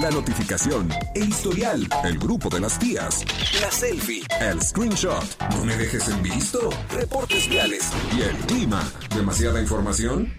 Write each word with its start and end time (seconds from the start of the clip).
la 0.00 0.10
notificación, 0.10 0.88
el 1.14 1.28
historial, 1.28 1.86
el 2.04 2.18
grupo 2.18 2.48
de 2.48 2.60
las 2.60 2.78
tías, 2.78 3.22
la 3.60 3.70
selfie, 3.70 4.22
el 4.40 4.62
screenshot, 4.62 5.24
no 5.50 5.64
me 5.64 5.76
dejes 5.76 6.08
en 6.08 6.22
visto, 6.22 6.70
reportes 6.90 7.48
viales 7.48 7.90
y 8.16 8.22
el 8.22 8.36
clima. 8.46 8.82
¿Demasiada 9.14 9.60
información? 9.60 10.32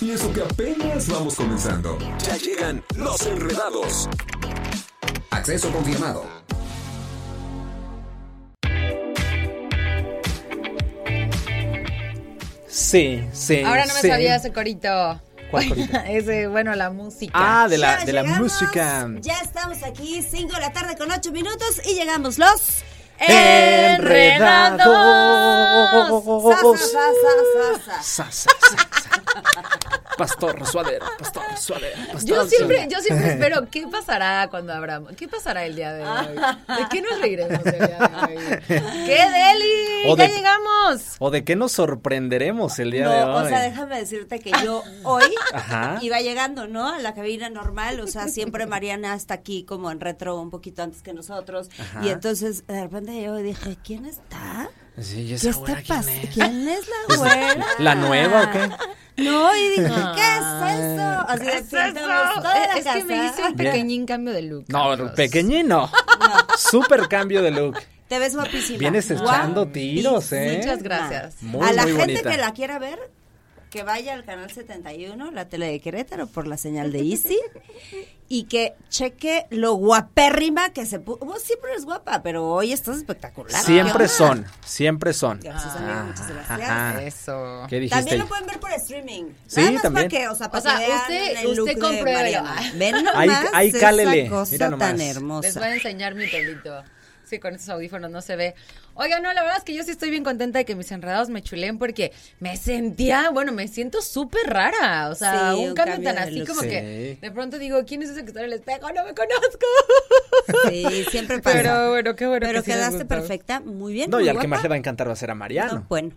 Y 0.00 0.10
eso 0.10 0.32
que 0.32 0.42
apenas 0.42 1.08
vamos 1.08 1.34
comenzando. 1.34 1.98
Ya 2.18 2.36
llegan 2.36 2.82
los 2.96 3.26
enredados. 3.26 4.08
Acceso 5.30 5.70
confirmado. 5.70 6.24
Sí, 12.68 13.22
sí. 13.32 13.62
Ahora 13.62 13.86
no 13.86 13.94
me 13.94 14.00
sí. 14.00 14.08
sabía 14.08 14.36
ese 14.36 14.52
corito. 14.52 15.20
¿Cuál 15.54 16.04
ese, 16.08 16.46
bueno, 16.48 16.74
la 16.74 16.90
música. 16.90 17.32
Ah, 17.34 17.68
de 17.68 17.78
la, 17.78 17.98
Ya 17.98 18.04
de 18.04 18.12
la 18.12 18.22
llegamos, 18.22 18.52
música. 18.52 19.08
Ya 19.20 19.38
estamos 19.40 19.82
aquí, 19.82 20.22
5 20.22 20.54
de 20.54 20.60
la 20.60 20.72
tarde 20.72 20.96
con 20.96 21.10
8 21.10 21.32
minutos 21.32 21.80
y 21.84 21.94
llegamos 21.94 22.38
los 22.38 22.84
Enredados. 23.18 24.80
Sa, 28.02 28.30
sa, 28.30 28.30
sa, 28.30 28.30
sa, 28.30 28.50
Pastor 30.16 30.64
suadero, 30.66 31.04
pastor 31.18 31.42
suadero, 31.58 31.96
pastor 32.12 32.24
Yo 32.28 32.46
siempre, 32.46 32.76
suadero. 32.76 32.90
yo 32.90 33.00
siempre 33.00 33.28
espero, 33.32 33.68
¿qué 33.70 33.86
pasará 33.88 34.48
cuando 34.48 34.72
abramos? 34.72 35.12
¿Qué 35.16 35.26
pasará 35.28 35.64
el 35.66 35.74
día 35.74 35.92
de 35.92 36.06
hoy? 36.06 36.26
¿De 36.36 36.88
qué 36.90 37.02
nos 37.02 37.20
reiremos 37.20 37.66
el 37.66 37.72
día 37.72 37.98
de 37.98 38.36
hoy? 38.36 38.58
¡Qué 38.68 39.18
deli! 39.30 40.08
O 40.08 40.16
¡Ya 40.16 40.28
de- 40.28 40.34
llegamos! 40.34 41.02
¿O 41.18 41.30
de 41.30 41.44
qué 41.44 41.56
nos 41.56 41.72
sorprenderemos 41.72 42.78
el 42.78 42.92
día 42.92 43.08
de 43.08 43.20
No, 43.24 43.36
hoy? 43.36 43.44
o 43.44 43.48
sea, 43.48 43.60
déjame 43.62 43.98
decirte 43.98 44.38
que 44.38 44.52
yo 44.62 44.82
hoy 45.02 45.34
Ajá. 45.52 45.98
iba 46.00 46.20
llegando, 46.20 46.68
¿no? 46.68 46.88
A 46.94 46.98
la 47.00 47.14
cabina 47.14 47.50
normal, 47.50 47.98
o 48.00 48.06
sea, 48.06 48.28
siempre 48.28 48.66
Mariana 48.66 49.14
está 49.14 49.34
aquí 49.34 49.64
como 49.64 49.90
en 49.90 50.00
retro 50.00 50.38
un 50.40 50.50
poquito 50.50 50.82
antes 50.82 51.02
que 51.02 51.12
nosotros. 51.12 51.70
Ajá. 51.78 52.04
Y 52.04 52.10
entonces 52.10 52.66
de 52.66 52.82
repente 52.82 53.20
yo 53.20 53.34
dije, 53.36 53.76
¿quién 53.84 54.06
está? 54.06 54.68
Sí, 55.00 55.22
¿y 55.22 55.36
¿Qué 55.36 55.48
está 55.48 55.74
quién 55.82 55.84
pasando? 55.88 56.10
es? 56.22 56.30
¿Quién 56.34 56.68
es 56.68 56.84
la 57.08 57.16
güera? 57.16 57.66
¿La 57.80 57.94
nueva 57.96 58.42
o 58.44 58.50
qué? 58.52 58.70
No, 59.16 59.56
y 59.56 59.68
dije, 59.70 59.92
¿qué 60.14 60.36
es 60.36 60.78
eso? 60.80 61.24
Así 61.28 61.44
de 61.44 61.50
¿Qué 61.50 61.56
es 61.58 61.62
pintamos 61.64 62.34
toda 62.34 62.66
la 62.66 62.74
Es 62.74 62.84
que 62.86 63.04
me 63.04 63.26
hice 63.26 63.42
un 63.42 63.54
Bien. 63.56 63.72
pequeñín 63.72 64.06
cambio 64.06 64.32
de 64.34 64.42
look. 64.42 64.64
No, 64.68 64.88
Carlos. 64.90 65.12
pequeñino. 65.12 65.90
Super 66.58 67.08
cambio 67.08 67.42
de 67.42 67.50
look. 67.52 67.78
Te 68.08 68.18
ves 68.18 68.34
guapísima. 68.34 68.78
Vienes 68.78 69.10
echando 69.10 69.66
tiros, 69.68 70.30
¿eh? 70.32 70.58
Muchas 70.58 70.82
gracias. 70.82 71.42
Muy, 71.42 71.66
a 71.66 71.72
la 71.72 71.82
muy 71.84 71.92
gente 71.92 72.12
bonita. 72.14 72.30
que 72.30 72.36
la 72.36 72.52
quiera 72.52 72.78
ver, 72.78 72.98
que 73.74 73.82
vaya 73.82 74.12
al 74.14 74.24
canal 74.24 74.48
71, 74.52 75.32
la 75.32 75.48
tele 75.48 75.66
de 75.66 75.80
Querétaro, 75.80 76.28
por 76.28 76.46
la 76.46 76.56
señal 76.56 76.92
de 76.92 77.00
Easy, 77.00 77.36
y 78.28 78.44
que 78.44 78.74
cheque 78.88 79.46
lo 79.50 79.72
guapérrima 79.74 80.72
que 80.72 80.86
se 80.86 81.00
puso. 81.00 81.18
Vos 81.26 81.42
siempre 81.42 81.72
eres 81.72 81.84
guapa, 81.84 82.22
pero 82.22 82.46
hoy 82.50 82.72
estás 82.72 82.98
espectacular. 82.98 83.60
Siempre 83.64 84.04
¿Qué 84.04 84.08
son, 84.08 84.46
siempre 84.64 85.12
son. 85.12 85.40
Gracias, 85.40 85.74
amigo, 85.74 86.04
muchas 86.04 86.28
gracias. 86.30 86.60
Ajá. 86.60 87.02
Eso. 87.02 87.66
¿Qué 87.68 87.80
dijiste? 87.80 87.96
También 87.98 88.18
lo 88.20 88.26
pueden 88.28 88.46
ver 88.46 88.60
por 88.60 88.70
streaming. 88.74 89.24
Sí, 89.48 89.58
Nada 89.60 89.72
más 89.72 89.82
también. 89.82 90.08
Para 90.08 90.20
que, 90.22 90.28
o 90.28 90.34
sea, 90.36 90.50
para 90.52 90.58
O 90.60 90.62
sea, 90.62 90.78
que 90.78 90.86
vean 90.86 91.00
usted- 91.00 91.36
el 91.42 91.60
usted. 91.60 92.78
Ven 92.78 93.04
nomás 93.04 93.46
ahí 93.54 93.68
esa 93.70 93.78
cálele, 93.80 94.28
cosa 94.28 94.52
mira 94.52 94.70
nomás. 94.70 94.88
tan 94.88 94.98
Les 94.98 95.16
hermosa. 95.16 95.58
voy 95.58 95.68
a 95.68 95.74
enseñar 95.74 96.14
mi 96.14 96.28
pelito. 96.28 96.80
Sí, 97.24 97.40
con 97.40 97.54
estos 97.54 97.70
audífonos 97.70 98.10
no 98.10 98.20
se 98.22 98.36
ve. 98.36 98.54
Oiga, 98.96 99.18
no, 99.20 99.32
la 99.32 99.42
verdad 99.42 99.58
es 99.58 99.64
que 99.64 99.74
yo 99.74 99.82
sí 99.82 99.90
estoy 99.90 100.10
bien 100.10 100.22
contenta 100.22 100.58
de 100.60 100.64
que 100.64 100.74
mis 100.76 100.90
enredados 100.92 101.28
me 101.28 101.42
chuleen 101.42 101.78
porque 101.78 102.12
me 102.38 102.56
sentía, 102.56 103.30
bueno, 103.30 103.50
me 103.52 103.66
siento 103.68 104.00
súper 104.02 104.42
rara. 104.46 105.08
O 105.10 105.14
sea, 105.14 105.52
Sí, 105.54 105.60
un, 105.62 105.68
un 105.70 105.74
cambio, 105.74 105.94
cambio 105.94 106.14
tan 106.14 106.22
así 106.22 106.44
como 106.46 106.60
Sí. 106.62 106.68
que 106.68 107.18
de 107.20 107.30
pronto 107.32 107.58
digo, 107.58 107.84
¿quién 107.84 108.02
es 108.02 108.10
ese 108.10 108.20
que 108.22 108.28
está 108.28 108.40
en 108.40 108.46
el 108.46 108.52
espejo? 108.52 108.90
No 108.92 109.04
me 109.04 109.14
conozco. 109.14 109.66
Sí, 110.68 111.04
siempre 111.10 111.40
pasa. 111.40 111.56
Pero 111.56 111.90
bueno, 111.90 112.14
qué 112.14 112.26
bueno 112.26 112.46
Pero 112.46 112.62
que 112.62 112.70
quedaste 112.72 113.04
perfecta, 113.04 113.60
muy 113.60 113.92
bien. 113.92 114.10
No, 114.10 114.18
muy 114.18 114.26
y 114.26 114.28
al 114.28 114.34
que 114.36 114.42
guapa. 114.46 114.48
más 114.48 114.62
le 114.62 114.68
va 114.68 114.74
a 114.74 114.78
encantar 114.78 115.08
va 115.08 115.12
a 115.12 115.16
ser 115.16 115.30
a 115.30 115.34
Mariano. 115.34 115.74
No, 115.74 115.86
bueno, 115.88 116.10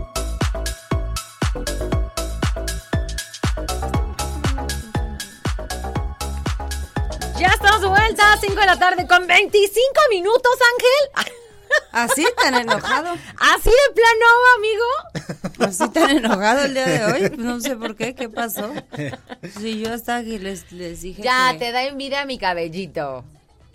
Ya 7.37 7.49
estamos 7.49 7.81
de 7.81 7.89
vuelta, 7.89 8.39
5 8.41 8.55
de 8.55 8.67
la 8.67 8.79
tarde 8.79 9.09
con 9.09 9.27
25 9.27 9.91
minutos, 10.09 10.53
Ángel. 10.73 11.33
Así 11.91 12.25
tan 12.41 12.55
enojado. 12.55 13.15
Así 13.41 13.71
de 13.71 13.93
plano, 13.93 14.27
amigo. 14.57 15.69
Así 15.69 15.89
tan 15.89 16.11
enojado 16.19 16.67
el 16.67 16.75
día 16.75 16.87
de 16.87 17.05
hoy. 17.07 17.33
No 17.37 17.59
sé 17.59 17.75
por 17.75 17.97
qué, 17.97 18.15
qué 18.15 18.29
pasó. 18.29 18.73
Si 19.59 19.81
yo 19.81 19.93
hasta 19.93 20.19
aquí 20.19 20.39
les, 20.39 20.71
dije. 20.71 21.21
Ya, 21.21 21.57
te 21.59 21.73
da 21.73 21.83
envidia 21.83 22.25
mi 22.25 22.39
cabellito. 22.39 23.25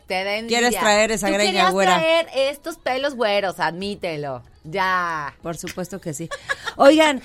Te 0.08 0.24
da 0.24 0.38
envidia. 0.38 0.60
Quieres 0.60 0.80
traer 0.80 1.12
esa 1.12 1.28
¿Tú 1.28 1.34
greña 1.34 1.70
güera. 1.70 2.00
Quieres 2.00 2.32
traer 2.32 2.50
estos 2.50 2.78
pelos 2.78 3.16
güeros, 3.16 3.60
admítelo. 3.60 4.42
Ya. 4.69 5.36
Por 5.42 5.57
supuesto 5.57 6.00
que 6.01 6.13
sí. 6.13 6.30
Oigan, 6.77 7.21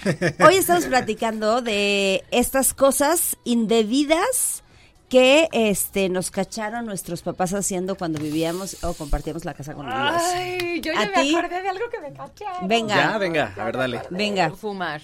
hoy 0.46 0.56
estamos 0.56 0.86
platicando 0.86 1.62
de 1.62 2.24
estas 2.30 2.74
cosas 2.74 3.36
indebidas 3.44 4.62
que 5.08 5.48
este 5.52 6.08
nos 6.08 6.30
cacharon 6.30 6.86
nuestros 6.86 7.22
papás 7.22 7.52
haciendo 7.54 7.94
cuando 7.96 8.20
vivíamos 8.20 8.82
o 8.82 8.94
compartíamos 8.94 9.44
la 9.44 9.54
casa 9.54 9.74
con 9.74 9.86
ellos. 9.86 10.22
Ay, 10.34 10.80
yo 10.80 10.92
¿A 10.92 11.04
ya 11.04 11.10
me 11.10 11.22
ti? 11.22 11.34
acordé 11.36 11.62
de 11.62 11.68
algo 11.68 11.84
que 11.90 12.00
me 12.00 12.12
cacharon. 12.12 12.66
Venga, 12.68 12.96
Ya, 12.96 13.18
venga, 13.18 13.54
a 13.56 13.64
ver, 13.64 13.76
dale. 13.76 14.02
venga. 14.10 14.50
Fumar. 14.50 15.00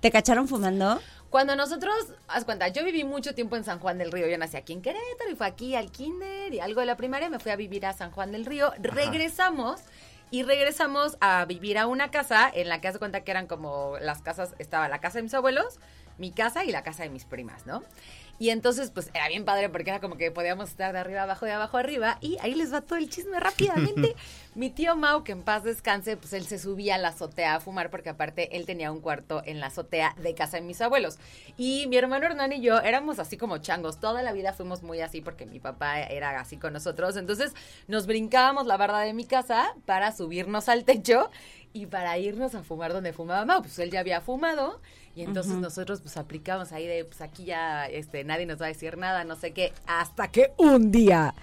¿Te 0.00 0.10
cacharon 0.10 0.46
fumando? 0.48 1.00
Cuando 1.28 1.54
nosotros, 1.56 1.94
haz 2.28 2.46
cuenta, 2.46 2.68
yo 2.68 2.82
viví 2.84 3.04
mucho 3.04 3.34
tiempo 3.34 3.54
en 3.56 3.64
San 3.64 3.80
Juan 3.80 3.98
del 3.98 4.10
Río. 4.12 4.28
Yo 4.28 4.38
nací 4.38 4.56
aquí 4.56 4.72
en 4.72 4.80
Querétaro 4.80 5.30
y 5.30 5.34
fue 5.36 5.46
aquí 5.46 5.74
al 5.74 5.90
kinder 5.90 6.54
y 6.54 6.60
algo 6.60 6.80
de 6.80 6.86
la 6.86 6.96
primaria. 6.96 7.28
Me 7.28 7.38
fui 7.38 7.52
a 7.52 7.56
vivir 7.56 7.84
a 7.84 7.92
San 7.92 8.12
Juan 8.12 8.32
del 8.32 8.46
Río. 8.46 8.72
Regresamos 8.80 9.80
y 10.30 10.42
regresamos 10.42 11.16
a 11.20 11.44
vivir 11.44 11.78
a 11.78 11.86
una 11.86 12.10
casa 12.10 12.50
en 12.52 12.68
la 12.68 12.80
que 12.80 12.88
hace 12.88 12.98
cuenta 12.98 13.22
que 13.22 13.30
eran 13.30 13.46
como 13.46 13.96
las 14.00 14.22
casas, 14.22 14.54
estaba 14.58 14.88
la 14.88 15.00
casa 15.00 15.18
de 15.18 15.22
mis 15.22 15.34
abuelos, 15.34 15.78
mi 16.18 16.30
casa 16.32 16.64
y 16.64 16.72
la 16.72 16.82
casa 16.82 17.04
de 17.04 17.10
mis 17.10 17.24
primas, 17.24 17.66
¿no? 17.66 17.82
Y 18.40 18.50
entonces, 18.50 18.90
pues 18.92 19.10
era 19.14 19.26
bien 19.28 19.44
padre 19.44 19.68
porque 19.68 19.90
era 19.90 20.00
como 20.00 20.16
que 20.16 20.30
podíamos 20.30 20.70
estar 20.70 20.92
de 20.92 21.00
arriba 21.00 21.22
abajo, 21.22 21.44
de 21.44 21.52
abajo 21.52 21.76
arriba. 21.76 22.18
Y 22.20 22.38
ahí 22.40 22.54
les 22.54 22.72
va 22.72 22.82
todo 22.82 22.96
el 22.96 23.10
chisme 23.10 23.40
rápidamente. 23.40 24.14
Mi 24.54 24.70
tío 24.70 24.94
Mau, 24.94 25.24
que 25.24 25.32
en 25.32 25.42
paz 25.42 25.64
descanse, 25.64 26.16
pues 26.16 26.32
él 26.32 26.46
se 26.46 26.58
subía 26.58 26.94
a 26.94 26.98
la 26.98 27.08
azotea 27.08 27.56
a 27.56 27.60
fumar 27.60 27.90
porque 27.90 28.10
aparte 28.10 28.56
él 28.56 28.64
tenía 28.64 28.92
un 28.92 29.00
cuarto 29.00 29.42
en 29.44 29.58
la 29.58 29.66
azotea 29.66 30.14
de 30.22 30.34
casa 30.34 30.58
de 30.58 30.62
mis 30.62 30.80
abuelos. 30.80 31.18
Y 31.56 31.86
mi 31.88 31.96
hermano 31.96 32.26
Hernán 32.26 32.52
y 32.52 32.60
yo 32.60 32.78
éramos 32.78 33.18
así 33.18 33.36
como 33.36 33.58
changos. 33.58 33.98
Toda 33.98 34.22
la 34.22 34.32
vida 34.32 34.52
fuimos 34.52 34.84
muy 34.84 35.00
así 35.00 35.20
porque 35.20 35.44
mi 35.44 35.58
papá 35.58 36.00
era 36.00 36.38
así 36.38 36.58
con 36.58 36.72
nosotros. 36.72 37.16
Entonces 37.16 37.54
nos 37.88 38.06
brincábamos 38.06 38.66
la 38.66 38.76
barda 38.76 39.00
de 39.00 39.14
mi 39.14 39.24
casa 39.24 39.74
para 39.84 40.12
subirnos 40.12 40.68
al 40.68 40.84
techo 40.84 41.28
y 41.72 41.86
para 41.86 42.18
irnos 42.18 42.54
a 42.54 42.62
fumar 42.62 42.92
donde 42.92 43.12
fumaba 43.12 43.44
Mau. 43.44 43.62
Pues 43.62 43.78
él 43.80 43.90
ya 43.90 43.98
había 43.98 44.20
fumado. 44.20 44.80
Y 45.18 45.22
entonces 45.22 45.54
nosotros 45.54 46.00
pues 46.00 46.16
aplicamos 46.16 46.70
ahí 46.70 46.86
de, 46.86 47.04
pues 47.04 47.20
aquí 47.22 47.44
ya 47.44 47.86
este, 47.86 48.22
nadie 48.22 48.46
nos 48.46 48.60
va 48.60 48.66
a 48.66 48.68
decir 48.68 48.96
nada, 48.96 49.24
no 49.24 49.34
sé 49.34 49.50
qué, 49.50 49.72
hasta 49.88 50.28
que 50.28 50.52
un 50.58 50.92
día 50.92 51.34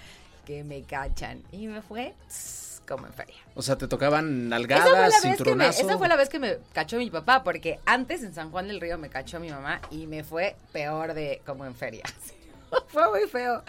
que 0.45 0.63
me 0.63 0.83
cachan. 0.83 1.43
Y 1.51 1.67
me 1.67 1.81
fue 1.81 2.13
tss, 2.29 2.81
como 2.87 3.05
en 3.05 3.11
feria. 3.11 3.35
O 3.53 3.61
sea, 3.61 3.77
te 3.77 3.89
tocaban 3.89 4.47
nalgadas, 4.47 5.13
me, 5.21 5.29
cinturonazo. 5.31 5.81
esa 5.81 5.97
fue 5.97 6.07
la 6.07 6.15
vez 6.15 6.29
que 6.29 6.39
me 6.39 6.59
cachó 6.71 6.95
mi 6.95 7.09
papá, 7.09 7.43
porque 7.43 7.81
antes 7.85 8.23
en 8.23 8.33
San 8.33 8.49
Juan 8.49 8.69
del 8.69 8.79
Río 8.79 8.97
me 8.97 9.09
cachó 9.09 9.41
mi 9.41 9.49
mamá 9.49 9.81
y 9.91 10.07
me 10.07 10.23
fue 10.23 10.55
peor 10.71 11.13
de 11.13 11.41
como 11.45 11.65
en 11.65 11.75
feria. 11.75 12.05
fue 12.87 13.09
muy 13.09 13.27
feo. 13.27 13.61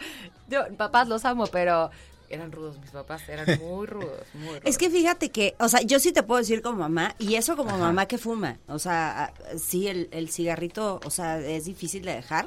Yo, 0.46 0.72
papás 0.76 1.08
los 1.08 1.24
amo, 1.24 1.48
pero 1.48 1.90
eran 2.28 2.52
rudos 2.52 2.78
mis 2.80 2.90
papás, 2.90 3.28
eran 3.28 3.46
muy 3.60 3.86
rudos, 3.86 4.10
muy 4.34 4.48
rudos. 4.48 4.62
Es 4.64 4.78
que 4.78 4.90
fíjate 4.90 5.30
que, 5.30 5.54
o 5.58 5.68
sea, 5.68 5.80
yo 5.82 5.98
sí 6.00 6.12
te 6.12 6.22
puedo 6.22 6.38
decir 6.40 6.62
como 6.62 6.78
mamá, 6.78 7.14
y 7.18 7.34
eso 7.36 7.56
como 7.56 7.76
mamá 7.78 8.06
que 8.06 8.18
fuma, 8.18 8.58
o 8.68 8.78
sea, 8.78 9.32
sí, 9.58 9.88
el, 9.88 10.08
el 10.12 10.28
cigarrito, 10.30 11.00
o 11.04 11.10
sea, 11.10 11.38
es 11.38 11.64
difícil 11.64 12.04
de 12.04 12.14
dejar. 12.14 12.46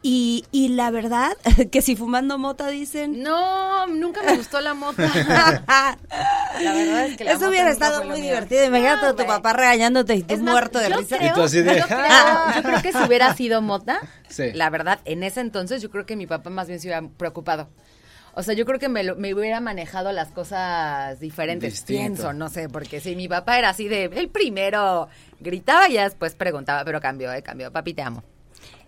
Y, 0.00 0.44
y 0.52 0.68
la 0.68 0.92
verdad, 0.92 1.36
que 1.72 1.82
si 1.82 1.96
fumando 1.96 2.38
mota 2.38 2.68
dicen... 2.68 3.20
No, 3.20 3.88
nunca 3.88 4.22
me 4.22 4.36
gustó 4.36 4.60
la 4.60 4.72
mota. 4.72 5.02
La 6.60 6.72
verdad 6.72 7.06
es 7.06 7.16
que 7.16 7.24
la 7.24 7.30
Eso 7.32 7.40
mota 7.40 7.50
hubiera 7.50 7.70
estado 7.70 8.04
muy 8.04 8.20
divertido. 8.20 8.64
Imagínate 8.64 9.02
No, 9.02 9.08
a 9.08 9.16
tu 9.16 9.26
papá 9.26 9.52
regañándote 9.52 10.14
y 10.14 10.22
tú 10.22 10.34
Es 10.34 10.40
más, 10.40 10.52
muerto 10.52 10.78
de 10.78 10.88
risa. 10.90 11.18
creo- 11.18 11.30
Y 11.30 11.34
tú 11.34 11.42
así 11.42 11.62
de, 11.62 11.78
yo, 11.78 11.86
creo, 11.86 11.98
yo 12.56 12.62
creo 12.62 12.82
que 12.82 12.92
si 12.92 12.98
hubiera 13.06 13.34
sido 13.34 13.60
mota, 13.62 14.00
Sí. 14.28 14.52
la 14.52 14.70
verdad, 14.70 15.00
en 15.04 15.22
ese 15.22 15.40
entonces 15.40 15.82
yo 15.82 15.90
creo 15.90 16.06
que 16.06 16.16
mi 16.16 16.26
papá 16.26 16.50
más 16.50 16.68
bien 16.68 16.80
se 16.80 16.88
hubiera 16.88 17.02
preocupado. 17.16 17.68
O 18.38 18.42
sea, 18.44 18.54
yo 18.54 18.64
creo 18.64 18.78
que 18.78 18.88
me, 18.88 19.02
lo- 19.02 19.16
me 19.16 19.34
hubiera 19.34 19.58
manejado 19.60 20.12
las 20.12 20.28
cosas 20.28 21.18
diferentes. 21.18 21.72
Distinto. 21.72 22.00
Pienso, 22.00 22.32
no 22.32 22.48
sé, 22.48 22.68
porque 22.68 23.00
si 23.00 23.16
mi 23.16 23.26
papá 23.26 23.58
era 23.58 23.70
así 23.70 23.88
de, 23.88 24.04
el 24.04 24.28
primero 24.28 25.08
gritaba 25.40 25.88
y 25.88 25.94
ya 25.94 26.04
después 26.04 26.36
preguntaba, 26.36 26.84
pero 26.84 27.00
cambió, 27.00 27.32
eh, 27.32 27.42
cambió. 27.42 27.72
Papi, 27.72 27.94
te 27.94 28.02
amo. 28.02 28.22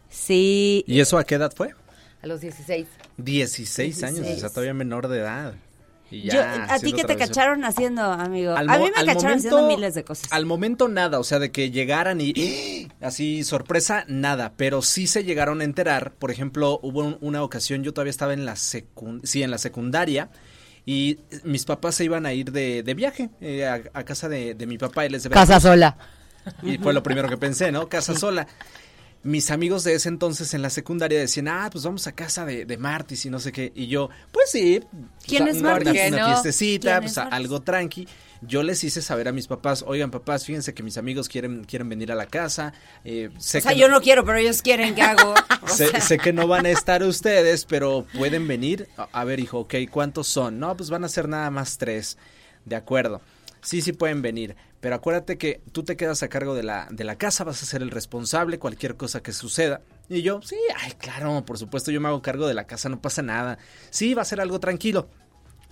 Sí, 0.09 0.85
¿Y 0.87 1.01
eso 1.01 1.19
a 1.19 1.25
qué 1.25 1.35
edad 1.37 1.53
fue? 1.55 1.75
A 2.23 2.27
los 2.27 2.41
16. 2.41 2.87
16 3.17 4.03
años, 4.05 4.21
o 4.21 4.23
sea, 4.23 4.27
16. 4.33 4.53
todavía 4.53 4.75
menor 4.75 5.09
de 5.09 5.19
edad. 5.19 5.55
Y 6.11 6.23
Yo- 6.23 6.33
ya, 6.33 6.65
¿a 6.69 6.79
ti 6.81 6.93
qué 6.93 7.05
te 7.05 7.17
cacharon 7.17 7.65
haciendo, 7.65 8.03
amigo? 8.03 8.53
Al 8.57 8.69
a 8.69 8.79
mí 8.79 8.85
me 8.95 9.01
al 9.01 9.07
cacharon 9.07 9.39
haciendo 9.39 9.69
miles 9.69 9.95
de 9.95 10.03
cosas. 10.05 10.33
Al 10.33 10.45
momento 10.45 10.89
nada, 10.89 11.21
o 11.21 11.25
sea, 11.25 11.39
de 11.39 11.53
que 11.53 11.71
llegaran 11.71 12.21
y 12.21 12.33
¡eh! 12.37 12.89
así 13.01 13.45
sorpresa, 13.45 14.05
nada, 14.09 14.53
pero 14.57 14.83
sí 14.83 15.07
se 15.07 15.23
llegaron 15.25 15.61
a 15.61 15.65
enterar, 15.65 16.13
por 16.15 16.31
ejemplo, 16.33 16.81
hubo 16.83 17.05
un- 17.05 17.19
una 17.21 17.43
ocasión, 17.45 17.85
yo 17.85 17.93
todavía 17.95 18.11
estaba 18.11 18.33
en 18.33 18.45
la 18.45 18.55
secun- 18.55 19.21
sí, 19.25 19.43
en 19.45 19.51
la 19.53 19.59
secundaria 19.59 20.31
y 20.85 21.21
mis 21.45 21.65
papás 21.65 21.95
se 21.95 22.05
iban 22.05 22.27
a 22.27 22.33
ir 22.33 22.51
de, 22.51 22.83
de 22.83 22.95
viaje 22.95 23.31
eh, 23.41 23.67
a, 23.67 23.81
a 23.93 24.05
casa 24.05 24.29
de, 24.29 24.55
de 24.55 24.67
mi 24.67 24.79
papá 24.79 25.07
y 25.07 25.11
les 25.11 25.23
de 25.23 25.29
sola. 25.61 25.97
y 26.63 26.79
fue 26.79 26.93
lo 26.93 27.03
primero 27.03 27.29
que 27.29 27.37
pensé, 27.37 27.71
¿no? 27.71 27.89
Casa 27.89 28.17
sola. 28.17 28.47
Mis 29.23 29.51
amigos 29.51 29.85
de 29.85 29.95
ese 29.95 30.09
entonces 30.09 30.55
en 30.55 30.63
la 30.63 30.71
secundaria 30.71 31.19
decían, 31.19 31.49
ah, 31.49 31.69
pues 31.71 31.85
vamos 31.85 32.07
a 32.07 32.13
casa 32.13 32.47
de, 32.47 32.65
de 32.65 32.79
Martis 32.79 33.27
y 33.27 33.31
no 33.31 33.39
sé 33.39 33.53
qué. 33.53 33.71
Y 33.75 33.87
yo, 33.87 34.09
pues 34.33 34.51
sí. 34.51 34.81
¿Quién 35.27 35.45
pues, 35.45 35.57
es 35.57 35.63
Martis? 35.63 35.93
Una, 36.09 36.27
fiestecita, 36.27 37.01
¿Quién 37.01 37.13
pues 37.13 37.19
algo 37.19 37.61
tranqui. 37.61 38.09
Yo 38.43 38.63
les 38.63 38.83
hice 38.83 39.03
saber 39.03 39.29
a 39.29 39.33
mis 39.33 39.47
papás, 39.47 39.85
oigan 39.87 40.11
papás, 40.11 40.47
fíjense 40.47 40.73
que 40.73 40.83
mis 40.83 40.97
amigos 40.97 41.29
quieren, 41.29 41.65
quieren 41.65 41.91
venir 41.91 42.11
a 42.11 42.15
la 42.15 42.25
casa. 42.25 42.73
eh, 43.05 43.29
sé 43.39 43.59
O 43.59 43.61
sea, 43.61 43.73
que 43.73 43.79
yo 43.79 43.89
no 43.89 44.01
quiero, 44.01 44.25
pero 44.25 44.39
ellos 44.39 44.63
quieren 44.63 44.95
que 44.95 45.03
hago. 45.03 45.35
Sé 45.67 46.17
que 46.17 46.33
no 46.33 46.47
van 46.47 46.65
a 46.65 46.71
estar 46.71 47.03
ustedes, 47.03 47.67
pero 47.67 48.07
pueden 48.17 48.49
venir. 48.49 48.89
A, 48.97 49.09
a 49.13 49.25
ver, 49.25 49.41
hijo, 49.41 49.59
ok, 49.59 49.75
¿cuántos 49.91 50.27
son? 50.29 50.59
No, 50.59 50.75
pues 50.75 50.89
van 50.89 51.05
a 51.05 51.09
ser 51.09 51.29
nada 51.29 51.51
más 51.51 51.77
tres. 51.77 52.17
De 52.65 52.77
acuerdo. 52.77 53.21
Sí, 53.63 53.83
sí 53.83 53.93
pueden 53.93 54.23
venir. 54.23 54.57
Pero 54.81 54.95
acuérdate 54.95 55.37
que 55.37 55.61
tú 55.73 55.83
te 55.83 55.97
quedas 55.97 56.23
a 56.23 56.29
cargo 56.29 56.55
de 56.55 56.63
la, 56.63 56.89
de 56.91 57.05
la 57.05 57.17
casa, 57.17 57.45
vas 57.45 57.63
a 57.63 57.67
ser 57.67 57.83
el 57.83 57.91
responsable, 57.91 58.59
cualquier 58.59 58.97
cosa 58.97 59.23
que 59.23 59.33
suceda. 59.33 59.83
Y 60.09 60.23
yo, 60.23 60.41
sí, 60.43 60.57
ay, 60.77 60.93
claro, 60.93 61.45
por 61.45 61.59
supuesto, 61.59 61.91
yo 61.91 62.01
me 62.01 62.09
hago 62.09 62.23
cargo 62.23 62.49
de 62.49 62.55
la 62.55 62.67
casa, 62.67 62.89
no 62.89 63.01
pasa 63.01 63.23
nada. 63.23 63.59
Sí, 63.91 64.15
va 64.15 64.23
a 64.23 64.25
ser 64.25 64.41
algo 64.41 64.59
tranquilo. 64.59 65.09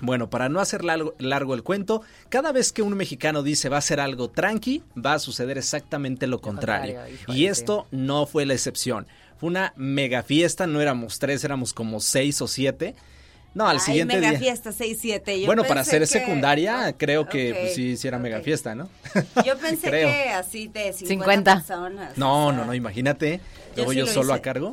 Bueno, 0.00 0.30
para 0.30 0.48
no 0.48 0.60
hacer 0.60 0.84
largo, 0.84 1.14
largo 1.18 1.54
el 1.54 1.64
cuento, 1.64 2.02
cada 2.28 2.52
vez 2.52 2.72
que 2.72 2.82
un 2.82 2.96
mexicano 2.96 3.42
dice 3.42 3.68
va 3.68 3.78
a 3.78 3.82
ser 3.82 3.98
algo 3.98 4.30
tranqui, 4.30 4.84
va 4.94 5.14
a 5.14 5.18
suceder 5.18 5.58
exactamente 5.58 6.26
lo 6.28 6.40
contrario. 6.40 6.94
contrario, 6.96 7.34
y 7.34 7.46
esto 7.46 7.86
no 7.90 8.26
fue 8.26 8.46
la 8.46 8.54
excepción. 8.54 9.08
Fue 9.38 9.48
una 9.48 9.72
mega 9.76 10.22
fiesta, 10.22 10.66
no 10.66 10.80
éramos 10.80 11.18
tres, 11.18 11.42
éramos 11.42 11.72
como 11.72 12.00
seis 12.00 12.40
o 12.42 12.46
siete. 12.46 12.94
No, 13.58 13.66
al 13.66 13.78
ay, 13.78 13.80
siguiente 13.80 14.14
mega 14.14 14.30
día. 14.30 14.38
fiesta 14.38 14.70
6-7. 14.70 15.44
Bueno, 15.44 15.64
para 15.64 15.82
ser 15.82 16.06
secundaria, 16.06 16.94
creo 16.96 17.28
que 17.28 17.54
pues, 17.60 17.74
sí, 17.74 17.96
sí 17.96 18.06
era 18.06 18.16
mega 18.20 18.40
fiesta, 18.40 18.76
¿no? 18.76 18.88
Yo 19.44 19.58
pensé 19.58 19.88
Creo. 19.90 20.08
que 20.08 20.28
así 20.30 20.68
de 20.68 20.92
50, 20.92 21.06
50. 21.08 21.54
personas. 21.56 22.16
No, 22.16 22.46
o 22.46 22.50
sea, 22.50 22.58
no, 22.60 22.64
no, 22.66 22.74
imagínate. 22.74 23.38
Yo 23.76 23.84
Luego 23.84 23.90
sí 23.90 23.98
yo, 23.98 24.06
lo 24.06 24.12
solo 24.12 24.26
hice. 24.32 24.38
a 24.38 24.42
cargo. 24.42 24.72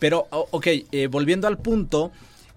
Pero, 0.00 0.26
ok, 0.30 0.66
eh, 0.90 1.06
volviendo 1.06 1.46
al 1.46 1.58
punto, 1.58 2.10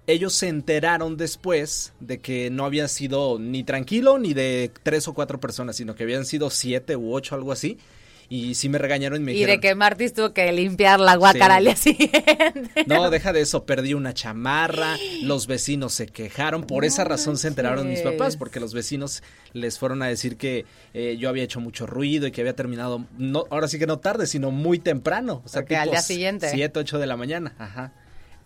ellos 0.08 0.34
se 0.34 0.48
enteraron 0.48 1.16
después 1.16 1.94
de 2.00 2.20
que 2.20 2.50
no 2.50 2.66
había 2.66 2.88
sido 2.88 3.38
ni 3.38 3.64
tranquilo 3.64 4.18
ni 4.18 4.34
de 4.34 4.72
tres 4.82 5.08
o 5.08 5.14
cuatro 5.14 5.40
personas, 5.40 5.76
sino 5.76 5.94
que 5.94 6.02
habían 6.04 6.26
sido 6.26 6.50
siete 6.50 6.96
u 6.96 7.14
ocho, 7.14 7.36
algo 7.36 7.52
así. 7.52 7.78
Y 8.28 8.56
sí 8.56 8.70
me 8.70 8.78
regañaron 8.78 9.22
y 9.22 9.24
me 9.24 9.32
Y 9.32 9.36
dijeron... 9.36 9.56
de 9.56 9.60
que 9.62 9.76
Martis 9.76 10.14
tuvo 10.14 10.34
que 10.34 10.52
limpiar 10.52 11.00
la 11.00 11.16
guacara 11.16 11.46
Sí. 11.48 11.58
al 11.58 11.64
día 11.66 11.76
siguiente. 11.76 12.86
No, 12.88 13.10
deja 13.10 13.34
de 13.34 13.42
eso, 13.42 13.66
perdí 13.66 13.94
una 13.94 14.14
chamarra, 14.14 14.96
los 15.24 15.48
vecinos 15.48 15.94
se 15.94 16.08
quejaron, 16.08 16.64
por 16.64 16.86
esa 16.86 17.04
razón 17.04 17.38
se 17.38 17.48
enteraron 17.48 17.88
mis 17.90 18.02
papás, 18.02 18.36
porque 18.38 18.60
los 18.60 18.74
vecinos 18.74 19.22
les 19.54 19.78
fueron 19.80 20.02
a 20.02 20.08
decir 20.08 20.38
que 20.38 20.66
eh, 20.94 21.18
yo 21.20 21.30
había 21.30 21.44
hecho 21.44 21.60
mucho 21.60 21.86
ruido 21.86 22.26
y 22.28 22.32
que 22.32 22.42
había 22.42 22.56
terminado, 22.56 23.06
no, 23.18 23.46
ahora 23.50 23.68
sí 23.68 23.78
que 23.80 23.88
no 23.88 24.00
tarde, 24.00 24.28
sino 24.28 24.52
muy 24.52 24.80
temprano, 24.80 25.42
o 25.46 25.48
sea, 25.48 25.62
Ok, 25.62 25.72
al 25.74 25.84
tipo 25.84 25.92
día 25.92 26.02
siguiente. 26.02 26.50
7, 26.52 26.80
8 26.80 27.00
de 27.00 27.08
la 27.08 27.18
mañana, 27.18 27.54
ajá. 27.60 27.92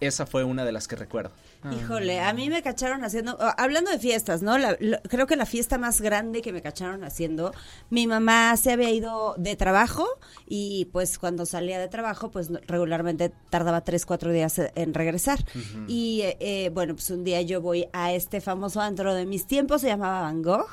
Esa 0.01 0.25
fue 0.25 0.43
una 0.45 0.63
de 0.63 0.71
las 0.71 0.87
que 0.87 0.95
recuerdo. 0.95 1.31
Híjole, 1.77 2.21
a 2.21 2.31
mí 2.31 2.49
me 2.49 2.61
cacharon 2.63 3.03
haciendo, 3.03 3.37
ah, 3.41 3.53
hablando 3.57 3.91
de 3.91 3.99
fiestas, 3.99 4.41
¿no? 4.41 4.57
La- 4.57 4.77
la- 4.79 5.01
creo 5.01 5.27
que 5.27 5.35
la 5.35 5.45
fiesta 5.45 5.77
más 5.77 5.99
grande 5.99 6.41
que 6.41 6.53
me 6.53 6.61
cacharon 6.61 7.03
haciendo, 7.03 7.53
mi 7.89 8.07
mamá 8.07 8.55
se 8.55 8.71
había 8.71 8.91
ido 8.91 9.35
de 9.37 9.57
trabajo 9.57 10.07
y 10.47 10.85
pues 10.93 11.19
cuando 11.19 11.45
salía 11.45 11.77
de 11.77 11.89
trabajo, 11.89 12.31
pues 12.31 12.49
regularmente 12.65 13.29
tardaba 13.49 13.81
tres, 13.81 14.05
cuatro 14.05 14.31
días 14.31 14.57
eh, 14.57 14.71
en 14.75 14.93
regresar. 14.93 15.39
Y 15.87 16.21
eh, 16.21 16.37
eh, 16.39 16.69
bueno, 16.73 16.95
pues 16.95 17.09
un 17.09 17.25
día 17.25 17.41
yo 17.41 17.59
voy 17.59 17.89
a 17.91 18.13
este 18.13 18.39
famoso 18.39 18.79
antro 18.79 19.13
de 19.13 19.25
mis 19.25 19.45
tiempos, 19.45 19.81
se 19.81 19.87
llamaba 19.87 20.21
Van 20.21 20.41
Gogh. 20.41 20.69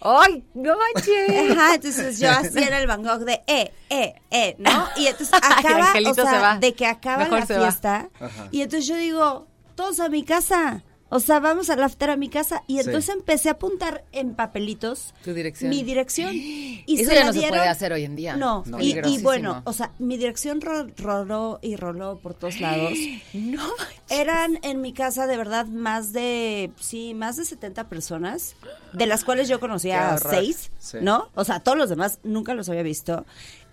¡Ay, 0.00 0.44
no 0.54 0.74
manches! 0.78 1.50
Ajá, 1.50 1.74
entonces 1.74 2.20
yo 2.20 2.30
así 2.30 2.62
era 2.62 2.80
el 2.80 2.86
Van 2.86 3.02
Gogh 3.02 3.24
de 3.24 3.42
eh, 3.48 3.72
eh, 3.90 4.14
eh, 4.30 4.54
¿no? 4.60 4.86
Y 4.96 5.08
entonces 5.08 5.34
acaba, 5.42 5.86
Angelito 5.88 6.10
o 6.12 6.14
sea, 6.14 6.30
se 6.30 6.38
va. 6.38 6.58
de 6.58 6.74
que 6.74 6.86
acaba 6.86 7.24
Mejor 7.24 7.40
la 7.40 7.46
fiesta. 7.46 8.08
Ajá. 8.20 8.48
Y 8.52 8.62
entonces 8.62 8.86
yo 8.86 8.96
digo, 8.96 9.47
todos 9.78 10.00
a 10.00 10.08
mi 10.08 10.24
casa. 10.24 10.82
O 11.10 11.20
sea, 11.20 11.40
vamos 11.40 11.70
al 11.70 11.82
after 11.82 12.10
a 12.10 12.16
mi 12.18 12.28
casa. 12.28 12.64
Y 12.66 12.74
Sí. 12.74 12.80
entonces 12.80 13.14
empecé 13.14 13.48
a 13.48 13.52
apuntar 13.52 14.04
en 14.12 14.34
papelitos 14.34 15.14
Tu 15.24 15.32
dirección. 15.32 15.70
mi 15.70 15.82
dirección. 15.82 16.32
Y 16.34 17.00
Eso 17.00 17.08
se 17.10 17.16
ya 17.16 17.24
no 17.24 17.32
se 17.32 17.38
dieron- 17.38 17.56
puede 17.58 17.68
hacer 17.70 17.92
hoy 17.94 18.04
en 18.04 18.14
día. 18.14 18.36
No, 18.36 18.62
No. 18.66 18.78
Y, 18.80 18.98
y 19.06 19.22
bueno, 19.22 19.62
o 19.64 19.72
sea, 19.72 19.92
mi 19.98 20.18
dirección 20.18 20.60
ro- 20.60 20.86
roló 20.98 21.60
y 21.62 21.76
roló 21.76 22.18
por 22.18 22.34
todos 22.34 22.60
lados. 22.60 22.92
No. 23.32 23.66
Eran 24.10 24.58
en 24.62 24.82
mi 24.82 24.92
casa 24.92 25.26
de 25.26 25.36
verdad 25.38 25.64
más 25.66 26.12
de, 26.12 26.72
sí, 26.78 27.14
más 27.14 27.36
de 27.38 27.46
70 27.46 27.88
personas, 27.88 28.54
de 28.92 29.06
las 29.06 29.24
cuales 29.24 29.48
yo 29.48 29.60
conocía 29.60 30.12
a 30.12 30.18
seis, 30.18 30.70
Sí. 30.78 30.98
¿no? 31.00 31.30
O 31.34 31.44
sea, 31.44 31.60
todos 31.60 31.78
los 31.78 31.88
demás 31.88 32.18
nunca 32.22 32.52
los 32.52 32.68
había 32.68 32.82
visto. 32.82 33.24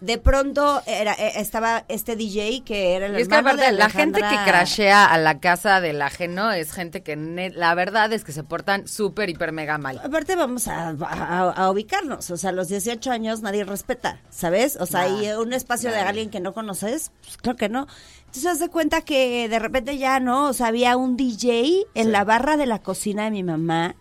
De 0.01 0.17
pronto 0.17 0.83
era, 0.85 1.13
eh, 1.13 1.33
estaba 1.37 1.85
este 1.87 2.15
DJ 2.17 2.63
que 2.65 2.95
era 2.95 3.05
el 3.07 3.17
Y 3.17 3.21
es 3.21 3.27
que 3.29 3.35
hermano 3.35 3.55
aparte, 3.55 3.71
de 3.71 3.79
la 3.79 3.89
gente 3.89 4.19
que 4.19 4.35
crashea 4.45 5.05
a 5.05 5.17
la 5.17 5.39
casa 5.39 5.79
del 5.81 6.01
ajeno 6.01 6.51
es 6.51 6.73
gente 6.73 7.01
que 7.01 7.15
la 7.55 7.73
verdad 7.75 8.11
es 8.11 8.23
que 8.25 8.33
se 8.33 8.43
portan 8.43 8.87
súper, 8.87 9.29
hiper, 9.29 9.51
mega 9.53 9.77
mal. 9.77 9.99
Aparte 10.03 10.35
vamos 10.35 10.67
a, 10.67 10.89
a- 10.89 11.49
a 11.51 11.71
ubicarnos, 11.71 12.29
o 12.29 12.37
sea, 12.37 12.49
a 12.49 12.53
los 12.53 12.67
18 12.67 13.09
años 13.09 13.41
nadie 13.41 13.63
respeta, 13.63 14.19
¿sabes? 14.29 14.77
O 14.79 14.85
sea, 14.85 15.07
y 15.07 15.29
un 15.31 15.53
espacio 15.53 15.89
de 15.91 15.99
alguien 15.99 16.29
que 16.29 16.41
no 16.41 16.53
conoces, 16.53 17.11
pues 17.23 17.37
claro 17.37 17.57
que 17.57 17.69
no. 17.69 17.87
Entonces 18.25 18.45
haz 18.47 18.59
de 18.59 18.69
cuenta 18.69 19.01
que 19.01 19.47
de 19.47 19.59
repente 19.59 19.97
ya 19.97 20.19
no, 20.19 20.49
o 20.49 20.53
sea, 20.53 20.67
había 20.67 20.97
un 20.97 21.15
DJ 21.15 21.85
en 21.95 22.11
la 22.11 22.25
barra 22.25 22.57
de 22.57 22.65
la 22.65 22.79
cocina 22.79 23.23
de 23.23 23.31
mi 23.31 23.43
mamá. 23.43 23.95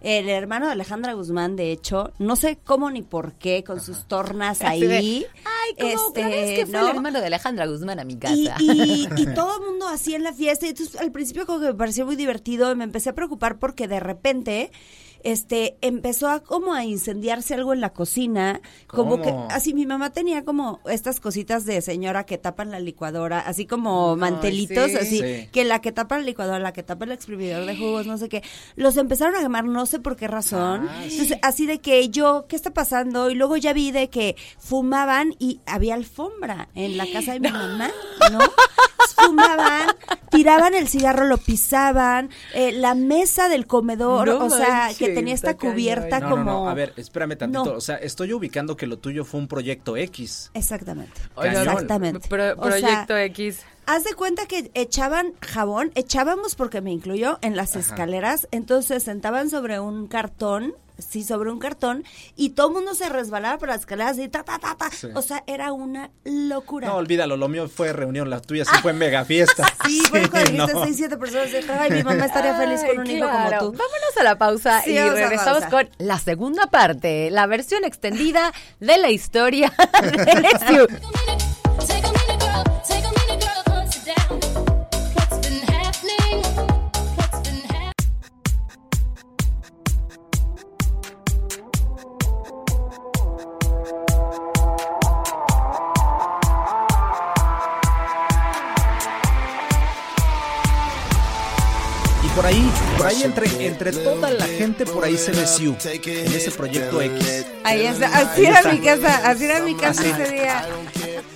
El 0.00 0.30
hermano 0.30 0.66
de 0.66 0.72
Alejandra 0.72 1.12
Guzmán, 1.12 1.56
de 1.56 1.72
hecho, 1.72 2.12
no 2.18 2.34
sé 2.36 2.58
cómo 2.64 2.90
ni 2.90 3.02
por 3.02 3.34
qué, 3.34 3.62
con 3.62 3.80
sus 3.80 4.06
tornas 4.06 4.60
de, 4.60 4.66
ahí. 4.66 5.26
Ay, 5.44 5.74
como 5.78 6.06
este, 6.06 6.24
vez 6.24 6.58
que 6.58 6.66
fue 6.66 6.80
¿no? 6.80 6.88
el 6.88 6.96
hermano 6.96 7.20
de 7.20 7.26
Alejandra 7.26 7.66
Guzmán 7.66 8.00
a 8.00 8.04
mi 8.04 8.16
casa. 8.16 8.34
Y, 8.34 8.48
y, 8.60 9.08
y 9.16 9.26
todo 9.34 9.60
el 9.60 9.66
mundo 9.66 9.86
así 9.88 10.14
en 10.14 10.22
la 10.22 10.32
fiesta. 10.32 10.64
Y 10.66 10.70
entonces 10.70 10.98
al 10.98 11.12
principio 11.12 11.44
como 11.44 11.60
que 11.60 11.66
me 11.66 11.74
pareció 11.74 12.06
muy 12.06 12.16
divertido. 12.16 12.72
y 12.72 12.76
Me 12.76 12.84
empecé 12.84 13.10
a 13.10 13.14
preocupar 13.14 13.58
porque 13.58 13.88
de 13.88 14.00
repente 14.00 14.72
este 15.24 15.76
empezó 15.80 16.28
a 16.28 16.40
como 16.40 16.72
a 16.74 16.84
incendiarse 16.84 17.54
algo 17.54 17.72
en 17.72 17.80
la 17.80 17.90
cocina. 17.92 18.60
Como 18.86 19.20
que 19.20 19.34
así 19.50 19.74
mi 19.74 19.86
mamá 19.86 20.10
tenía 20.10 20.44
como 20.44 20.80
estas 20.86 21.20
cositas 21.20 21.64
de 21.64 21.80
señora 21.82 22.24
que 22.24 22.38
tapan 22.38 22.70
la 22.70 22.80
licuadora, 22.80 23.40
así 23.40 23.66
como 23.66 24.16
mantelitos, 24.16 24.90
sí. 24.90 24.96
así 24.96 25.18
Sí. 25.20 25.48
que 25.52 25.64
la 25.64 25.80
que 25.80 25.92
tapa 25.92 26.18
la 26.18 26.24
licuadora, 26.24 26.58
la 26.58 26.72
que 26.72 26.82
tapa 26.82 27.04
el 27.04 27.12
exprimidor 27.12 27.66
de 27.66 27.76
jugos, 27.76 28.06
no 28.06 28.16
sé 28.18 28.28
qué. 28.28 28.42
Los 28.76 28.96
empezaron 28.96 29.34
a 29.36 29.40
quemar, 29.40 29.64
no 29.64 29.86
sé 29.86 29.98
por 30.00 30.16
qué 30.16 30.28
razón. 30.28 30.88
Entonces, 31.02 31.38
así 31.42 31.66
de 31.66 31.80
que 31.80 32.08
yo, 32.08 32.46
¿qué 32.48 32.56
está 32.56 32.70
pasando? 32.72 33.30
Y 33.30 33.34
luego 33.34 33.56
ya 33.56 33.72
vi 33.72 33.90
de 33.90 34.08
que 34.08 34.36
fumaban 34.58 35.34
y 35.38 35.60
había 35.66 35.94
alfombra 35.94 36.68
en 36.74 36.96
la 36.96 37.06
casa 37.12 37.32
de 37.32 37.40
mi 37.40 37.50
mamá, 37.50 37.90
¿no? 38.32 38.38
Fumaban, 39.26 39.88
tiraban 40.30 40.74
el 40.74 40.88
cigarro, 40.88 41.24
lo 41.26 41.38
pisaban, 41.38 42.30
eh, 42.54 42.72
la 42.72 42.94
mesa 42.94 43.48
del 43.48 43.66
comedor, 43.66 44.26
No 44.28 44.44
o 44.46 44.50
sea, 44.50 44.68
manches, 44.68 44.98
que 44.98 45.08
tenía 45.14 45.34
esta 45.34 45.56
cubierta 45.56 46.20
No, 46.20 46.30
como... 46.30 46.44
no, 46.44 46.64
no, 46.64 46.68
a 46.70 46.74
ver, 46.74 46.92
espérame 46.96 47.36
tantito. 47.36 47.64
No. 47.64 47.72
O 47.72 47.80
sea, 47.80 47.96
estoy 47.96 48.32
ubicando 48.32 48.76
que 48.76 48.86
lo 48.86 48.98
tuyo 48.98 49.24
fue 49.24 49.40
un 49.40 49.48
proyecto 49.48 49.96
X. 49.96 50.50
Exactamente. 50.54 51.20
Exactamente. 51.42 52.28
Pro- 52.28 52.52
O 52.56 52.70
sea, 52.70 52.80
proyecto 52.80 53.16
X. 53.16 53.64
Haz 53.90 54.04
de 54.04 54.14
cuenta 54.14 54.46
que 54.46 54.70
echaban 54.74 55.32
jabón, 55.40 55.90
echábamos 55.96 56.54
porque 56.54 56.80
me 56.80 56.92
incluyó 56.92 57.40
en 57.42 57.56
las 57.56 57.74
escaleras, 57.74 58.46
entonces 58.52 59.02
sentaban 59.02 59.50
sobre 59.50 59.80
un 59.80 60.06
cartón, 60.06 60.74
sí, 60.96 61.24
sobre 61.24 61.50
un 61.50 61.58
cartón, 61.58 62.04
y 62.36 62.50
todo 62.50 62.68
el 62.68 62.74
mundo 62.74 62.94
se 62.94 63.08
resbalaba 63.08 63.58
por 63.58 63.66
las 63.68 63.80
escaleras 63.80 64.16
y 64.18 64.28
ta, 64.28 64.44
ta, 64.44 64.60
ta, 64.60 64.76
ta. 64.76 64.92
Sí. 64.92 65.08
O 65.16 65.22
sea, 65.22 65.42
era 65.48 65.72
una 65.72 66.12
locura. 66.22 66.86
No, 66.86 66.94
olvídalo, 66.98 67.36
lo 67.36 67.48
mío 67.48 67.68
fue 67.68 67.92
reunión, 67.92 68.30
la 68.30 68.40
tuya 68.40 68.64
sí 68.64 68.70
fue 68.80 68.92
mega 68.92 69.24
fiesta. 69.24 69.66
Sí, 69.84 70.04
bueno, 70.10 70.30
cuando 70.30 70.50
dijiste 70.52 70.72
no. 70.74 70.84
seis, 70.84 70.96
siete 70.96 71.16
personas, 71.16 71.46
dije, 71.50 71.72
ay, 71.72 71.90
mi 71.90 72.04
mamá 72.04 72.26
estaría 72.26 72.54
feliz 72.54 72.84
con 72.84 72.96
un 73.00 73.06
hijo 73.08 73.26
claro. 73.28 73.58
como 73.58 73.72
tú. 73.72 73.78
Vámonos 73.78 74.16
a 74.20 74.22
la 74.22 74.38
pausa 74.38 74.82
Sí, 74.82 74.92
y 74.92 74.98
regresamos 75.00 75.62
pausa. 75.64 75.68
con 75.68 75.90
la 75.98 76.16
segunda 76.20 76.68
parte, 76.68 77.28
la 77.32 77.46
versión 77.46 77.84
extendida 77.84 78.52
de 78.78 78.98
la 78.98 79.10
historia 79.10 79.72
de 80.00 80.86
entre, 103.88 104.04
toda 104.04 104.30
la 104.30 104.46
gente, 104.46 104.84
por 104.86 105.04
ahí 105.04 105.16
se 105.16 105.32
ve 105.32 105.46
Siu, 105.46 105.76
en 105.84 106.32
ese 106.32 106.50
proyecto 106.50 107.00
X. 107.00 107.46
Ahí 107.64 107.86
está, 107.86 108.06
así 108.08 108.40
Ahí 108.40 108.46
era 108.46 108.58
está. 108.58 108.72
mi 108.72 108.80
casa, 108.80 109.30
así 109.30 109.44
era 109.44 109.60
mi 109.60 109.74
casa 109.74 110.00
Así. 110.02 110.10
ese 110.10 110.32
día. 110.32 110.64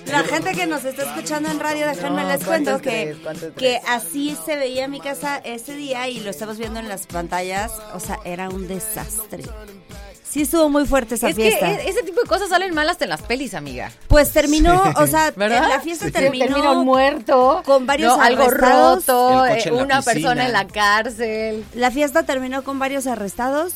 La 0.06 0.22
gente 0.22 0.52
que 0.52 0.66
nos 0.66 0.84
está 0.84 1.02
escuchando 1.04 1.50
en 1.50 1.58
radio, 1.58 1.86
déjenme 1.86 2.22
No, 2.22 2.28
les 2.28 2.44
cuento 2.44 2.70
¿cuántos 2.70 2.82
que, 2.82 3.16
que 3.56 3.80
así 3.88 4.36
se 4.44 4.56
veía 4.56 4.86
mi 4.86 5.00
casa 5.00 5.38
ese 5.38 5.74
día 5.74 6.08
y 6.08 6.20
lo 6.20 6.30
estamos 6.30 6.58
viendo 6.58 6.78
en 6.78 6.88
las 6.88 7.06
pantallas, 7.06 7.72
o 7.94 8.00
sea, 8.00 8.20
era 8.24 8.48
un 8.48 8.68
desastre. 8.68 9.44
Sí 10.34 10.42
estuvo 10.42 10.68
muy 10.68 10.84
fuerte 10.84 11.14
esa 11.14 11.28
Es 11.28 11.36
fiesta. 11.36 11.64
que 11.64 11.74
e- 11.84 11.88
ese 11.90 12.02
tipo 12.02 12.20
de 12.20 12.26
cosas 12.26 12.48
salen 12.48 12.74
mal 12.74 12.88
hasta 12.88 13.04
en 13.04 13.10
las 13.10 13.22
pelis, 13.22 13.54
amiga. 13.54 13.92
Pues 14.08 14.32
terminó, 14.32 14.82
o 14.96 15.06
sea, 15.06 15.30
¿Verdad? 15.36 15.68
la 15.68 15.78
fiesta 15.78 16.06
Sí. 16.06 16.10
terminó, 16.10 16.46
Terminó 16.46 16.82
muerto. 16.82 17.62
con 17.64 17.86
varios 17.86 18.16
¿no? 18.16 18.20
Algo 18.20 18.42
arrestados. 18.42 19.06
roto, 19.06 19.46
eh, 19.46 19.62
la 19.66 19.72
una 19.74 19.96
piscina. 19.98 20.02
persona 20.02 20.46
en 20.46 20.52
la 20.52 20.66
cárcel. 20.66 21.64
La 21.76 21.92
fiesta 21.92 22.24
terminó 22.24 22.64
con 22.64 22.80
varios 22.80 23.06
arrestados. 23.06 23.74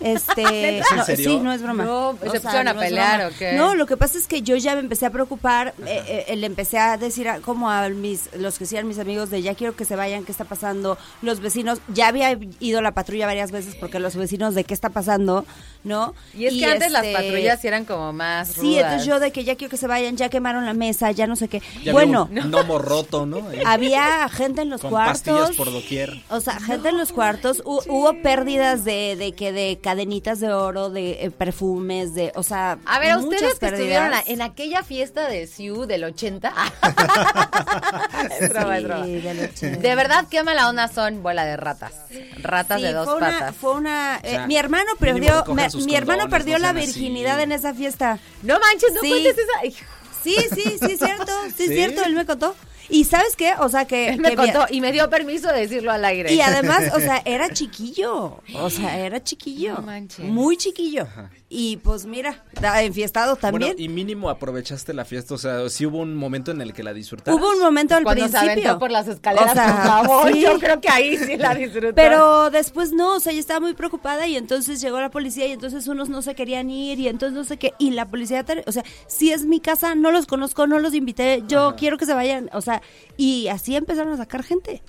Este, 0.00 0.78
¿Es 0.80 0.90
en 0.92 0.96
no, 0.98 1.04
serio? 1.04 1.30
sí, 1.30 1.38
no 1.40 1.52
es 1.52 1.62
broma. 1.62 1.84
No, 1.84 2.16
¿se 2.20 2.40
pusieron 2.40 2.68
a 2.68 2.72
no 2.74 2.80
pelear 2.80 3.26
o 3.26 3.36
qué? 3.38 3.52
No, 3.54 3.74
lo 3.74 3.86
que 3.86 3.96
pasa 3.96 4.18
es 4.18 4.26
que 4.26 4.42
yo 4.42 4.56
ya 4.56 4.74
me 4.74 4.80
empecé 4.80 5.06
a 5.06 5.10
preocupar, 5.10 5.74
eh, 5.86 6.24
eh, 6.28 6.36
le 6.36 6.46
empecé 6.46 6.78
a 6.78 6.96
decir 6.96 7.28
a- 7.28 7.40
como 7.40 7.70
a 7.70 7.88
mis, 7.88 8.28
los 8.36 8.58
que 8.58 8.66
sean 8.66 8.86
mis 8.86 8.98
amigos 8.98 9.30
de 9.30 9.42
ya 9.42 9.54
quiero 9.54 9.74
que 9.74 9.84
se 9.84 9.96
vayan, 9.96 10.24
qué 10.24 10.32
está 10.32 10.44
pasando, 10.44 10.98
los 11.22 11.40
vecinos, 11.40 11.80
ya 11.88 12.08
había 12.08 12.38
ido 12.60 12.80
la 12.82 12.92
patrulla 12.92 13.26
varias 13.26 13.50
veces 13.50 13.74
porque 13.74 13.98
los 13.98 14.14
vecinos 14.16 14.54
de 14.54 14.64
qué 14.64 14.74
está 14.74 14.90
pasando, 14.90 15.44
¿no? 15.84 16.14
Y 16.34 16.46
es 16.46 16.54
que 16.54 16.64
antes 16.66 16.90
las 16.92 17.04
este, 17.04 17.14
patrullas 17.16 17.60
sí 17.60 17.68
eran 17.68 17.84
como 17.84 18.12
más 18.12 18.48
Sí, 18.48 18.76
entonces 18.78 19.06
yo 19.06 19.18
de 19.20 19.32
que 19.32 19.44
ya 19.44 19.56
quiero 19.56 19.70
que 19.70 19.76
se 19.76 19.86
vayan, 19.86 20.16
ya 20.16 20.28
quemaron 20.28 20.64
la 20.66 20.74
mesa, 20.74 21.10
ya 21.10 21.26
no 21.26 21.36
sé 21.36 21.48
qué. 21.48 21.62
Ya 21.82 21.92
bueno, 21.92 22.28
un 22.30 22.50
gnomo 22.50 22.78
roto, 22.78 23.26
¿no? 23.26 23.42
Había 23.66 24.28
gente 24.28 24.62
en 24.62 24.70
los 24.70 24.80
con 24.80 24.90
cuartos. 24.90 25.14
pastillas 25.22 25.56
por 25.56 25.72
doquier. 25.72 26.22
O 26.30 26.40
sea, 26.40 26.60
gente 26.60 26.88
en 26.90 26.98
los 26.98 27.12
cuartos, 27.12 27.62
hu- 27.64 27.82
hubo 27.88 28.14
pérdidas 28.22 28.84
de, 28.84 29.16
de 29.16 29.32
que 29.32 29.52
de 29.52 29.71
cadenitas 29.80 30.40
de 30.40 30.52
oro, 30.52 30.90
de 30.90 31.24
eh, 31.24 31.30
perfumes, 31.30 32.14
de, 32.14 32.32
o 32.34 32.42
sea, 32.42 32.78
A 32.84 32.98
ver, 32.98 33.10
a 33.12 33.18
muchas 33.18 33.34
ustedes 33.42 33.58
que 33.58 33.66
estuvieron 33.66 34.10
la- 34.10 34.22
en 34.26 34.42
aquella 34.42 34.82
fiesta 34.82 35.28
de 35.28 35.46
Siu 35.46 35.86
del 35.86 36.04
80. 36.04 36.52
es 38.40 38.48
broma, 38.50 38.78
es 38.78 38.84
broma. 38.84 39.04
Sí, 39.04 39.20
del 39.20 39.40
80. 39.40 39.78
De 39.80 39.94
verdad, 39.94 40.26
qué 40.30 40.42
mala 40.42 40.68
onda 40.68 40.88
son 40.88 41.22
bola 41.22 41.44
de 41.44 41.56
ratas. 41.56 41.92
Ratas 42.40 42.78
Sí, 42.80 42.86
de 42.86 42.92
dos 42.92 43.06
fue 43.06 43.16
una, 43.16 43.30
patas. 43.30 43.56
fue 43.56 43.74
una, 43.74 44.16
eh, 44.22 44.30
sea, 44.30 44.46
mi 44.46 44.56
hermano 44.56 44.92
perdió, 44.98 45.44
mi 45.86 45.94
hermano 45.94 46.28
perdió 46.28 46.54
no 46.58 46.62
la 46.64 46.70
así. 46.70 46.78
virginidad 46.86 47.40
en 47.40 47.52
esa 47.52 47.74
fiesta. 47.74 48.18
No 48.42 48.58
manches, 48.60 48.92
no 48.94 49.00
Sí. 49.00 49.08
cuentes 49.08 49.36
esa. 49.38 49.82
Sí, 50.22 50.36
sí, 50.54 50.78
sí, 50.80 50.96
cierto, 50.96 51.32
sí, 51.56 51.66
¿Sí? 51.66 51.74
cierto, 51.74 52.04
él 52.04 52.14
me 52.14 52.24
contó. 52.24 52.54
Y 52.92 53.04
¿sabes 53.04 53.36
qué? 53.36 53.54
O 53.58 53.68
sea, 53.70 53.86
que... 53.86 54.10
Él 54.10 54.20
me 54.20 54.30
que 54.30 54.36
contó 54.36 54.66
y 54.70 54.82
me 54.82 54.92
dio 54.92 55.08
permiso 55.08 55.48
de 55.48 55.60
decirlo 55.60 55.92
al 55.92 56.04
aire. 56.04 56.32
Y 56.32 56.40
además, 56.42 56.92
o 56.94 57.00
sea, 57.00 57.22
era 57.24 57.50
chiquillo. 57.50 58.42
O 58.54 58.70
sea, 58.70 58.98
era 58.98 59.22
chiquillo. 59.22 59.74
No 59.76 59.82
manches. 59.82 60.24
Muy 60.26 60.58
chiquillo. 60.58 61.08
Y 61.54 61.76
pues 61.76 62.06
mira, 62.06 62.42
enfiestado 62.80 63.36
también. 63.36 63.74
Bueno, 63.74 63.84
y 63.84 63.88
mínimo 63.90 64.30
aprovechaste 64.30 64.94
la 64.94 65.04
fiesta, 65.04 65.34
o 65.34 65.38
sea, 65.38 65.68
sí 65.68 65.84
hubo 65.84 65.98
un 65.98 66.14
momento 66.16 66.50
en 66.50 66.62
el 66.62 66.72
que 66.72 66.82
la 66.82 66.94
disfrutaste. 66.94 67.30
Hubo 67.30 67.50
un 67.50 67.60
momento 67.60 67.94
al 67.94 68.04
Cuando 68.04 68.24
se 68.24 68.30
principio. 68.30 68.62
aventó 68.62 68.78
por 68.78 68.90
las 68.90 69.06
escaleras 69.06 69.50
O 69.50 69.52
sea, 69.52 69.66
con 69.66 69.76
jabón, 69.76 70.32
sí. 70.32 70.40
yo 70.40 70.58
creo 70.58 70.80
que 70.80 70.88
ahí 70.88 71.18
sí 71.18 71.36
la 71.36 71.54
disfrutó. 71.54 71.94
Pero 71.94 72.48
después 72.48 72.92
no, 72.94 73.16
o 73.16 73.20
sea, 73.20 73.34
yo 73.34 73.38
estaba 73.38 73.60
muy 73.60 73.74
preocupada 73.74 74.26
y 74.26 74.38
entonces 74.38 74.80
llegó 74.80 74.98
la 74.98 75.10
policía 75.10 75.46
y 75.46 75.52
entonces 75.52 75.86
unos 75.88 76.08
no 76.08 76.22
se 76.22 76.34
querían 76.34 76.70
ir 76.70 76.98
y 76.98 77.08
entonces 77.08 77.36
no 77.36 77.44
sé 77.44 77.58
qué. 77.58 77.74
Y 77.78 77.90
la 77.90 78.08
policía, 78.08 78.46
o 78.64 78.72
sea, 78.72 78.82
si 79.06 79.30
es 79.30 79.44
mi 79.44 79.60
casa, 79.60 79.94
no 79.94 80.10
los 80.10 80.24
conozco, 80.24 80.66
no 80.66 80.78
los 80.78 80.94
invité, 80.94 81.42
yo 81.48 81.74
quiero 81.76 81.98
que 81.98 82.06
se 82.06 82.14
vayan, 82.14 82.48
o 82.54 82.62
sea, 82.62 82.80
y 83.18 83.48
así 83.48 83.76
empezaron 83.76 84.14
a 84.14 84.16
sacar 84.16 84.42
gente. 84.42 84.82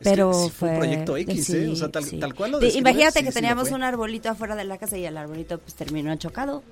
Es 0.00 0.04
que 0.04 0.10
Pero 0.10 0.32
fue 0.32 0.42
un 0.44 0.50
fue 0.50 0.76
proyecto 0.76 1.16
X, 1.18 1.44
sí, 1.44 1.56
¿eh? 1.56 1.68
O 1.68 1.76
sea, 1.76 1.90
tal, 1.90 2.04
sí. 2.04 2.18
tal 2.18 2.34
cual 2.34 2.52
lo 2.52 2.58
describes, 2.58 2.80
Imagínate 2.90 3.18
sí, 3.18 3.24
que 3.26 3.32
teníamos 3.32 3.70
un 3.70 3.82
arbolito 3.82 4.30
afuera 4.30 4.56
de 4.56 4.64
la 4.64 4.78
casa 4.78 4.96
y 4.96 5.04
el 5.04 5.14
arbolito 5.16 5.58
pues 5.58 5.74
terminó 5.74 6.16
chocado. 6.16 6.62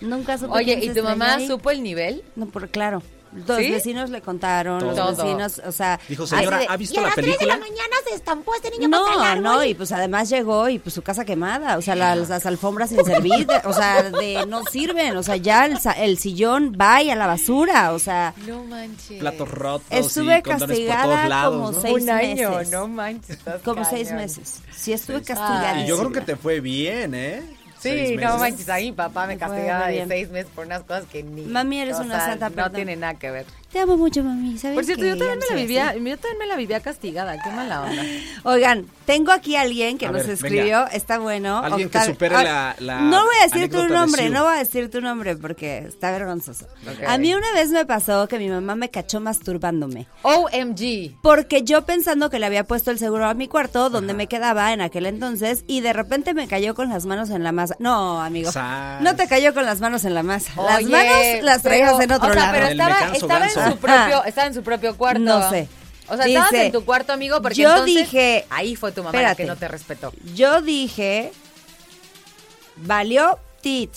Nunca 0.00 0.36
supe 0.36 0.52
Oye, 0.52 0.80
¿y 0.82 0.90
tu 0.90 1.02
mamá 1.04 1.36
ahí. 1.36 1.46
supo 1.46 1.70
el 1.70 1.82
nivel? 1.82 2.24
No, 2.34 2.46
por 2.46 2.68
claro. 2.68 3.02
Los 3.32 3.58
¿Sí? 3.58 3.70
vecinos 3.70 4.10
le 4.10 4.20
contaron, 4.20 4.84
los 4.84 5.16
vecinos, 5.16 5.60
o 5.64 5.70
sea... 5.70 6.00
Dijo, 6.08 6.26
señora, 6.26 6.58
de- 6.58 6.66
¿ha 6.68 6.76
visto 6.76 7.00
la 7.00 7.10
película? 7.14 7.56
mañana 7.58 7.96
se 8.08 8.14
estampó 8.16 8.54
este 8.56 8.70
niño 8.70 8.88
No, 8.88 9.36
no, 9.36 9.64
y 9.64 9.74
pues 9.74 9.92
además 9.92 10.28
llegó 10.28 10.68
y 10.68 10.80
pues 10.80 10.94
su 10.94 11.02
casa 11.02 11.24
quemada, 11.24 11.78
o 11.78 11.82
sea, 11.82 11.94
las, 11.94 12.28
las 12.28 12.44
alfombras 12.46 12.90
sin 12.90 13.04
servir, 13.04 13.46
de- 13.46 13.60
o 13.64 13.72
sea, 13.72 14.02
de 14.02 14.44
no 14.46 14.64
sirven, 14.64 15.16
o 15.16 15.22
sea, 15.22 15.36
ya 15.36 15.66
el, 15.66 15.78
sa- 15.78 15.92
el 15.92 16.18
sillón 16.18 16.76
va 16.80 17.02
y 17.02 17.10
a 17.10 17.14
la 17.16 17.26
basura, 17.28 17.92
o 17.92 17.98
sea, 18.00 18.34
No 18.46 18.64
manches. 18.64 19.20
Platos 19.20 19.48
rotos 19.48 19.86
Estuve 19.90 20.38
y 20.38 20.42
condones 20.42 20.60
por 20.60 20.68
castigada 20.88 21.02
todos 21.16 21.28
lados, 21.28 21.54
como 21.56 21.70
¿no? 21.72 21.80
seis 21.80 22.02
Un 22.02 22.10
año, 22.10 22.50
meses. 22.50 22.70
no 22.72 22.88
manches. 22.88 23.38
como 23.64 23.84
seis 23.84 24.12
meses. 24.12 24.60
Sí, 24.74 24.92
estuve 24.92 25.18
Y 25.18 25.22
castigada. 25.22 25.84
yo 25.86 25.98
creo 25.98 26.10
que 26.12 26.20
te 26.22 26.36
fue 26.36 26.58
bien, 26.60 27.14
¿eh? 27.14 27.42
Sí, 27.80 28.16
no 28.16 28.36
manches, 28.38 28.68
ahí 28.68 28.90
mi 28.90 28.96
papá 28.96 29.26
me 29.26 29.38
castigaba 29.38 29.88
de 29.88 30.06
seis 30.06 30.28
meses 30.30 30.50
por 30.54 30.66
unas 30.66 30.82
cosas 30.82 31.04
que 31.10 31.22
ni... 31.22 31.42
Mami, 31.42 31.80
eres 31.80 31.96
o 31.96 32.02
una 32.02 32.16
sea, 32.16 32.26
santa, 32.30 32.48
No 32.50 32.54
perdón. 32.56 32.72
tiene 32.74 32.96
nada 32.96 33.14
que 33.14 33.30
ver. 33.30 33.46
Te 33.72 33.78
amo 33.78 33.96
mucho, 33.96 34.24
mami, 34.24 34.58
¿sabes 34.58 34.74
Por 34.74 34.84
cierto, 34.84 35.04
yo 35.04 35.16
también 35.16 35.38
me 35.38 35.46
la 35.46 35.54
vivía, 35.54 35.84
yo 35.94 36.16
también 36.18 36.38
me 36.40 36.46
la 36.48 36.56
vivía 36.56 36.80
castigada, 36.80 37.40
qué 37.40 37.50
mala 37.50 37.82
onda. 37.82 38.02
Oigan, 38.42 38.84
tengo 39.06 39.30
aquí 39.30 39.54
a 39.54 39.60
alguien 39.60 39.96
que 39.96 40.06
A 40.06 40.10
nos 40.10 40.22
ver, 40.22 40.30
escribió, 40.34 40.78
venga. 40.78 40.86
está 40.88 41.20
bueno. 41.20 41.58
Alguien 41.58 41.88
que 41.88 41.98
Octavio- 41.98 42.12
supere 42.14 42.34
Ah, 42.34 42.42
la- 42.42 42.76
la 42.80 43.00
No 43.02 43.24
voy 43.24 43.34
a 43.40 43.44
decir 43.44 43.58
anécdota 43.58 43.86
tu 43.86 43.92
de 43.92 43.98
nombre, 44.00 44.28
no 44.30 44.42
voy 44.42 44.54
a 44.56 44.58
decir 44.58 44.90
tu 44.90 45.00
nombre 45.00 45.36
porque 45.36 45.84
está 45.86 46.10
vergonzoso. 46.10 46.66
A 47.06 47.16
mí 47.18 47.32
una 47.32 47.52
vez 47.52 47.68
me 47.68 47.86
pasó 47.86 48.26
que 48.26 48.38
mi 48.40 48.48
mamá 48.48 48.74
me 48.74 48.88
cachó 48.90 49.20
masturbándome. 49.20 50.08
OMG. 50.22 51.16
Porque 51.22 51.62
yo 51.62 51.84
pensando 51.86 52.28
que 52.28 52.40
le 52.40 52.46
había 52.46 52.64
puesto 52.64 52.90
el 52.90 52.98
seguro 52.98 53.26
a 53.26 53.34
mi 53.34 53.46
cuarto, 53.46 53.88
donde 53.88 54.14
me 54.14 54.26
quedaba 54.26 54.72
en 54.72 54.80
aquel 54.80 55.06
entonces, 55.06 55.62
y 55.68 55.80
de 55.80 55.92
repente 55.92 56.34
me 56.34 56.48
cayó 56.48 56.74
con 56.74 56.88
las 56.88 57.06
manos 57.06 57.30
en 57.30 57.44
la 57.44 57.52
masa. 57.52 57.76
No, 57.78 58.20
amigo. 58.20 58.50
Sas. 58.50 59.00
No 59.00 59.14
te 59.14 59.28
cayó 59.28 59.54
con 59.54 59.64
las 59.64 59.80
manos 59.80 60.04
en 60.04 60.14
la 60.14 60.24
masa. 60.24 60.50
las 60.60 60.78
Oye, 60.78 60.88
manos 60.88 61.44
las 61.44 61.62
traías 61.62 61.92
pero- 61.92 62.02
en 62.02 62.12
otro 62.12 62.30
o 62.30 62.32
sea, 62.32 62.40
lado. 62.42 62.52
pero 62.54 62.66
En 62.66 62.72
el 62.72 62.80
estaba, 62.80 63.06
en. 63.06 63.59
Su 63.68 63.76
propio, 63.78 64.24
estaba 64.24 64.46
en 64.46 64.54
su 64.54 64.62
propio 64.62 64.96
cuarto. 64.96 65.20
No 65.20 65.50
sé. 65.50 65.68
O 66.08 66.16
sea, 66.16 66.26
estabas 66.26 66.50
Dice, 66.50 66.66
en 66.66 66.72
tu 66.72 66.84
cuarto, 66.84 67.12
amigo, 67.12 67.40
porque 67.40 67.56
yo 67.62 67.70
entonces 67.70 67.94
dije- 67.94 68.46
ahí 68.50 68.74
fue 68.76 68.90
tu 68.92 69.02
mamá 69.04 69.20
la 69.22 69.34
que 69.34 69.44
no 69.44 69.56
te 69.56 69.68
respetó. 69.68 70.12
Yo 70.34 70.60
dije, 70.60 71.30
valió 72.76 73.38
tit. 73.60 73.90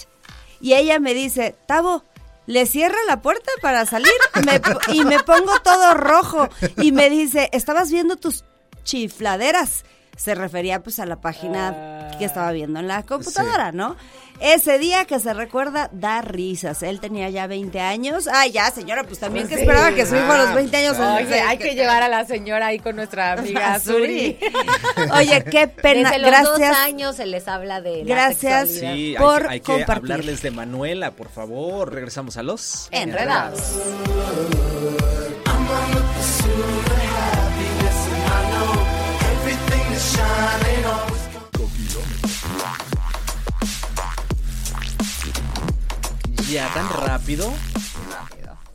Y 0.62 0.74
ella 0.74 1.00
me 1.00 1.14
dice, 1.14 1.56
Tavo, 1.68 2.04
¿le 2.46 2.66
cierra 2.66 2.98
la 3.08 3.22
puerta 3.22 3.52
para 3.62 3.86
salir? 3.86 4.12
Me 4.46 4.60
po- 4.60 4.80
y 4.94 5.04
me 5.06 5.20
pongo 5.24 5.60
todo 5.64 5.94
rojo. 5.94 6.50
Y 6.82 6.92
me 6.92 7.10
dice, 7.10 7.50
estabas 7.52 7.92
viendo 7.92 8.16
tus 8.16 8.44
chifladeras. 8.84 9.84
Se 10.16 10.36
refería 10.36 10.82
pues 10.84 11.00
a 11.00 11.06
la 11.06 11.20
página 11.22 12.12
que 12.20 12.26
estaba 12.26 12.52
viendo 12.52 12.80
en 12.80 12.88
la 12.88 13.02
computadora, 13.04 13.72
¿no? 13.72 13.96
Ese 14.40 14.78
día 14.78 15.06
que 15.06 15.20
se 15.20 15.34
recuerda 15.34 15.90
da 15.92 16.22
risas. 16.22 16.84
Él 16.84 17.00
tenía 17.00 17.30
ya 17.30 17.48
20 17.48 17.80
años. 17.80 18.28
Ay, 18.32 18.52
ya, 18.52 18.70
señora, 18.72 19.04
pues 19.04 19.20
también 19.20 19.48
que 19.48 19.56
Sí. 19.56 19.62
esperaba 19.62 19.92
que 19.94 20.06
su 20.06 20.16
hijo 20.16 20.32
a 20.32 20.38
los 20.38 20.54
20 20.54 20.78
años... 20.78 20.98
Ah, 21.00 21.18
Oye, 21.22 21.40
hay 21.42 21.58
que 21.58 21.74
llevar 21.76 22.04
a 22.04 22.10
la 22.10 22.26
señora 22.26 22.68
ahí 22.68 22.80
con 22.80 22.96
nuestra 22.96 23.34
amiga 23.40 23.80
Suri. 23.80 24.38
Oye, 25.16 25.44
qué 25.46 25.68
pena. 25.68 26.10
Desde 26.12 26.22
los 26.22 26.30
Gracias. 26.32 26.70
dos 26.70 26.78
años 26.78 27.16
se 27.16 27.26
les 27.26 27.48
habla 27.48 27.82
de 27.82 28.04
la 28.04 28.16
Gracias. 28.16 28.70
sexualidad. 28.70 28.94
Sí, 28.96 29.16
hay, 29.16 29.22
por 29.24 29.42
que- 29.44 29.50
hay 29.50 29.60
que 29.60 29.66
compartir. 29.66 29.96
hablarles 30.12 30.42
de 30.42 30.52
Manuela, 30.52 31.12
por 31.12 31.30
favor. 31.30 31.92
Regresamos 31.94 32.38
a 32.38 32.44
los 32.44 32.88
Enredados. 32.92 33.62
Ya 46.54 46.72
tan 46.72 46.88
rápido. 46.90 47.52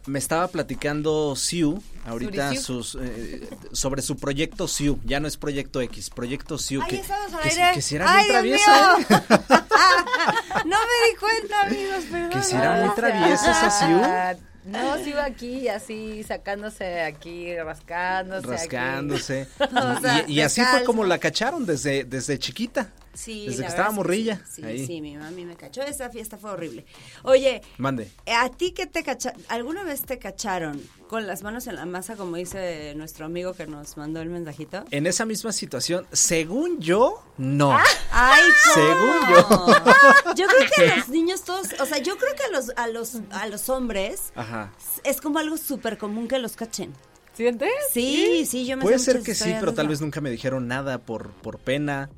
Me 0.07 0.19
estaba 0.19 0.49
platicando 0.49 1.37
Siu 1.37 1.81
ahorita 2.07 2.57
sus, 2.57 2.97
eh, 3.01 3.49
sobre 3.73 4.03
su 4.03 4.17
proyecto 4.17 4.67
Siu. 4.67 4.99
Ya 5.05 5.21
no 5.21 5.29
es 5.29 5.37
proyecto 5.37 5.81
X, 5.83 6.11
proyecto 6.11 6.59
Siu. 6.59 6.83
Que, 6.87 7.03
que, 7.03 7.49
aire. 7.51 7.71
que 7.75 7.83
si 7.83 7.95
era 7.95 8.13
Dios 8.15 8.27
traviesa. 8.29 8.97
¿eh? 8.99 9.07
no 10.65 10.77
me 10.77 11.09
di 11.09 11.17
cuenta, 11.21 11.63
amigos, 11.67 12.05
perdón. 12.11 12.31
Que 12.31 12.43
si 12.43 12.57
era 12.57 12.85
muy 12.85 12.95
traviesa 12.97 13.51
esa 13.53 13.71
Siu. 13.71 14.48
No, 14.69 14.97
se 14.99 15.11
iba 15.11 15.25
aquí 15.25 15.69
así, 15.69 16.23
sacándose 16.23 17.01
aquí, 17.03 17.57
rascándose. 17.57 18.47
aquí. 18.47 18.77
Rascándose. 18.77 19.49
O 19.61 20.01
sea, 20.01 20.25
y, 20.27 20.35
y 20.35 20.41
así 20.43 20.63
fue 20.63 20.85
como 20.85 21.05
la 21.05 21.19
cacharon 21.19 21.65
desde, 21.65 22.05
desde 22.05 22.39
chiquita. 22.39 22.91
Sí, 23.19 23.47
desde 23.47 23.63
la 23.63 23.67
que 23.67 23.71
estaba 23.71 23.89
es 23.89 23.93
que 23.93 23.97
morrilla. 23.97 24.41
Sí, 24.49 24.65
ahí. 24.65 24.79
sí, 24.79 24.87
sí, 24.87 25.01
mi 25.01 25.17
mami 25.17 25.45
me 25.45 25.57
cachó. 25.57 25.83
Esa 25.83 26.09
fiesta 26.09 26.39
fue 26.39 26.53
horrible. 26.53 26.87
Oye, 27.25 27.63
Mande. 27.77 28.11
¿a 28.27 28.49
ti 28.49 28.71
qué 28.71 28.87
te 28.87 29.03
cacharon? 29.03 29.43
¿Alguna 29.49 29.83
vez 29.83 30.03
te 30.03 30.19
cacharon 30.21 30.81
con 31.09 31.27
las 31.27 31.43
manos 31.43 31.67
en 31.67 31.75
la 31.75 31.85
masa, 31.85 32.15
como 32.15 32.37
dice 32.37 32.95
nuestro 32.95 33.27
amigo 33.27 33.55
que 33.55 33.67
nos 33.67 33.97
mandó 33.97 34.21
el 34.21 34.29
mensajito? 34.31 34.85
En 34.93 35.09
esa 35.09 35.25
misma 35.25 35.51
situación, 35.53 36.07
según 36.13 36.79
yo, 36.81 37.21
no. 37.39 37.77
Ay, 38.13 38.43
¿cómo? 38.75 38.87
Según 38.87 39.29
yo. 39.31 40.35
Yo 40.37 40.47
creo 40.47 40.71
que 40.77 40.93
a 40.93 40.97
los 40.99 41.09
niños 41.09 41.43
todos, 41.43 41.69
o 41.81 41.87
sea, 41.87 41.99
yo 41.99 42.17
creo 42.17 42.35
que 42.37 42.45
a 42.45 42.51
los 42.51 42.71
a 42.77 42.87
los 42.87 43.17
a 43.31 43.49
los 43.49 43.69
hombres 43.69 44.33
Ajá. 44.37 44.73
es 45.03 45.21
como 45.21 45.41
algo 45.41 45.57
súper 45.57 45.99
común 45.99 46.29
que 46.29 46.39
los 46.39 46.55
cachen. 46.55 46.93
¿Sientes? 47.35 47.71
Sí, 47.93 48.47
sí, 48.47 48.67
yo 48.67 48.77
me 48.77 48.83
Puede 48.83 48.99
sé 48.99 49.13
ser 49.13 49.23
que 49.23 49.35
sí, 49.35 49.53
pero 49.59 49.73
tal 49.75 49.89
vez 49.89 50.01
nunca 50.01 50.21
me 50.21 50.31
dijeron 50.31 50.69
nada 50.69 50.99
por, 50.99 51.31
por 51.31 51.59
pena. 51.59 52.11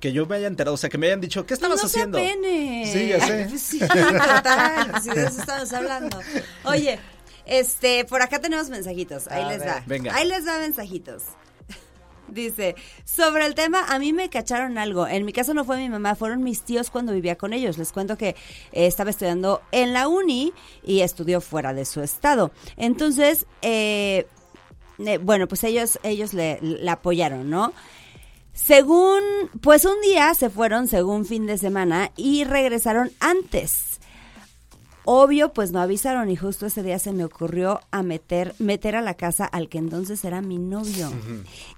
Que 0.00 0.12
yo 0.12 0.26
me 0.26 0.36
haya 0.36 0.46
enterado, 0.46 0.74
o 0.74 0.76
sea, 0.76 0.90
que 0.90 0.98
me 0.98 1.06
hayan 1.06 1.20
dicho, 1.20 1.46
¿qué 1.46 1.54
estabas 1.54 1.80
no 1.80 1.86
haciendo? 1.86 2.18
Se 2.18 2.24
apene. 2.28 2.90
Sí, 2.92 3.08
ya 3.08 3.20
sé. 3.26 3.48
Sí, 3.58 3.78
total, 3.80 5.02
sí, 5.02 5.10
de 5.10 5.24
eso 5.26 5.40
estamos 5.40 5.72
hablando. 5.72 6.18
Oye, 6.64 6.98
este, 7.46 8.04
por 8.04 8.22
acá 8.22 8.40
tenemos 8.40 8.68
mensajitos. 8.70 9.28
Ahí 9.28 9.42
A 9.44 9.48
les 9.48 9.58
ver. 9.60 9.68
va. 9.68 9.82
Venga. 9.86 10.14
Ahí 10.14 10.26
les 10.28 10.46
va 10.46 10.58
mensajitos. 10.58 11.22
Dice, 12.28 12.74
sobre 13.04 13.46
el 13.46 13.54
tema, 13.54 13.84
a 13.88 13.98
mí 14.00 14.12
me 14.12 14.28
cacharon 14.28 14.78
algo. 14.78 15.06
En 15.06 15.24
mi 15.24 15.32
caso 15.32 15.54
no 15.54 15.64
fue 15.64 15.76
mi 15.76 15.88
mamá, 15.88 16.16
fueron 16.16 16.42
mis 16.42 16.62
tíos 16.62 16.90
cuando 16.90 17.12
vivía 17.12 17.36
con 17.36 17.52
ellos. 17.52 17.78
Les 17.78 17.92
cuento 17.92 18.18
que 18.18 18.30
eh, 18.30 18.86
estaba 18.86 19.10
estudiando 19.10 19.62
en 19.70 19.92
la 19.92 20.08
uni 20.08 20.52
y 20.84 21.00
estudió 21.02 21.40
fuera 21.40 21.72
de 21.72 21.84
su 21.84 22.02
estado. 22.02 22.50
Entonces, 22.76 23.46
eh, 23.62 24.26
eh, 24.98 25.18
bueno, 25.18 25.46
pues 25.46 25.62
ellos, 25.62 26.00
ellos 26.02 26.34
le, 26.34 26.58
le 26.60 26.90
apoyaron, 26.90 27.48
¿no? 27.48 27.72
Según, 28.56 29.20
pues 29.60 29.84
un 29.84 30.00
día 30.00 30.32
se 30.34 30.48
fueron 30.50 30.88
según 30.88 31.26
fin 31.26 31.46
de 31.46 31.58
semana 31.58 32.10
y 32.16 32.44
regresaron 32.44 33.12
antes. 33.20 34.00
Obvio, 35.04 35.52
pues 35.52 35.70
no 35.70 35.80
avisaron 35.80 36.30
y 36.30 36.36
justo 36.36 36.66
ese 36.66 36.82
día 36.82 36.98
se 36.98 37.12
me 37.12 37.22
ocurrió 37.22 37.80
a 37.92 38.02
meter, 38.02 38.56
meter 38.58 38.96
a 38.96 39.02
la 39.02 39.14
casa 39.14 39.44
al 39.44 39.68
que 39.68 39.78
entonces 39.78 40.24
era 40.24 40.40
mi 40.40 40.58
novio. 40.58 41.12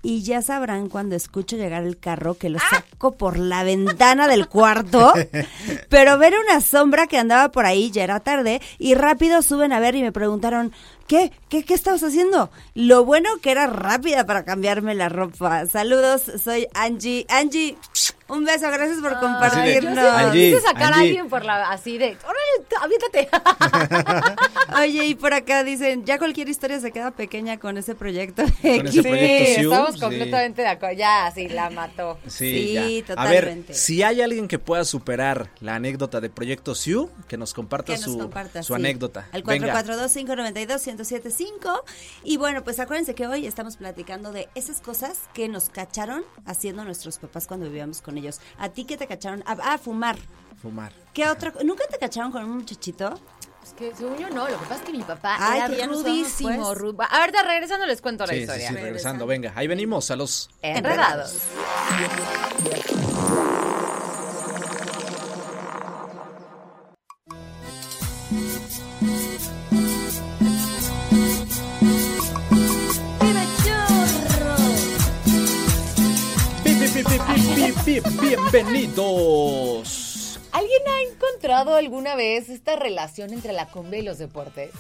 Y 0.03 0.23
ya 0.23 0.41
sabrán 0.41 0.89
cuando 0.89 1.15
escucho 1.15 1.57
llegar 1.57 1.83
el 1.83 1.99
carro 1.99 2.35
que 2.35 2.49
lo 2.49 2.59
saco 2.59 3.17
por 3.17 3.39
la 3.39 3.65
ventana 3.65 4.29
del 4.29 4.49
cuarto, 4.49 5.13
pero 5.91 6.17
ver 6.17 6.33
una 6.43 6.63
sombra 6.63 7.07
que 7.07 7.19
andaba 7.19 7.51
por 7.51 7.67
ahí 7.67 7.91
ya 7.91 8.05
era 8.05 8.21
tarde 8.21 8.63
y 8.79 8.95
rápido 8.95 9.43
suben 9.43 9.75
a 9.75 9.81
ver 9.81 9.95
y 9.95 10.01
me 10.01 10.13
preguntaron, 10.13 10.73
¿qué? 11.09 11.33
¿Qué, 11.49 11.65
qué 11.65 11.75
estabas 11.75 12.05
haciendo? 12.05 12.51
Lo 12.75 13.05
bueno 13.05 13.29
que 13.43 13.51
era 13.51 13.67
rápida 13.67 14.27
para 14.27 14.45
cambiarme 14.45 14.95
la 14.95 15.09
ropa. 15.09 15.67
Saludos, 15.67 16.23
soy 16.43 16.69
Angie. 16.75 17.27
Angie, 17.29 17.77
un 18.29 18.45
beso, 18.45 18.71
gracias 18.71 19.01
por 19.01 19.15
de, 19.15 19.21
compartirnos. 19.21 20.33
Quise 20.33 20.61
sacar 20.61 20.93
a 20.93 20.99
alguien 20.99 21.29
por 21.29 21.45
la, 21.45 21.71
así 21.71 21.97
de, 21.97 22.17
órale, 22.25 22.67
aviéntate. 22.81 23.29
Oye, 24.79 25.07
y 25.07 25.15
por 25.15 25.33
acá 25.33 25.65
dicen, 25.65 26.05
ya 26.05 26.19
cualquier 26.19 26.49
historia 26.49 26.79
se 26.79 26.93
queda 26.93 27.11
pequeña 27.11 27.59
con 27.59 27.79
ese 27.79 27.95
proyecto. 27.95 28.43
Con 28.43 28.87
ese 28.87 29.03
proyecto 29.03 29.61
Siu, 29.61 29.73
estamos 29.73 29.95
sí. 29.95 30.01
completamente 30.01 30.63
de 30.63 30.69
acuerdo. 30.69 30.99
Ya, 30.99 31.33
sí, 31.35 31.49
la 31.49 31.71
mató. 31.71 32.19
Sí, 32.27 32.49
Sí, 32.49 32.73
ya. 32.75 32.83
A 32.83 33.07
totalmente. 33.17 33.69
ver, 33.69 33.77
si 33.77 34.03
hay 34.03 34.21
alguien 34.21 34.49
que 34.49 34.59
pueda 34.59 34.85
superar 34.85 35.51
la 35.61 35.77
anécdota 35.77 36.21
de 36.21 36.29
Proyecto 36.29 36.75
Siu, 36.75 37.11
que 37.29 37.37
nos 37.37 37.55
comparta 37.55 37.95
que 37.95 38.01
nos 38.01 38.13
su, 38.13 38.19
comparta, 38.19 38.63
su 38.63 38.75
sí. 38.75 38.81
anécdota. 38.81 39.29
Al 39.33 39.43
Venga. 39.43 39.83
442-592-1075. 39.83 41.83
Y 42.25 42.37
bueno, 42.37 42.63
pues 42.65 42.79
acuérdense 42.79 43.15
que 43.15 43.27
hoy 43.27 43.47
estamos 43.47 43.77
platicando 43.77 44.33
de 44.33 44.49
esas 44.55 44.81
cosas 44.81 45.21
que 45.33 45.49
nos 45.49 45.71
cacharon 45.71 46.25
haciendo 46.45 46.85
nuestros 46.85 47.19
papás 47.19 47.47
cuando 47.47 47.67
vivíamos 47.67 48.03
con 48.03 48.18
ellos. 48.19 48.41
¿A 48.59 48.69
ti 48.69 48.85
qué 48.85 48.97
te 48.97 49.07
cacharon? 49.07 49.43
Ah, 49.47 49.57
ah, 49.63 49.79
fumar. 49.79 50.17
Fumar. 50.61 50.93
¿Qué 51.15 51.27
otra? 51.29 51.53
co- 51.53 51.63
¿Nunca 51.65 51.85
te 51.87 51.99
cacharon 51.99 52.31
con 52.33 52.45
un 52.45 52.59
muchachito? 52.59 53.19
Es 53.63 53.73
que 53.75 53.95
según 53.95 54.17
yo 54.19 54.29
no, 54.31 54.49
lo 54.49 54.59
que 54.59 54.67
pasa 54.67 54.77
es 54.77 54.83
que 54.83 54.93
mi 54.93 55.03
papá 55.03 55.37
Ay, 55.39 55.61
era 55.73 55.87
rudísimo. 55.87 56.49
vamos, 56.51 56.69
pues. 56.79 56.95
ru- 56.97 57.07
Ahorita 57.11 57.43
regresando 57.43 57.87
les 57.87 58.01
cuento 58.01 58.25
la 58.27 58.33
Sí, 58.33 58.37
sí, 58.39 58.43
historia. 58.43 58.69
sí, 58.69 58.75
regresando. 58.75 59.27
Venga, 59.27 59.53
ahí 59.55 59.67
venimos 59.67 60.11
a 60.11 60.17
los... 60.17 60.49
Enredados. 60.63 61.37
Pi, 77.89 78.01
Bienvenidos. 78.21 80.39
¿Alguien 80.53 80.83
ha 80.89 81.01
encontrado 81.11 81.75
alguna 81.75 82.17
vez 82.17 82.51
esta 82.51 82.77
relación 82.77 83.33
entre 83.33 83.55
la 83.55 83.67
cumbia 83.67 84.01
y 84.01 84.03
los 84.03 84.19
deportes? 84.19 84.73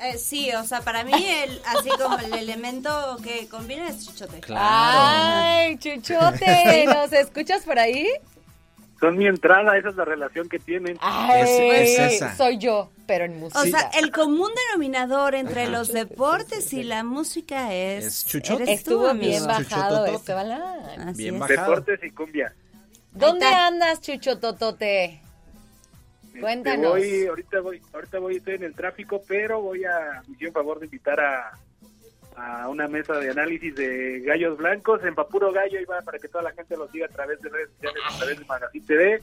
Eh, 0.00 0.18
sí, 0.18 0.52
o 0.52 0.62
sea, 0.64 0.82
para 0.82 1.02
mí 1.02 1.12
el, 1.12 1.60
así 1.66 1.88
como 2.00 2.16
el 2.18 2.32
elemento 2.34 3.16
que 3.24 3.48
combina 3.48 3.88
es 3.88 4.06
chuchote. 4.06 4.40
Ay, 4.54 5.76
Chuchote, 5.78 6.84
¿nos 6.92 7.12
escuchas 7.12 7.64
por 7.64 7.76
ahí? 7.78 8.08
Son 9.04 9.18
mi 9.18 9.26
entrada, 9.26 9.76
esa 9.76 9.90
es 9.90 9.96
la 9.96 10.04
relación 10.06 10.48
que 10.48 10.58
tienen. 10.58 10.96
Ay, 11.00 11.42
Es- 11.42 11.98
es 11.98 12.12
esa. 12.14 12.34
soy 12.36 12.56
yo, 12.56 12.90
pero 13.06 13.26
en 13.26 13.38
música. 13.38 13.60
O 13.60 13.64
sea, 13.66 13.90
el 14.00 14.10
común 14.10 14.48
denominador 14.70 15.34
entre 15.34 15.68
los 15.68 15.92
deportes 15.92 16.72
y 16.72 16.82
la 16.84 17.04
música 17.04 17.74
es... 17.74 18.04
Es 18.06 18.24
tú, 18.24 18.38
Estuvo 18.66 19.12
bien 19.12 19.46
bajado 19.46 20.06
este 20.06 20.32
balán. 20.32 21.14
Bien 21.14 21.34
es. 21.34 21.40
bajado. 21.40 21.68
Deportes 21.70 22.00
y 22.02 22.10
cumbia. 22.12 22.54
¿Dónde 23.12 23.44
andas, 23.46 24.00
Chuchototote? 24.00 25.04
Este, 26.24 26.40
Cuéntanos. 26.40 26.90
voy, 26.92 27.26
ahorita 27.26 27.60
voy, 27.60 27.82
ahorita 27.92 28.18
voy, 28.18 28.36
estoy 28.36 28.54
en 28.54 28.64
el 28.64 28.74
tráfico, 28.74 29.22
pero 29.28 29.60
voy 29.60 29.84
a, 29.84 30.22
me 30.26 30.32
hicieron 30.34 30.54
favor 30.54 30.80
de 30.80 30.86
invitar 30.86 31.20
a, 31.20 31.58
a 32.36 32.68
una 32.68 32.88
mesa 32.88 33.14
de 33.14 33.30
análisis 33.30 33.74
de 33.74 34.20
gallos 34.20 34.56
blancos 34.58 35.02
en 35.04 35.14
Papuro 35.14 35.52
Gallo, 35.52 35.80
y 35.80 35.84
va 35.84 36.00
para 36.02 36.18
que 36.18 36.28
toda 36.28 36.44
la 36.44 36.52
gente 36.52 36.76
los 36.76 36.90
siga 36.90 37.06
a 37.06 37.10
través 37.10 37.40
de 37.40 37.48
redes 37.48 37.70
sociales, 37.70 38.02
a 38.06 38.18
través 38.18 38.38
de 38.38 38.44
Magazine 38.44 38.86
TV. 38.86 39.22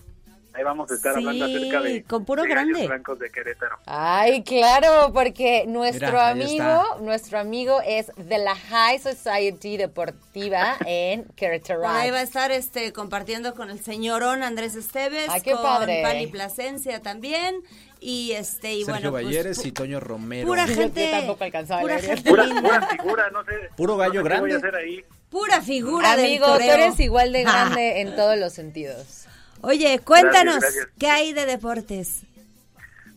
Ahí 0.53 0.63
vamos 0.63 0.91
a 0.91 0.95
estar 0.95 1.13
Sí, 1.13 1.19
hablando 1.19 1.45
acerca 1.45 1.81
de, 1.81 2.03
con 2.03 2.25
puro 2.25 2.43
de 2.43 2.49
grande. 2.49 2.85
blancos 2.87 3.17
de 3.19 3.31
Querétaro. 3.31 3.77
Ay, 3.85 4.43
claro, 4.43 5.11
porque 5.13 5.65
nuestro 5.65 6.07
Mira, 6.09 6.29
amigo, 6.29 6.83
nuestro 7.01 7.39
amigo 7.39 7.79
es 7.85 8.11
de 8.17 8.37
la 8.37 8.55
High 8.55 8.99
Society 8.99 9.77
Deportiva 9.77 10.75
en 10.85 11.23
Querétaro. 11.35 11.87
Ahí 11.87 12.11
va 12.11 12.17
a 12.17 12.21
estar 12.21 12.51
este 12.51 12.91
compartiendo 12.91 13.53
con 13.55 13.69
el 13.69 13.79
señorón 13.81 14.43
Andrés 14.43 14.75
Esteves, 14.75 15.27
Ay, 15.29 15.41
qué 15.41 15.51
con 15.53 15.63
padre. 15.63 16.01
Pali 16.03 16.27
Plasencia 16.27 17.01
también 17.01 17.55
y 18.01 18.31
este 18.33 18.73
y 18.73 18.83
Sergio 18.83 18.93
bueno, 18.93 19.11
pues, 19.11 19.25
Valleres 19.25 19.63
pu- 19.63 19.67
y 19.67 19.71
Toño 19.71 19.99
Romero. 20.01 20.47
pura 20.47 20.67
gente, 20.67 21.05
yo 21.05 21.17
tampoco 21.17 21.43
alcanzaba 21.45 21.79
a 21.79 21.83
pura 21.83 21.99
gente 21.99 22.29
Pura, 22.29 22.43
figura, 22.87 23.29
no 23.31 23.43
sé. 23.45 23.51
Puro 23.77 23.95
gallo 23.95 24.21
no 24.21 24.29
sé 24.29 24.33
qué 24.35 24.39
voy 24.41 24.51
a 24.51 24.53
grande. 24.53 24.67
hacer 24.67 24.75
ahí. 24.75 25.05
pura 25.29 25.61
figura 25.61 26.11
Amigo, 26.13 26.47
del 26.57 26.67
tú 26.67 26.71
eres 26.73 26.99
igual 26.99 27.31
de 27.31 27.43
grande 27.43 28.01
en 28.01 28.15
todos 28.17 28.37
los 28.37 28.51
sentidos. 28.51 29.20
Oye, 29.63 30.00
cuéntanos, 30.04 30.60
Gracias, 30.60 30.76
gracias. 30.76 30.97
¿qué 31.00 31.08
hay 31.08 31.34
de 31.34 31.45
deportes? 31.45 32.26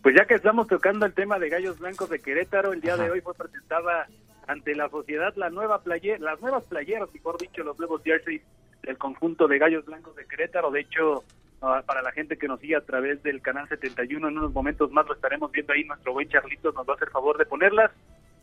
Pues 0.03 0.15
ya 0.15 0.27
que 0.27 0.35
estamos 0.35 0.67
tocando 0.67 1.07
el 1.07 1.15
tema 1.15 1.39
de 1.39 1.49
Gallos 1.49 1.79
Blancos 1.79 2.11
de 2.11 2.21
Querétaro, 2.21 2.73
el 2.73 2.81
día 2.81 2.95
Ajá. 2.95 3.05
de 3.05 3.11
hoy 3.11 3.21
fue 3.23 3.35
presentada 3.35 4.07
ante 4.47 4.75
la 4.75 4.91
sociedad 4.91 5.33
la 5.37 5.49
nueva 5.49 5.83
playe- 5.83 6.19
las 6.19 6.39
nuevas 6.43 6.63
playeras, 6.65 7.09
mejor 7.15 7.39
dicho, 7.39 7.63
los 7.63 7.79
nuevos 7.79 8.03
jerseys 8.05 8.43
del 8.83 8.99
conjunto 8.99 9.49
de 9.49 9.59
Gallos 9.59 9.87
Blancos 9.87 10.15
de 10.17 10.27
Querétaro. 10.27 10.71
De 10.71 10.81
hecho, 10.81 11.25
ah, 11.63 11.83
para 11.87 12.03
la 12.03 12.13
gente 12.13 12.37
que 12.37 12.47
nos 12.47 12.61
sigue 12.61 12.77
a 12.77 12.83
través 12.85 13.23
del 13.23 13.41
canal 13.41 13.67
71, 13.69 14.29
en 14.29 14.37
unos 14.37 14.53
momentos 14.53 14.91
más 14.91 15.07
lo 15.07 15.15
estaremos 15.15 15.51
viendo 15.51 15.73
ahí, 15.73 15.85
nuestro 15.85 16.13
buen 16.13 16.29
Charlitos 16.29 16.75
nos 16.75 16.87
va 16.87 16.93
a 16.93 16.97
hacer 16.97 17.09
favor 17.09 17.39
de 17.39 17.47
ponerlas. 17.47 17.91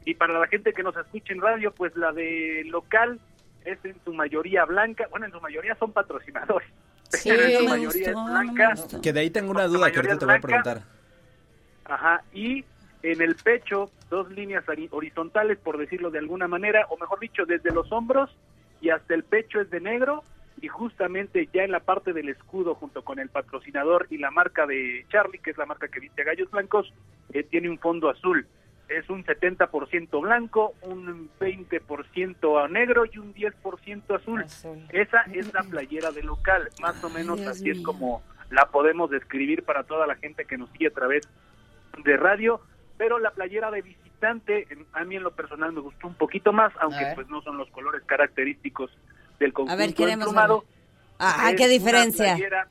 Y 0.04 0.16
para 0.16 0.40
la 0.40 0.48
gente 0.48 0.74
que 0.74 0.82
nos 0.82 0.98
escuche 0.98 1.32
en 1.34 1.42
radio, 1.42 1.72
pues 1.72 1.96
la 1.96 2.12
de 2.12 2.64
local 2.66 3.20
es 3.64 3.78
en 3.86 3.96
su 4.04 4.12
mayoría 4.16 4.66
blanca, 4.66 5.06
bueno, 5.12 5.28
en 5.28 5.32
su 5.32 5.40
mayoría 5.40 5.76
son 5.76 5.92
patrocinadores, 5.94 6.68
Sí, 7.12 7.30
pero 7.30 7.43
en 7.43 7.58
su 7.58 7.65
mayoría 7.65 8.13
gustó, 8.13 8.28
es 8.28 8.32
blanca. 8.32 8.74
Que 9.02 9.13
de 9.13 9.19
ahí 9.19 9.30
tengo 9.30 9.52
una 9.52 9.67
duda 9.67 9.91
que 9.91 9.97
ahorita 9.97 10.17
te 10.17 10.26
voy 10.26 10.36
a 10.36 10.39
preguntar. 10.39 10.84
Ajá, 11.86 12.24
y 12.34 12.63
en 13.04 13.21
el 13.21 13.36
pecho 13.36 13.91
dos 14.10 14.30
líneas 14.32 14.63
horizontales, 14.91 15.58
por 15.58 15.78
decirlo 15.78 16.12
de 16.12 16.19
alguna 16.19 16.47
manera, 16.47 16.86
o 16.89 16.97
mejor 16.97 17.19
dicho, 17.19 17.45
desde 17.45 17.71
los 17.71 17.91
hombros 17.91 18.30
y 18.82 18.89
hasta 18.89 19.13
el 19.13 19.24
pecho 19.24 19.62
es 19.62 19.69
de 19.69 19.80
negro 19.80 20.24
y 20.62 20.67
justamente 20.67 21.50
ya 21.54 21.63
en 21.63 21.71
la 21.71 21.80
parte 21.80 22.13
del 22.13 22.30
escudo 22.30 22.76
junto 22.76 23.04
con 23.04 23.19
el 23.19 23.30
patrocinador 23.30 24.08
y 24.10 24.17
la 24.17 24.30
marca 24.30 24.67
de 24.67 25.06
Charlie, 25.10 25.39
que 25.39 25.52
es 25.52 25.58
la 25.58 25.65
marca 25.65 25.88
que 25.88 26.00
viste 26.00 26.21
a 26.21 26.26
Gallos 26.26 26.52
Blancos, 26.52 26.93
eh, 27.34 27.43
tiene 27.43 27.69
un 27.69 27.80
fondo 27.80 28.10
azul. 28.10 28.45
Es 28.97 29.10
un 29.10 29.23
70% 29.23 30.21
blanco, 30.21 30.73
un 30.82 31.30
20% 31.39 32.63
a 32.63 32.67
negro 32.67 33.04
y 33.12 33.17
un 33.19 33.34
10% 33.34 34.15
azul. 34.15 34.43
Azul. 34.43 34.86
Esa 34.89 35.21
es 35.34 35.54
la 35.54 35.63
playera 35.63 36.12
de 36.12 36.23
local, 36.23 36.69
más 36.82 37.01
o 37.04 37.10
menos 37.10 37.38
Dios 37.39 37.51
así 37.51 37.69
es 37.69 37.80
como 37.82 38.21
la 38.49 38.65
podemos 38.65 39.10
describir 39.10 39.63
para 39.63 39.84
toda 39.84 40.06
la 40.08 40.15
gente 40.15 40.43
que 40.45 40.58
nos 40.58 40.69
sigue 40.71 40.88
a 40.88 40.91
través 40.93 41.27
de 42.04 42.17
radio, 42.17 42.60
pero 42.97 43.17
la 43.17 43.32
playera 43.32 43.71
de 43.71 43.82
visitante 43.82 44.67
a 44.93 45.04
mí 45.06 45.15
en 45.15 45.23
lo 45.23 45.32
personal 45.32 45.71
me 45.71 45.80
gustó 45.80 46.08
un 46.08 46.15
poquito 46.15 46.51
más, 46.51 46.73
aunque 46.82 47.04
ver. 47.04 47.15
pues 47.15 47.30
no 47.30 47.41
son 47.41 47.58
los 47.58 47.69
colores 47.71 48.01
característicos 48.06 48.91
del 49.39 49.54
conjunto 49.54 49.77
ver, 49.77 49.93
queremos 49.95 50.27
emplumado. 50.27 50.65
Ah, 51.17 51.51
qué 51.56 51.63
una 51.63 51.71
diferencia. 51.71 52.36
playera, 52.36 52.67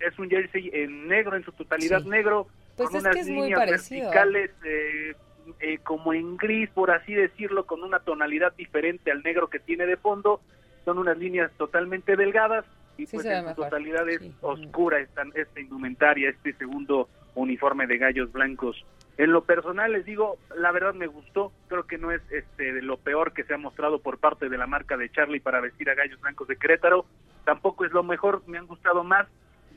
es 0.00 0.18
un 0.18 0.28
jersey 0.28 0.68
en 0.72 1.06
negro, 1.06 1.36
en 1.36 1.44
su 1.44 1.52
totalidad 1.52 2.02
Sí. 2.02 2.08
negro, 2.08 2.48
Pues 2.76 2.88
con 2.88 2.96
es 2.98 3.02
unas 3.04 3.14
que 3.14 3.20
es 3.20 3.28
muy 3.28 3.42
líneas 3.42 3.60
parecido. 3.60 4.00
verticales 4.10 4.50
eh, 4.64 5.14
eh, 5.60 5.78
como 5.82 6.12
en 6.12 6.36
gris, 6.36 6.70
por 6.70 6.90
así 6.90 7.12
decirlo, 7.14 7.66
con 7.66 7.82
una 7.82 8.00
tonalidad 8.00 8.52
diferente 8.56 9.10
al 9.10 9.22
negro 9.22 9.48
que 9.48 9.58
tiene 9.58 9.86
de 9.86 9.96
fondo. 9.96 10.40
Son 10.84 10.98
unas 10.98 11.18
líneas 11.18 11.50
totalmente 11.58 12.16
delgadas 12.16 12.64
y 12.96 13.06
Sí 13.06 13.16
pues 13.16 13.26
en 13.26 13.48
su 13.48 13.54
totalidad 13.54 14.08
es 14.08 14.20
Sí. 14.20 14.34
oscura 14.40 14.98
esta, 15.00 15.22
esta 15.34 15.60
indumentaria, 15.60 16.30
este 16.30 16.52
segundo 16.54 17.08
uniforme 17.34 17.86
de 17.86 17.98
gallos 17.98 18.32
blancos. 18.32 18.84
En 19.16 19.32
lo 19.32 19.44
personal 19.44 19.92
les 19.92 20.06
digo, 20.06 20.38
la 20.56 20.72
verdad 20.72 20.94
me 20.94 21.06
gustó, 21.06 21.52
creo 21.68 21.86
que 21.86 21.98
no 21.98 22.10
es 22.10 22.22
este 22.30 22.72
de 22.72 22.80
lo 22.82 22.96
peor 22.96 23.32
que 23.32 23.44
se 23.44 23.52
ha 23.54 23.58
mostrado 23.58 23.98
por 24.00 24.18
parte 24.18 24.48
de 24.48 24.56
la 24.56 24.66
marca 24.66 24.96
de 24.96 25.10
Charlie 25.10 25.40
para 25.40 25.60
vestir 25.60 25.90
a 25.90 25.94
gallos 25.94 26.20
blancos 26.20 26.48
de 26.48 26.56
Querétaro, 26.56 27.04
tampoco 27.44 27.84
es 27.84 27.92
lo 27.92 28.02
mejor, 28.02 28.42
me 28.46 28.56
han 28.56 28.66
gustado 28.66 29.04
más, 29.04 29.26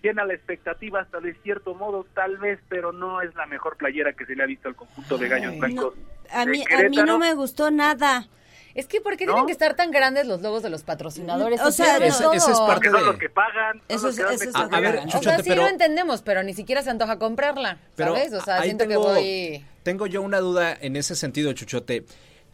llena 0.04 0.26
la 0.26 0.34
expectativa 0.34 1.00
hasta 1.02 1.20
de 1.20 1.34
cierto 1.42 1.74
modo, 1.74 2.06
tal 2.14 2.38
vez, 2.38 2.60
pero 2.70 2.92
no 2.92 3.22
es 3.22 3.34
la 3.36 3.46
mejor 3.48 3.78
playera 3.78 4.14
que 4.14 4.26
se 4.26 4.36
le 4.36 4.44
ha 4.44 4.46
visto 4.46 4.68
al 4.68 4.76
conjunto 4.76 5.18
de 5.18 5.30
gallos 5.30 5.58
blancos. 5.58 5.94
A 6.30 6.46
de 6.46 6.52
mí, 6.52 6.64
a 6.78 6.90
mí 6.90 6.98
no 6.98 7.18
me 7.18 7.34
gustó 7.34 7.72
nada. 7.72 8.28
Es 8.76 8.88
que 8.88 9.02
¿por 9.02 9.16
qué 9.18 9.26
¿No? 9.28 9.34
tienen 9.34 9.46
que 9.46 9.52
estar 9.52 9.76
tan 9.76 9.92
grandes 9.92 10.26
los 10.26 10.42
logos 10.42 10.64
de 10.64 10.70
los 10.72 10.82
patrocinadores? 10.84 11.62
O 11.62 11.72
sea, 11.72 11.98
ese- 11.98 12.24
todo. 12.24 12.34
ese 12.34 12.52
es 12.52 12.60
parte 12.60 12.74
Porque 12.74 12.90
son 12.90 13.00
de- 13.02 13.06
los 13.06 13.16
que 13.18 13.30
pagan. 13.30 13.82
Eso 13.88 14.08
los 14.08 14.18
es- 14.18 14.26
eso 14.26 14.34
es 14.34 14.40
de 14.54 14.60
lo 14.64 14.70
que 14.70 14.76
A 14.76 14.80
ver, 14.80 14.96
comer. 14.96 15.08
o 15.08 15.12
sea, 15.12 15.20
Chuchote, 15.20 15.44
sí 15.44 15.50
pero- 15.50 15.62
lo 15.62 15.68
entendemos, 15.70 16.22
pero 16.24 16.44
ni 16.44 16.54
siquiera 16.56 16.82
se 16.82 16.90
antoja 16.90 17.20
comprarla, 17.20 17.78
Pero 17.96 18.16
¿sabes? 18.16 18.34
O 18.34 18.42
sea, 18.42 18.64
siento 18.64 18.88
tengo, 18.88 19.02
que 19.14 19.14
voy... 19.14 19.66
tengo 19.84 20.08
yo 20.08 20.22
una 20.24 20.40
duda 20.40 20.76
en 20.82 20.96
ese 20.96 21.16
sentido, 21.16 21.54
Chuchote. 21.54 22.04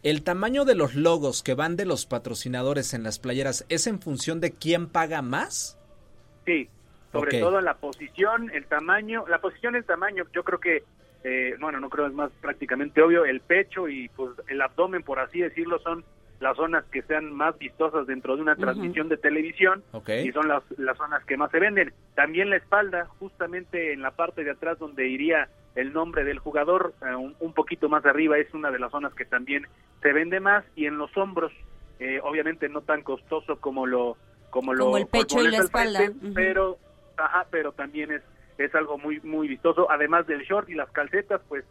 El 0.02 0.22
tamaño 0.22 0.64
de 0.66 0.74
los 0.74 0.94
logos 0.94 1.42
que 1.42 1.54
van 1.54 1.76
de 1.76 1.86
los 1.86 2.04
patrocinadores 2.06 2.92
en 2.94 3.02
las 3.02 3.18
playeras 3.18 3.64
es 3.70 3.86
en 3.86 3.98
función 4.00 4.40
de 4.40 4.50
quién 4.52 4.88
paga 4.88 5.22
más. 5.22 5.78
Sí, 6.44 6.68
sobre 7.12 7.36
Ok. 7.38 7.42
todo 7.42 7.60
la 7.60 7.74
posición, 7.74 8.50
el 8.54 8.66
tamaño, 8.66 9.24
la 9.28 9.38
posición, 9.38 9.74
el 9.76 9.84
tamaño, 9.84 10.24
yo 10.32 10.44
creo 10.44 10.60
que, 10.60 10.84
eh, 11.24 11.56
bueno, 11.60 11.80
no 11.80 11.90
creo 11.90 12.06
es 12.06 12.12
más 12.14 12.30
prácticamente 12.40 13.02
obvio, 13.02 13.24
el 13.24 13.40
pecho 13.40 13.88
y 13.88 14.08
pues 14.10 14.30
el 14.48 14.60
abdomen, 14.62 15.02
por 15.02 15.18
así 15.18 15.40
decirlo, 15.40 15.78
son 15.80 16.04
las 16.40 16.56
zonas 16.56 16.84
que 16.86 17.02
sean 17.02 17.32
más 17.34 17.58
vistosas 17.58 18.06
dentro 18.06 18.34
de 18.34 18.40
una 18.40 18.56
transmisión 18.56 19.10
de 19.10 19.18
televisión 19.18 19.82
y 20.24 20.32
son 20.32 20.48
las, 20.48 20.62
las 20.78 20.96
zonas 20.96 21.22
que 21.26 21.36
más 21.36 21.50
se 21.50 21.58
venden. 21.60 21.92
También 22.14 22.48
la 22.48 22.56
espalda, 22.56 23.04
justamente 23.18 23.92
en 23.92 24.00
la 24.00 24.12
parte 24.12 24.42
de 24.42 24.52
atrás 24.52 24.78
donde 24.78 25.06
iría 25.06 25.48
el 25.74 25.92
nombre 25.92 26.24
del 26.24 26.38
jugador, 26.38 26.94
eh, 27.02 27.14
un, 27.14 27.36
un 27.40 27.52
poquito 27.52 27.90
más 27.90 28.06
arriba, 28.06 28.38
es 28.38 28.52
una 28.54 28.70
de 28.70 28.78
las 28.78 28.90
zonas 28.90 29.12
que 29.14 29.26
también 29.26 29.66
se 30.00 30.14
vende 30.14 30.40
más 30.40 30.64
y 30.76 30.86
en 30.86 30.96
los 30.96 31.14
hombros, 31.16 31.52
eh, 31.98 32.20
obviamente 32.22 32.70
no 32.70 32.80
tan 32.80 33.02
costoso 33.02 33.56
como 33.60 33.84
lo 33.86 34.16
como 34.48 34.72
lo 34.72 34.86
Como 34.86 34.96
el 34.96 35.06
pecho 35.06 35.40
y 35.40 35.48
la 35.50 35.58
al 35.58 35.64
espalda, 35.66 35.98
frente, 35.98 36.30
pero 36.34 36.78
ajá, 37.20 37.46
pero 37.50 37.72
también 37.72 38.10
es 38.12 38.22
es 38.58 38.74
algo 38.74 38.98
muy 38.98 39.20
muy 39.20 39.48
vistoso, 39.48 39.90
además 39.90 40.26
del 40.26 40.42
short 40.42 40.68
y 40.68 40.74
las 40.74 40.90
calcetas, 40.90 41.40
pues 41.48 41.64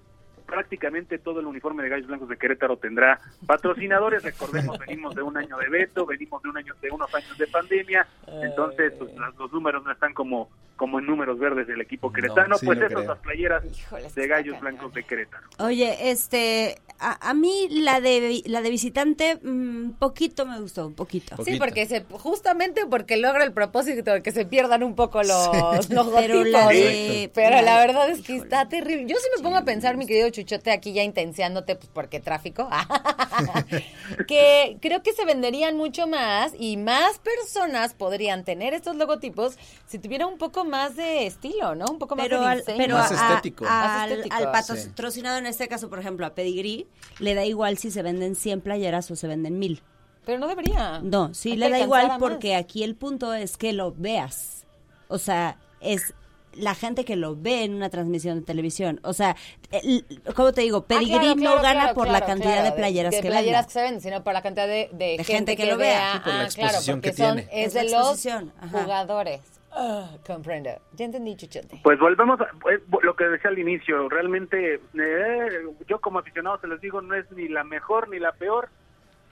prácticamente 0.47 1.19
todo 1.19 1.39
el 1.41 1.45
uniforme 1.45 1.83
de 1.83 1.89
Gallos 1.89 2.07
Blancos 2.07 2.27
de 2.29 2.37
Querétaro 2.37 2.77
tendrá 2.77 3.19
patrocinadores. 3.45 4.23
Recordemos, 4.23 4.79
venimos 4.87 5.13
de 5.13 5.21
un 5.21 5.37
año 5.37 5.57
de 5.57 5.69
veto, 5.69 6.05
venimos 6.07 6.41
de 6.41 6.49
un 6.49 6.57
año 6.57 6.73
de 6.81 6.89
unos 6.89 7.13
años 7.13 7.37
de 7.37 7.45
pandemia, 7.47 8.07
entonces 8.41 8.93
pues, 8.97 9.13
las- 9.15 9.35
los 9.35 9.51
números 9.53 9.83
no 9.83 9.91
están 9.91 10.13
como 10.13 10.49
como 10.75 10.97
en 10.97 11.05
números 11.07 11.37
verdes 11.37 11.67
del 11.67 11.81
equipo 11.81 12.07
No, 12.07 12.13
queretano, 12.13 12.57
sí 12.57 12.65
pues 12.65 12.77
esas 12.79 12.93
creo. 12.93 13.07
las 13.09 13.17
playeras 13.19 13.65
Híjole, 13.65 14.07
de 14.15 14.27
Gallos. 14.27 14.59
Blancos 14.61 14.93
de 14.93 15.03
Querétaro. 15.03 15.45
Oye, 15.59 16.09
este, 16.09 16.77
a, 16.99 17.29
a 17.29 17.33
mí 17.33 17.67
la 17.69 18.01
de 18.01 18.43
la 18.45 18.61
de 18.61 18.69
visitante, 18.69 19.39
un 19.43 19.95
poquito 19.97 20.45
me 20.45 20.59
gustó, 20.59 20.87
un 20.87 20.93
poquito. 20.93 21.35
Sí, 21.43 21.57
porque 21.57 21.85
se, 21.85 22.03
justamente 22.09 22.85
porque 22.85 23.17
logra 23.17 23.43
el 23.43 23.53
propósito 23.53 24.11
de 24.11 24.21
que 24.21 24.31
se 24.31 24.45
pierdan 24.45 24.83
un 24.83 24.95
poco 24.95 25.23
los, 25.23 25.47
los 25.89 26.07
Pero 26.09 26.43
la 26.43 26.59
logotipos. 26.65 26.69
de- 26.73 27.31
Pero 27.33 27.49
la 27.55 27.61
la 27.61 27.79
de- 27.81 27.87
verdad 27.87 28.09
es 28.09 28.21
que 28.21 28.33
híjole. 28.33 28.43
está 28.49 28.67
terrible. 28.69 29.05
Yo 29.07 29.15
sí 29.17 29.27
me 29.37 29.41
pongo 29.43 29.57
a 29.57 29.63
pensar, 29.63 29.97
mi 29.97 30.05
querido 30.05 30.29
Chuchote, 30.29 30.71
aquí 30.71 30.93
ya 30.93 31.03
intenciándote, 31.03 31.75
pues 31.75 31.89
porque 31.93 32.19
tráfico, 32.19 32.67
que 34.27 34.77
creo 34.81 35.03
que 35.03 35.13
se 35.13 35.25
venderían 35.25 35.77
mucho 35.77 36.07
más 36.07 36.53
y 36.57 36.77
más 36.77 37.19
personas 37.19 37.93
podrían 37.93 38.43
tener 38.43 38.73
estos 38.73 38.95
logotipos 38.95 39.57
si 39.87 39.99
tuviera 39.99 40.27
un 40.27 40.37
poco 40.37 40.65
más 40.65 40.95
de 40.95 41.25
estilo, 41.25 41.75
¿no? 41.75 41.85
Un 41.89 41.99
poco 41.99 42.15
más 42.15 42.25
Pero, 42.27 42.41
de 42.41 42.47
al, 42.47 42.57
diseño. 42.59 42.77
pero 42.77 42.95
Más 42.95 43.11
a- 43.11 43.29
estético. 43.29 43.63
Más 43.65 44.01
al, 44.03 44.11
estético, 44.11 44.35
al 44.35 44.41
sí. 44.43 44.87
patrocinado 44.89 45.37
en 45.37 45.45
este 45.45 45.67
caso, 45.67 45.89
por 45.89 45.99
ejemplo, 45.99 46.25
a 46.25 46.33
Pedigree, 46.35 46.87
le 47.19 47.35
da 47.35 47.45
igual 47.45 47.77
si 47.77 47.91
se 47.91 48.01
venden 48.01 48.35
100 48.35 48.61
playeras 48.61 49.09
o 49.11 49.15
se 49.15 49.27
venden 49.27 49.59
1000. 49.59 49.81
Pero 50.25 50.39
no 50.39 50.47
debería. 50.47 50.99
No, 51.03 51.33
sí 51.33 51.51
Hay 51.51 51.57
le 51.57 51.69
da 51.69 51.79
igual 51.79 52.07
más. 52.07 52.19
porque 52.19 52.55
aquí 52.55 52.83
el 52.83 52.95
punto 52.95 53.33
es 53.33 53.57
que 53.57 53.73
lo 53.73 53.93
veas. 53.93 54.65
O 55.07 55.17
sea, 55.17 55.57
es 55.81 56.13
la 56.53 56.75
gente 56.75 57.05
que 57.05 57.15
lo 57.15 57.35
ve 57.35 57.63
en 57.63 57.73
una 57.75 57.89
transmisión 57.89 58.39
de 58.39 58.45
televisión. 58.45 58.99
O 59.03 59.13
sea, 59.13 59.35
el- 59.71 60.05
¿cómo 60.35 60.51
te 60.51 60.61
digo? 60.61 60.79
Ah, 60.79 60.85
Pedigrí 60.87 61.13
claro, 61.19 61.35
no 61.35 61.41
claro, 61.41 61.61
gana 61.61 61.79
claro, 61.81 61.95
por 61.95 62.09
la 62.09 62.21
cantidad 62.21 62.53
claro, 62.53 62.69
de 62.69 62.71
playeras 62.73 63.11
de 63.11 63.21
que 63.21 63.27
playeras 63.29 63.45
venden. 63.61 63.65
que 63.67 63.71
se 63.73 63.81
venden, 63.81 64.01
sino 64.01 64.23
por 64.23 64.33
la 64.33 64.41
cantidad 64.41 64.67
de, 64.67 64.89
de 64.93 65.07
gente, 65.17 65.23
gente 65.25 65.55
que 65.55 65.63
que, 65.63 65.71
lo 65.71 65.77
vea. 65.77 65.99
vea. 65.99 66.13
Sí, 66.13 66.19
por 66.19 66.33
la 66.33 66.41
ah, 66.41 66.47
claro, 66.47 66.67
exposición 66.69 66.97
porque 66.97 67.11
que 67.11 67.17
son, 67.17 67.35
tiene. 67.37 67.63
es 67.65 67.73
de 67.73 67.83
los 67.89 68.27
jugadores. 68.71 69.41
Ah, 69.71 70.09
comprendo. 70.25 70.71
Ya 70.93 71.05
entendí, 71.05 71.35
chuchote. 71.35 71.79
Pues 71.83 71.99
volvemos 71.99 72.39
a 72.41 72.49
pues, 72.59 72.81
lo 73.03 73.15
que 73.15 73.25
decía 73.25 73.49
al 73.49 73.59
inicio. 73.59 74.09
Realmente, 74.09 74.75
eh, 74.75 75.63
yo 75.87 75.99
como 75.99 76.19
aficionado 76.19 76.59
se 76.59 76.67
les 76.67 76.81
digo, 76.81 77.01
no 77.01 77.15
es 77.15 77.31
ni 77.31 77.47
la 77.47 77.63
mejor 77.63 78.09
ni 78.09 78.19
la 78.19 78.31
peor. 78.31 78.69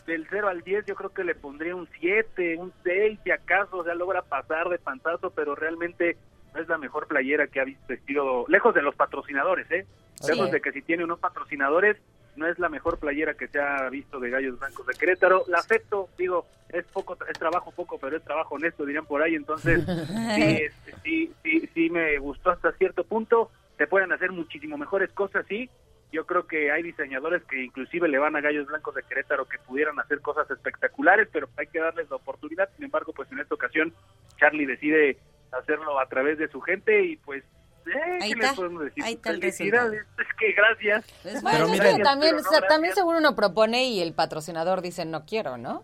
Del 0.05 0.25
0 0.29 0.47
al 0.47 0.61
10 0.61 0.85
yo 0.85 0.95
creo 0.95 1.09
que 1.09 1.25
le 1.25 1.35
pondría 1.35 1.75
un 1.75 1.89
7, 1.99 2.55
un 2.57 2.71
6 2.83 3.19
si 3.25 3.31
acaso, 3.31 3.79
o 3.79 3.83
sea, 3.83 3.93
logra 3.93 4.21
pasar 4.21 4.69
de 4.69 4.79
panzazo, 4.79 5.31
pero 5.31 5.53
realmente 5.53 6.15
no 6.53 6.61
es 6.61 6.67
la 6.69 6.77
mejor 6.77 7.07
playera 7.07 7.47
que 7.47 7.59
ha 7.59 7.65
visto 7.65 7.83
vestido, 7.89 8.45
lejos 8.47 8.73
de 8.73 8.81
los 8.81 8.95
patrocinadores, 8.95 9.69
¿eh? 9.69 9.85
Sí. 10.15 10.31
Lejos 10.31 10.49
de 10.51 10.61
que 10.61 10.71
si 10.71 10.81
tiene 10.81 11.03
unos 11.03 11.19
patrocinadores, 11.19 11.97
no 12.37 12.47
es 12.47 12.57
la 12.59 12.69
mejor 12.69 12.99
playera 12.99 13.33
que 13.33 13.47
se 13.47 13.59
ha 13.59 13.89
visto 13.89 14.19
de 14.19 14.29
Gallos 14.29 14.59
Blancos 14.59 14.85
de 14.85 14.93
Querétaro. 14.93 15.43
La 15.47 15.59
acepto, 15.59 16.09
digo, 16.17 16.45
es 16.69 16.85
poco, 16.85 17.17
es 17.29 17.37
trabajo 17.37 17.71
poco, 17.71 17.97
pero 17.99 18.17
es 18.17 18.23
trabajo 18.23 18.55
honesto, 18.55 18.85
dirían 18.85 19.05
por 19.05 19.21
ahí, 19.21 19.35
entonces 19.35 19.83
sí, 20.35 20.57
este, 20.61 20.95
sí, 21.03 21.33
sí, 21.43 21.69
sí 21.73 21.89
me 21.89 22.17
gustó 22.19 22.51
hasta 22.51 22.71
cierto 22.73 23.03
punto. 23.03 23.51
Se 23.77 23.87
pueden 23.87 24.11
hacer 24.11 24.31
muchísimo 24.31 24.77
mejores 24.77 25.11
cosas, 25.11 25.45
sí. 25.47 25.69
Yo 26.11 26.25
creo 26.25 26.47
que 26.47 26.71
hay 26.71 26.83
diseñadores 26.83 27.43
que 27.43 27.63
inclusive 27.63 28.07
le 28.07 28.17
van 28.17 28.35
a 28.35 28.41
Gallos 28.41 28.67
Blancos 28.67 28.95
de 28.95 29.03
Querétaro 29.03 29.45
que 29.45 29.59
pudieran 29.59 29.99
hacer 29.99 30.21
cosas 30.21 30.49
espectaculares, 30.49 31.27
pero 31.31 31.49
hay 31.57 31.67
que 31.67 31.79
darles 31.79 32.09
la 32.09 32.15
oportunidad. 32.15 32.69
Sin 32.75 32.85
embargo, 32.85 33.11
pues 33.13 33.29
en 33.31 33.39
esta 33.39 33.55
ocasión 33.55 33.93
Charlie 34.37 34.65
decide 34.65 35.17
hacerlo 35.51 35.99
a 35.99 36.07
través 36.07 36.37
de 36.37 36.47
su 36.47 36.61
gente 36.61 37.03
y 37.03 37.17
pues 37.17 37.43
eh, 37.89 38.19
Ahí 38.21 38.29
¿qué 38.29 38.35
les 38.35 38.43
está, 38.45 38.55
podemos 38.55 38.83
decir? 38.83 39.03
ahí 39.03 39.13
está 39.13 39.29
el 39.31 39.39
Felicidades, 39.39 40.01
es 40.17 40.27
que 40.39 40.51
gracias. 40.53 41.05
Pues 41.23 41.41
Bueno, 41.41 41.57
Pero 41.57 41.65
es 41.67 41.79
miren- 41.79 41.97
que 41.97 42.03
también, 42.03 42.31
Pero 42.35 42.43
no, 42.43 42.49
o 42.49 42.51
sea, 42.51 42.67
también 42.67 42.93
seguro 42.95 43.17
uno 43.19 43.35
propone 43.35 43.85
y 43.85 44.01
el 44.01 44.13
patrocinador 44.13 44.81
dice 44.81 45.05
no 45.05 45.25
quiero, 45.25 45.57
¿no? 45.57 45.83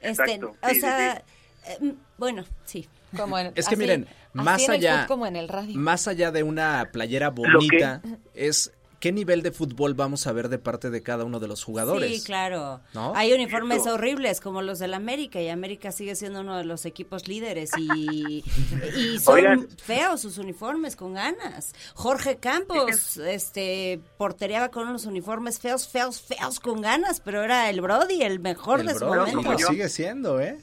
Este, 0.00 0.22
Exacto, 0.34 0.56
o 0.60 0.68
sí, 0.68 0.74
sí, 0.74 0.80
sea, 0.80 1.22
eh, 1.68 1.94
bueno, 2.18 2.44
sí. 2.64 2.88
Como 3.16 3.38
en- 3.38 3.48
Es 3.54 3.68
que 3.68 3.74
así- 3.74 3.76
miren, 3.76 4.08
más 4.32 4.68
allá, 4.68 5.06
como 5.06 5.26
en 5.26 5.36
el 5.36 5.48
radio. 5.48 5.74
más 5.78 6.08
allá 6.08 6.30
de 6.32 6.42
una 6.42 6.88
playera 6.92 7.28
bonita, 7.30 8.00
es 8.34 8.72
qué 9.02 9.10
nivel 9.10 9.42
de 9.42 9.50
fútbol 9.50 9.94
vamos 9.94 10.28
a 10.28 10.32
ver 10.32 10.48
de 10.48 10.60
parte 10.60 10.88
de 10.88 11.02
cada 11.02 11.24
uno 11.24 11.40
de 11.40 11.48
los 11.48 11.64
jugadores. 11.64 12.20
Sí, 12.20 12.24
claro. 12.24 12.80
¿No? 12.94 13.12
Hay 13.16 13.32
uniformes 13.32 13.80
Eso. 13.80 13.94
horribles 13.94 14.40
como 14.40 14.62
los 14.62 14.78
del 14.78 14.94
América 14.94 15.40
y 15.40 15.48
América 15.48 15.90
sigue 15.90 16.14
siendo 16.14 16.40
uno 16.42 16.56
de 16.56 16.62
los 16.64 16.86
equipos 16.86 17.26
líderes 17.26 17.72
y, 17.76 18.44
y 18.96 19.18
son 19.18 19.34
Oigan. 19.34 19.68
feos 19.76 20.20
sus 20.20 20.38
uniformes 20.38 20.94
con 20.94 21.14
ganas. 21.14 21.74
Jorge 21.96 22.36
Campos, 22.36 23.16
este, 23.16 24.00
portereaba 24.18 24.68
con 24.68 24.86
unos 24.86 25.04
uniformes 25.04 25.58
feos, 25.58 25.88
feos, 25.88 26.22
feos 26.22 26.60
con 26.60 26.80
ganas, 26.80 27.18
pero 27.18 27.42
era 27.42 27.68
el 27.70 27.80
Brody, 27.80 28.22
el 28.22 28.38
mejor 28.38 28.80
El 28.82 28.86
de 28.86 28.94
su 28.94 29.00
Brody, 29.00 29.32
momento. 29.34 29.42
como 29.42 29.58
sigue 29.58 29.88
siendo, 29.88 30.40
¿eh? 30.40 30.60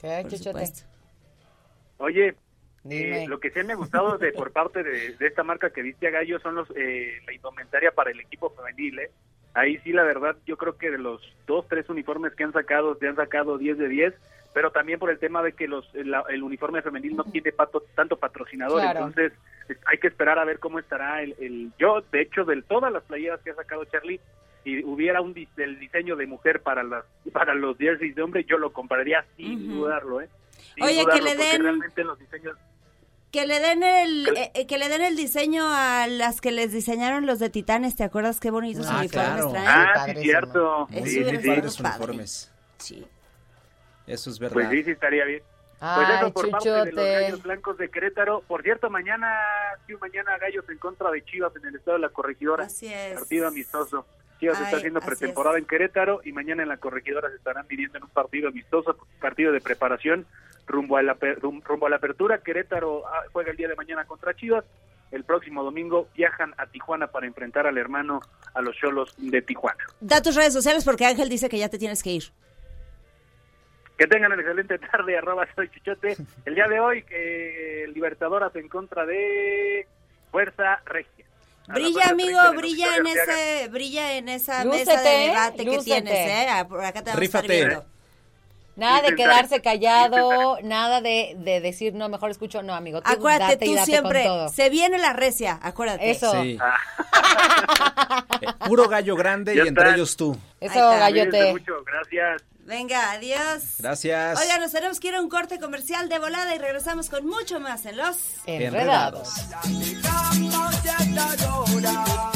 ¿Qué, 0.00 0.20
Por 0.22 0.30
chuchote? 0.30 0.44
supuesto. 0.50 0.82
Oye. 1.98 2.36
Eh, 2.90 3.24
lo 3.28 3.40
que 3.40 3.50
sí 3.50 3.62
me 3.64 3.72
ha 3.72 3.76
gustado 3.76 4.18
de 4.18 4.32
por 4.32 4.52
parte 4.52 4.82
de, 4.82 5.16
de 5.16 5.26
esta 5.26 5.42
marca 5.42 5.70
que 5.70 5.82
viste 5.82 6.06
a 6.06 6.10
Gallo 6.10 6.38
son 6.40 6.54
los 6.56 6.68
eh, 6.76 7.20
la 7.26 7.32
indumentaria 7.32 7.90
para 7.92 8.10
el 8.10 8.20
equipo 8.20 8.50
femenil. 8.50 8.98
¿eh? 8.98 9.10
Ahí 9.54 9.78
sí, 9.84 9.92
la 9.92 10.02
verdad, 10.02 10.36
yo 10.46 10.56
creo 10.56 10.76
que 10.76 10.90
de 10.90 10.98
los 10.98 11.20
dos, 11.46 11.66
tres 11.68 11.88
uniformes 11.88 12.34
que 12.34 12.44
han 12.44 12.52
sacado, 12.52 12.96
se 12.96 13.06
han 13.08 13.16
sacado 13.16 13.56
10 13.56 13.78
de 13.78 13.88
10, 13.88 14.14
pero 14.52 14.70
también 14.72 14.98
por 14.98 15.10
el 15.10 15.18
tema 15.18 15.42
de 15.42 15.52
que 15.52 15.66
los 15.68 15.88
el, 15.94 16.14
el 16.28 16.42
uniforme 16.42 16.82
femenil 16.82 17.16
no 17.16 17.24
tiene 17.24 17.52
pato- 17.52 17.84
tanto 17.94 18.16
patrocinador, 18.16 18.80
Claro. 18.80 18.98
entonces 19.06 19.32
es- 19.68 19.78
hay 19.86 19.98
que 19.98 20.08
esperar 20.08 20.38
a 20.38 20.44
ver 20.44 20.58
cómo 20.58 20.78
estará 20.78 21.22
el, 21.22 21.34
el... 21.38 21.70
Yo, 21.78 22.02
de 22.12 22.20
hecho, 22.22 22.44
de 22.44 22.60
todas 22.62 22.92
las 22.92 23.02
playeras 23.04 23.40
que 23.42 23.50
ha 23.50 23.54
sacado 23.54 23.84
Charlie, 23.86 24.20
si 24.64 24.82
hubiera 24.84 25.20
un 25.20 25.34
del 25.56 25.78
diseño 25.78 26.16
de 26.16 26.26
mujer 26.26 26.60
para 26.62 26.82
las 26.82 27.04
para 27.32 27.54
los 27.54 27.76
jerseys 27.78 28.14
de 28.14 28.22
hombre, 28.22 28.44
yo 28.44 28.56
lo 28.58 28.72
compraría 28.72 29.24
sin 29.36 29.68
dudarlo, 29.68 30.20
¿eh? 30.22 30.28
Sin 30.74 30.82
Oye, 30.84 30.94
que 30.96 31.02
dudarlo, 31.02 31.24
le 31.24 31.30
porque 31.36 31.50
den- 31.52 31.62
realmente 31.62 32.04
los 32.04 32.18
diseños 32.18 32.56
Que 33.34 33.48
le 33.48 33.58
den 33.58 33.82
el 33.82 34.28
eh, 34.28 34.52
eh, 34.54 34.66
que 34.68 34.78
le 34.78 34.88
den 34.88 35.02
el 35.02 35.16
diseño 35.16 35.64
a 35.66 36.06
las 36.06 36.40
que 36.40 36.52
les 36.52 36.70
diseñaron 36.70 37.26
los 37.26 37.40
de 37.40 37.50
Titanes, 37.50 37.96
¿te 37.96 38.04
acuerdas 38.04 38.38
qué 38.38 38.52
bonitos 38.52 38.86
Ah, 38.88 38.98
uniformes 39.00 39.10
claro. 39.34 39.50
traen? 39.50 39.66
Ah, 39.68 39.86
sí, 39.94 39.98
padrísimo. 39.98 40.22
cierto. 40.22 40.88
Eso 40.92 41.06
Sí, 41.06 41.24
uniformes. 41.24 42.52
Sí. 42.78 43.04
Eso 44.06 44.30
es 44.30 44.38
verdad. 44.38 44.54
Pues 44.54 44.68
sí, 44.70 44.84
sí 44.84 44.90
estaría 44.92 45.24
bien. 45.24 45.42
Pues 45.80 46.08
Ay, 46.08 46.16
eso 46.16 46.32
por 46.32 46.48
parte 46.48 46.70
de 46.70 46.76
los 46.76 46.84
chuchote. 46.90 47.12
Gallos 47.22 47.42
Blancos 47.42 47.76
de 47.78 47.90
Querétaro. 47.90 48.40
Por 48.46 48.62
cierto, 48.62 48.88
mañana, 48.88 49.36
sí, 49.88 49.94
mañana 50.00 50.38
Gallos 50.38 50.64
en 50.68 50.78
contra 50.78 51.10
de 51.10 51.24
Chivas 51.24 51.52
en 51.56 51.66
el 51.66 51.74
estado 51.74 51.96
de 51.96 52.02
la 52.02 52.10
Corregidora. 52.10 52.66
Así 52.66 52.86
es. 52.86 53.18
Partido 53.18 53.48
amistoso. 53.48 54.06
Chivas 54.44 54.60
está 54.60 54.76
haciendo 54.76 55.00
pretemporada 55.00 55.56
en 55.56 55.64
Querétaro 55.64 56.20
y 56.22 56.32
mañana 56.32 56.62
en 56.62 56.68
la 56.68 56.76
Corregidora 56.76 57.30
se 57.30 57.36
estarán 57.36 57.64
midiendo 57.66 57.96
en 57.96 58.04
un 58.04 58.10
partido 58.10 58.48
amistoso, 58.48 58.94
partido 59.18 59.52
de 59.52 59.62
preparación 59.62 60.26
rumbo 60.66 60.98
a 60.98 61.02
la, 61.02 61.16
rumbo 61.40 61.86
a 61.86 61.88
la 61.88 61.96
apertura. 61.96 62.42
Querétaro 62.42 63.06
ah, 63.06 63.22
juega 63.32 63.52
el 63.52 63.56
día 63.56 63.68
de 63.68 63.74
mañana 63.74 64.04
contra 64.04 64.34
Chivas. 64.34 64.62
El 65.10 65.24
próximo 65.24 65.64
domingo 65.64 66.08
viajan 66.14 66.52
a 66.58 66.66
Tijuana 66.66 67.06
para 67.06 67.26
enfrentar 67.26 67.66
al 67.66 67.78
hermano 67.78 68.20
a 68.52 68.60
los 68.60 68.76
Cholos 68.76 69.14
de 69.16 69.40
Tijuana. 69.40 69.82
Da 70.00 70.20
tus 70.20 70.36
redes 70.36 70.52
sociales 70.52 70.84
porque 70.84 71.06
Ángel 71.06 71.30
dice 71.30 71.48
que 71.48 71.56
ya 71.56 71.70
te 71.70 71.78
tienes 71.78 72.02
que 72.02 72.10
ir. 72.10 72.24
Que 73.96 74.06
tengan 74.06 74.30
una 74.30 74.42
excelente 74.42 74.78
tarde, 74.78 75.16
arroba 75.18 75.48
soy 75.54 75.70
Chichote. 75.70 76.18
El 76.44 76.54
día 76.54 76.68
de 76.68 76.80
hoy, 76.80 77.02
que 77.04 77.86
Libertadoras 77.94 78.54
en 78.56 78.68
contra 78.68 79.06
de 79.06 79.86
Fuerza 80.30 80.82
Regia. 80.84 81.24
Brilla, 81.66 82.04
8:30 82.06 82.10
amigo, 82.10 82.38
brilla 82.56 82.96
en 82.96 83.06
ese, 83.06 83.68
brilla 83.68 84.12
en 84.14 84.28
esa 84.28 84.64
Lúcete, 84.64 84.84
mesa 84.96 85.00
de 85.02 85.18
debate 85.18 85.56
que 85.58 85.64
lúcete. 85.64 85.84
tienes, 85.84 86.12
¿eh? 86.30 86.46
Ah, 86.50 86.68
Por 86.68 86.84
acá 86.84 87.02
te 87.02 87.10
vamos 87.10 87.22
a 87.22 87.24
estar 87.24 87.42
Rífate. 87.42 87.48
viendo. 87.66 87.84
Nada 88.76 89.02
de 89.02 89.14
quedarse 89.14 89.62
callado, 89.62 90.58
nada 90.64 91.00
de, 91.00 91.36
de 91.38 91.60
decir, 91.60 91.94
no, 91.94 92.08
mejor 92.08 92.32
escucho, 92.32 92.60
no, 92.60 92.74
amigo, 92.74 93.00
tú 93.02 93.08
Acuérdate, 93.08 93.52
date 93.52 93.66
y 93.66 93.68
tú 93.68 93.74
date 93.76 93.86
siempre, 93.86 94.22
con 94.24 94.32
todo. 94.32 94.48
se 94.48 94.68
viene 94.68 94.98
la 94.98 95.12
recia, 95.12 95.60
acuérdate. 95.62 96.10
Eso. 96.10 96.32
Sí. 96.42 96.58
Eh, 98.40 98.46
puro 98.66 98.88
gallo 98.88 99.16
grande 99.16 99.54
y 99.54 99.58
entre 99.60 99.90
ellos 99.90 100.16
tú. 100.16 100.36
Eso, 100.60 100.74
gallote. 100.90 101.52
mucho, 101.52 101.72
gracias. 101.84 102.42
Venga, 102.60 103.12
adiós. 103.12 103.62
Gracias. 103.78 104.40
Oigan, 104.40 104.60
nos 104.60 104.72
tenemos 104.72 105.00
que 105.00 105.08
ir 105.08 105.14
a 105.14 105.20
un 105.20 105.28
corte 105.28 105.58
comercial 105.58 106.08
de 106.08 106.18
volada 106.18 106.54
y 106.54 106.58
regresamos 106.58 107.08
con 107.10 107.26
mucho 107.26 107.60
más 107.60 107.86
en 107.86 107.96
los... 107.96 108.16
Enredados. 108.46 109.28
la 111.14 111.36
llora. 111.36 112.33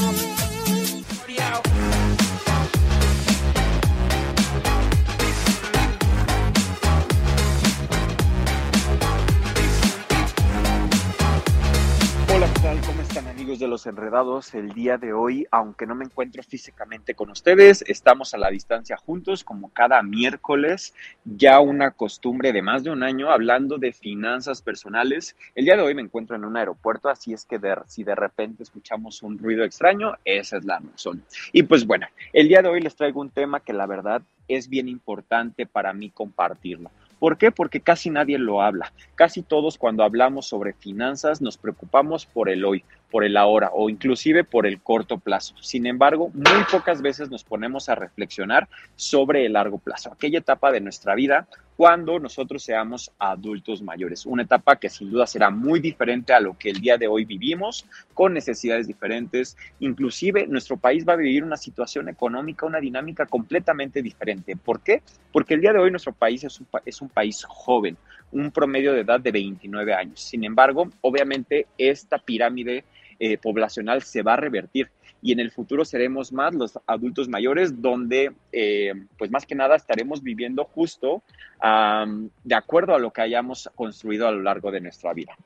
Amigos 13.48 13.60
de 13.60 13.68
los 13.68 13.86
enredados? 13.86 14.54
El 14.54 14.74
día 14.74 14.98
de 14.98 15.14
hoy, 15.14 15.46
aunque 15.50 15.86
no 15.86 15.94
me 15.94 16.04
encuentro 16.04 16.42
físicamente 16.42 17.14
con 17.14 17.30
ustedes, 17.30 17.82
estamos 17.88 18.34
a 18.34 18.36
la 18.36 18.50
distancia 18.50 18.98
juntos 18.98 19.42
como 19.42 19.72
cada 19.72 20.02
miércoles, 20.02 20.94
ya 21.24 21.58
una 21.58 21.92
costumbre 21.92 22.52
de 22.52 22.60
más 22.60 22.84
de 22.84 22.90
un 22.90 23.02
año 23.02 23.30
hablando 23.30 23.78
de 23.78 23.94
finanzas 23.94 24.60
personales. 24.60 25.34
El 25.54 25.64
día 25.64 25.76
de 25.76 25.82
hoy 25.82 25.94
me 25.94 26.02
encuentro 26.02 26.36
en 26.36 26.44
un 26.44 26.58
aeropuerto, 26.58 27.08
así 27.08 27.32
es 27.32 27.46
que 27.46 27.58
si 27.86 28.04
de 28.04 28.14
repente 28.14 28.64
escuchamos 28.64 29.22
un 29.22 29.38
ruido 29.38 29.64
extraño, 29.64 30.12
esa 30.26 30.58
es 30.58 30.66
la 30.66 30.80
razón. 30.80 31.24
Y 31.50 31.62
pues 31.62 31.86
bueno, 31.86 32.06
el 32.34 32.48
día 32.48 32.60
de 32.60 32.68
hoy 32.68 32.82
les 32.82 32.96
traigo 32.96 33.22
un 33.22 33.30
tema 33.30 33.60
que 33.60 33.72
la 33.72 33.86
verdad 33.86 34.20
es 34.46 34.68
bien 34.68 34.88
importante 34.88 35.64
para 35.64 35.94
mí 35.94 36.10
compartirlo. 36.10 36.90
¿Por 37.18 37.36
qué? 37.36 37.50
Porque 37.50 37.80
casi 37.80 38.10
nadie 38.10 38.38
lo 38.38 38.62
habla. 38.62 38.92
Casi 39.14 39.42
todos 39.42 39.78
cuando 39.78 40.04
hablamos 40.04 40.46
sobre 40.46 40.72
finanzas 40.72 41.40
nos 41.40 41.58
preocupamos 41.58 42.26
por 42.26 42.48
el 42.48 42.64
hoy, 42.64 42.84
por 43.10 43.24
el 43.24 43.36
ahora 43.36 43.70
o 43.72 43.90
inclusive 43.90 44.44
por 44.44 44.66
el 44.66 44.80
corto 44.80 45.18
plazo. 45.18 45.54
Sin 45.60 45.86
embargo, 45.86 46.30
muy 46.34 46.64
pocas 46.70 47.02
veces 47.02 47.30
nos 47.30 47.44
ponemos 47.44 47.88
a 47.88 47.94
reflexionar 47.94 48.68
sobre 48.96 49.46
el 49.46 49.54
largo 49.54 49.78
plazo, 49.78 50.12
aquella 50.12 50.38
etapa 50.38 50.70
de 50.72 50.80
nuestra 50.80 51.14
vida 51.14 51.48
cuando 51.78 52.18
nosotros 52.18 52.64
seamos 52.64 53.12
adultos 53.20 53.82
mayores. 53.82 54.26
Una 54.26 54.42
etapa 54.42 54.74
que 54.74 54.88
sin 54.88 55.12
duda 55.12 55.28
será 55.28 55.48
muy 55.48 55.78
diferente 55.78 56.32
a 56.32 56.40
lo 56.40 56.58
que 56.58 56.70
el 56.70 56.80
día 56.80 56.98
de 56.98 57.06
hoy 57.06 57.24
vivimos, 57.24 57.86
con 58.14 58.34
necesidades 58.34 58.88
diferentes. 58.88 59.56
Inclusive 59.78 60.48
nuestro 60.48 60.76
país 60.76 61.06
va 61.08 61.12
a 61.12 61.16
vivir 61.16 61.44
una 61.44 61.56
situación 61.56 62.08
económica, 62.08 62.66
una 62.66 62.80
dinámica 62.80 63.26
completamente 63.26 64.02
diferente. 64.02 64.56
¿Por 64.56 64.80
qué? 64.80 65.02
Porque 65.30 65.54
el 65.54 65.60
día 65.60 65.72
de 65.72 65.78
hoy 65.78 65.92
nuestro 65.92 66.12
país 66.12 66.42
es 66.42 67.00
un, 67.00 67.08
país 67.10 67.44
joven, 67.46 67.96
un 68.32 68.50
promedio 68.50 68.92
de 68.92 69.02
edad 69.02 69.20
de 69.20 69.30
29 69.30 69.94
años. 69.94 70.20
Sin 70.20 70.42
embargo, 70.42 70.90
obviamente 71.00 71.68
esta 71.78 72.18
pirámide 72.18 72.82
eh, 73.20 73.38
poblacional 73.38 74.02
se 74.02 74.22
va 74.22 74.32
a 74.32 74.36
revertir 74.38 74.90
y 75.20 75.32
en 75.32 75.40
el 75.40 75.50
futuro 75.50 75.84
seremos 75.84 76.32
más 76.32 76.54
los 76.54 76.78
adultos 76.86 77.28
mayores 77.28 77.82
donde 77.82 78.32
eh, 78.52 78.92
pues 79.18 79.30
más 79.30 79.46
que 79.46 79.54
nada 79.54 79.76
estaremos 79.76 80.22
viviendo 80.22 80.64
justo 80.64 81.22
de 81.60 82.54
acuerdo 82.54 82.94
a 82.94 83.00
lo 83.00 83.12
que 83.12 83.22
hayamos 83.22 83.68
construido 83.74 84.28
a 84.28 84.32
lo 84.32 84.42
largo 84.42 84.70
de 84.70 84.80
nuestra 84.80 85.12
vida. 85.12 85.36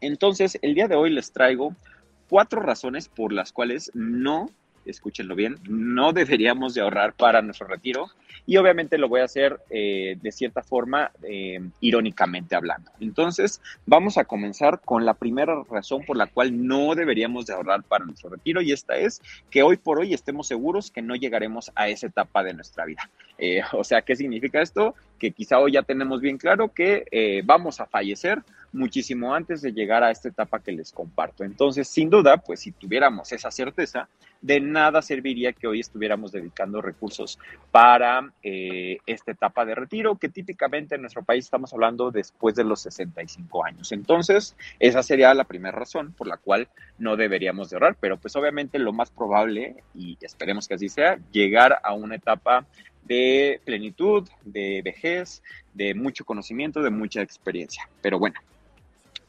Entonces, 0.00 0.58
el 0.62 0.74
día 0.74 0.86
de 0.86 0.94
hoy 0.94 1.10
les 1.10 1.32
traigo 1.32 1.74
cuatro 2.28 2.60
razones 2.60 3.08
por 3.08 3.32
las 3.32 3.52
cuales 3.52 3.90
no, 3.94 4.48
escúchenlo 4.84 5.34
bien, 5.34 5.56
no 5.68 6.12
deberíamos 6.12 6.74
de 6.74 6.80
ahorrar 6.80 7.12
para 7.12 7.42
nuestro 7.42 7.66
retiro 7.66 8.08
y 8.46 8.56
obviamente 8.56 8.98
lo 8.98 9.08
voy 9.08 9.20
a 9.20 9.24
hacer 9.24 9.60
eh, 9.70 10.16
de 10.20 10.32
cierta 10.32 10.62
forma 10.62 11.10
eh, 11.22 11.60
irónicamente 11.80 12.56
hablando. 12.56 12.90
Entonces, 13.00 13.60
vamos 13.86 14.18
a 14.18 14.24
comenzar 14.24 14.80
con 14.80 15.04
la 15.04 15.14
primera 15.14 15.62
razón 15.70 16.04
por 16.04 16.16
la 16.16 16.26
cual 16.26 16.66
no 16.66 16.94
deberíamos 16.94 17.46
de 17.46 17.54
ahorrar 17.54 17.82
para 17.82 18.04
nuestro 18.04 18.30
retiro 18.30 18.60
y 18.62 18.72
esta 18.72 18.96
es 18.96 19.22
que 19.50 19.62
hoy 19.62 19.76
por 19.76 19.98
hoy 19.98 20.14
estemos 20.14 20.46
seguros 20.46 20.90
que 20.90 21.02
no 21.02 21.14
llegaremos 21.14 21.70
a 21.74 21.88
esa 21.88 22.06
etapa 22.06 22.42
de 22.42 22.54
nuestra 22.54 22.84
vida. 22.84 23.10
Eh, 23.40 23.62
o 23.72 23.82
sea, 23.82 24.02
¿qué 24.02 24.14
significa 24.14 24.60
esto? 24.60 24.94
Que 25.18 25.32
quizá 25.32 25.58
hoy 25.58 25.72
ya 25.72 25.82
tenemos 25.82 26.20
bien 26.20 26.38
claro 26.38 26.72
que 26.72 27.04
eh, 27.10 27.42
vamos 27.44 27.80
a 27.80 27.86
fallecer 27.86 28.42
muchísimo 28.72 29.34
antes 29.34 29.62
de 29.62 29.72
llegar 29.72 30.04
a 30.04 30.10
esta 30.10 30.28
etapa 30.28 30.60
que 30.60 30.72
les 30.72 30.92
comparto. 30.92 31.42
Entonces, 31.42 31.88
sin 31.88 32.08
duda, 32.08 32.36
pues 32.36 32.60
si 32.60 32.72
tuviéramos 32.72 33.32
esa 33.32 33.50
certeza, 33.50 34.08
de 34.40 34.60
nada 34.60 35.02
serviría 35.02 35.52
que 35.52 35.66
hoy 35.66 35.80
estuviéramos 35.80 36.32
dedicando 36.32 36.80
recursos 36.80 37.38
para 37.70 38.32
eh, 38.42 38.98
esta 39.06 39.32
etapa 39.32 39.64
de 39.64 39.74
retiro, 39.74 40.16
que 40.16 40.28
típicamente 40.28 40.94
en 40.94 41.02
nuestro 41.02 41.22
país 41.22 41.44
estamos 41.44 41.72
hablando 41.72 42.10
después 42.10 42.54
de 42.54 42.64
los 42.64 42.80
65 42.82 43.64
años. 43.64 43.92
Entonces, 43.92 44.56
esa 44.78 45.02
sería 45.02 45.34
la 45.34 45.44
primera 45.44 45.76
razón 45.76 46.12
por 46.12 46.26
la 46.26 46.36
cual 46.36 46.68
no 46.98 47.16
deberíamos 47.16 47.70
de 47.70 47.76
ahorrar, 47.76 47.96
pero 48.00 48.18
pues 48.18 48.36
obviamente 48.36 48.78
lo 48.78 48.92
más 48.92 49.10
probable, 49.10 49.82
y 49.94 50.16
esperemos 50.20 50.68
que 50.68 50.74
así 50.74 50.88
sea, 50.88 51.18
llegar 51.32 51.78
a 51.82 51.92
una 51.92 52.14
etapa 52.14 52.66
de 53.10 53.60
plenitud, 53.64 54.28
de 54.44 54.82
vejez, 54.84 55.42
de 55.74 55.94
mucho 55.94 56.24
conocimiento, 56.24 56.80
de 56.80 56.90
mucha 56.90 57.22
experiencia. 57.22 57.88
Pero 58.00 58.20
bueno, 58.20 58.38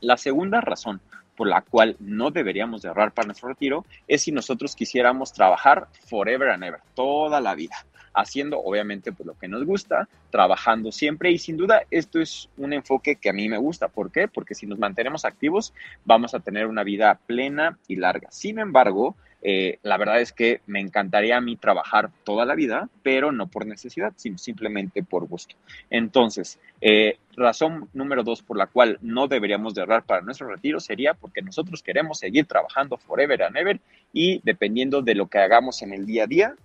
la 0.01 0.17
segunda 0.17 0.61
razón 0.61 1.01
por 1.35 1.47
la 1.47 1.61
cual 1.61 1.95
no 1.99 2.29
deberíamos 2.29 2.83
de 2.83 2.89
ahorrar 2.89 3.11
para 3.11 3.25
nuestro 3.25 3.49
retiro 3.49 3.83
es 4.07 4.21
si 4.21 4.31
nosotros 4.31 4.75
quisiéramos 4.75 5.33
trabajar 5.33 5.87
forever 6.05 6.49
and 6.49 6.63
ever, 6.63 6.81
toda 6.93 7.41
la 7.41 7.55
vida, 7.55 7.75
haciendo 8.13 8.59
obviamente 8.59 9.13
pues, 9.13 9.25
lo 9.25 9.33
que 9.33 9.47
nos 9.47 9.65
gusta, 9.65 10.07
trabajando 10.29 10.91
siempre 10.91 11.31
y 11.31 11.39
sin 11.39 11.57
duda 11.57 11.81
esto 11.89 12.19
es 12.19 12.49
un 12.57 12.73
enfoque 12.73 13.15
que 13.15 13.29
a 13.29 13.33
mí 13.33 13.49
me 13.49 13.57
gusta. 13.57 13.87
¿Por 13.87 14.11
qué? 14.11 14.27
Porque 14.27 14.53
si 14.53 14.67
nos 14.67 14.77
mantenemos 14.77 15.25
activos 15.25 15.73
vamos 16.05 16.35
a 16.35 16.39
tener 16.39 16.67
una 16.67 16.83
vida 16.83 17.19
plena 17.25 17.79
y 17.87 17.95
larga. 17.95 18.29
Sin 18.29 18.59
embargo, 18.59 19.15
eh, 19.41 19.79
la 19.81 19.97
verdad 19.97 20.21
es 20.21 20.31
que 20.31 20.61
me 20.67 20.79
encantaría 20.79 21.37
a 21.37 21.41
mí 21.41 21.55
trabajar 21.55 22.11
toda 22.23 22.45
la 22.45 22.55
vida, 22.55 22.89
pero 23.03 23.31
no 23.31 23.47
por 23.47 23.65
necesidad, 23.65 24.13
sino 24.15 24.37
simplemente 24.37 25.03
por 25.03 25.27
gusto. 25.27 25.55
Entonces, 25.89 26.59
eh, 26.79 27.17
razón 27.35 27.89
número 27.93 28.23
dos 28.23 28.41
por 28.41 28.57
la 28.57 28.67
cual 28.67 28.99
no 29.01 29.27
deberíamos 29.27 29.73
de 29.73 29.81
ahorrar 29.81 30.03
para 30.03 30.21
nuestro 30.21 30.47
retiro 30.47 30.79
sería 30.79 31.13
porque 31.13 31.41
nosotros 31.41 31.81
queremos 31.81 32.19
seguir 32.19 32.45
trabajando 32.45 32.97
forever 32.97 33.43
and 33.43 33.57
ever 33.57 33.79
y 34.13 34.41
dependiendo 34.43 35.01
de 35.01 35.15
lo 35.15 35.27
que 35.27 35.39
hagamos 35.39 35.81
en 35.81 35.93
el 35.93 36.05
día 36.05 36.25
a 36.25 36.27
día 36.27 36.55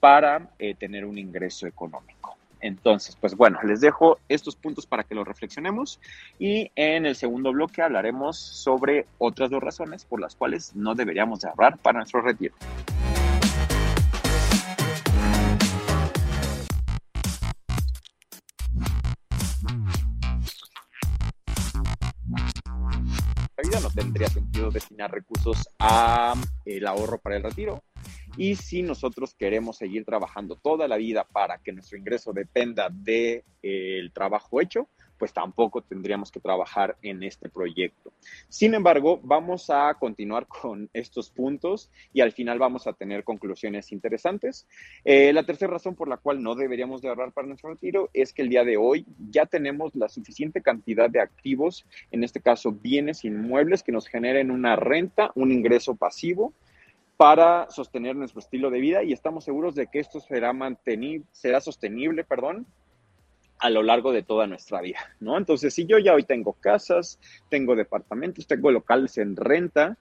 para 0.00 0.50
eh, 0.58 0.74
tener 0.74 1.04
un 1.04 1.18
ingreso 1.18 1.66
económico. 1.66 2.36
Entonces, 2.64 3.14
pues 3.20 3.36
bueno, 3.36 3.58
les 3.62 3.82
dejo 3.82 4.18
estos 4.26 4.56
puntos 4.56 4.86
para 4.86 5.04
que 5.04 5.14
los 5.14 5.28
reflexionemos 5.28 6.00
y 6.38 6.70
en 6.76 7.04
el 7.04 7.14
segundo 7.14 7.52
bloque 7.52 7.82
hablaremos 7.82 8.38
sobre 8.38 9.04
otras 9.18 9.50
dos 9.50 9.62
razones 9.62 10.06
por 10.06 10.18
las 10.18 10.34
cuales 10.34 10.74
no 10.74 10.94
deberíamos 10.94 11.40
de 11.40 11.50
ahorrar 11.50 11.76
para 11.76 11.98
nuestro 11.98 12.22
retiro. 12.22 12.54
La 23.58 23.62
vida 23.62 23.80
no 23.82 23.90
tendría 23.90 24.28
sentido 24.28 24.70
destinar 24.70 25.12
recursos 25.12 25.68
a 25.78 26.32
el 26.64 26.86
ahorro 26.86 27.18
para 27.18 27.36
el 27.36 27.42
retiro. 27.42 27.82
Y 28.36 28.56
si 28.56 28.82
nosotros 28.82 29.34
queremos 29.34 29.76
seguir 29.76 30.04
trabajando 30.04 30.56
toda 30.56 30.88
la 30.88 30.96
vida 30.96 31.24
para 31.24 31.58
que 31.58 31.72
nuestro 31.72 31.96
ingreso 31.98 32.32
dependa 32.32 32.88
del 32.90 33.44
de, 33.62 34.10
trabajo 34.12 34.60
hecho, 34.60 34.88
pues 35.18 35.32
tampoco 35.32 35.80
tendríamos 35.80 36.32
que 36.32 36.40
trabajar 36.40 36.96
en 37.00 37.22
este 37.22 37.48
proyecto. 37.48 38.12
Sin 38.48 38.74
embargo, 38.74 39.20
vamos 39.22 39.70
a 39.70 39.94
continuar 39.94 40.46
con 40.46 40.90
estos 40.92 41.30
puntos 41.30 41.90
y 42.12 42.20
al 42.20 42.32
final 42.32 42.58
vamos 42.58 42.86
a 42.86 42.92
tener 42.92 43.22
conclusiones 43.22 43.92
interesantes. 43.92 44.66
Eh, 45.04 45.32
la 45.32 45.44
tercera 45.44 45.72
razón 45.72 45.94
por 45.94 46.08
la 46.08 46.16
cual 46.16 46.42
no 46.42 46.56
deberíamos 46.56 47.00
de 47.00 47.08
ahorrar 47.08 47.32
para 47.32 47.46
nuestro 47.46 47.70
retiro 47.70 48.10
es 48.12 48.32
que 48.32 48.42
el 48.42 48.48
día 48.48 48.64
de 48.64 48.76
hoy 48.76 49.06
ya 49.30 49.46
tenemos 49.46 49.94
la 49.94 50.08
suficiente 50.08 50.60
cantidad 50.60 51.08
de 51.08 51.20
activos, 51.20 51.86
en 52.10 52.24
este 52.24 52.40
caso 52.40 52.72
bienes 52.72 53.24
inmuebles, 53.24 53.84
que 53.84 53.92
nos 53.92 54.08
generen 54.08 54.50
una 54.50 54.74
renta, 54.74 55.30
un 55.36 55.52
ingreso 55.52 55.94
pasivo 55.94 56.52
para 57.16 57.70
sostener 57.70 58.16
nuestro 58.16 58.40
estilo 58.40 58.70
de 58.70 58.80
vida 58.80 59.02
y 59.02 59.12
estamos 59.12 59.44
seguros 59.44 59.74
de 59.74 59.86
que 59.86 60.00
esto 60.00 60.20
será 60.20 60.52
mantenible, 60.52 61.26
será 61.32 61.60
sostenible, 61.60 62.24
perdón, 62.24 62.66
a 63.58 63.70
lo 63.70 63.82
largo 63.82 64.12
de 64.12 64.22
toda 64.22 64.46
nuestra 64.46 64.80
vida, 64.80 64.98
¿no? 65.20 65.38
Entonces, 65.38 65.72
si 65.72 65.86
yo 65.86 65.98
ya 65.98 66.14
hoy 66.14 66.24
tengo 66.24 66.54
casas, 66.54 67.18
tengo 67.48 67.76
departamentos, 67.76 68.46
tengo 68.46 68.70
locales 68.70 69.16
en 69.18 69.36
renta 69.36 69.96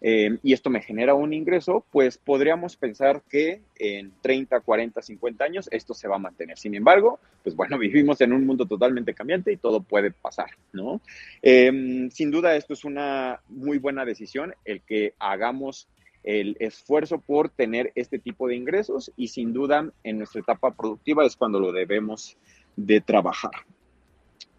eh, 0.00 0.38
y 0.42 0.52
esto 0.52 0.70
me 0.70 0.80
genera 0.80 1.14
un 1.14 1.32
ingreso, 1.32 1.84
pues 1.90 2.18
podríamos 2.18 2.76
pensar 2.76 3.22
que 3.28 3.62
en 3.76 4.12
30, 4.20 4.60
40, 4.60 5.02
50 5.02 5.44
años 5.44 5.68
esto 5.72 5.94
se 5.94 6.06
va 6.06 6.16
a 6.16 6.20
mantener. 6.20 6.58
Sin 6.58 6.74
embargo, 6.74 7.18
pues 7.42 7.56
bueno, 7.56 7.78
vivimos 7.78 8.20
en 8.20 8.32
un 8.32 8.46
mundo 8.46 8.66
totalmente 8.66 9.14
cambiante 9.14 9.52
y 9.52 9.56
todo 9.56 9.80
puede 9.80 10.10
pasar, 10.10 10.50
¿no? 10.72 11.00
Eh, 11.42 12.08
sin 12.12 12.30
duda, 12.30 12.54
esto 12.54 12.74
es 12.74 12.84
una 12.84 13.40
muy 13.48 13.78
buena 13.78 14.04
decisión, 14.04 14.54
el 14.64 14.82
que 14.82 15.14
hagamos 15.18 15.88
el 16.24 16.56
esfuerzo 16.60 17.18
por 17.18 17.48
tener 17.48 17.92
este 17.94 18.18
tipo 18.18 18.48
de 18.48 18.56
ingresos 18.56 19.12
y 19.16 19.28
sin 19.28 19.52
duda 19.52 19.90
en 20.04 20.18
nuestra 20.18 20.40
etapa 20.40 20.72
productiva 20.72 21.24
es 21.24 21.36
cuando 21.36 21.60
lo 21.60 21.72
debemos 21.72 22.36
de 22.76 23.00
trabajar. 23.00 23.52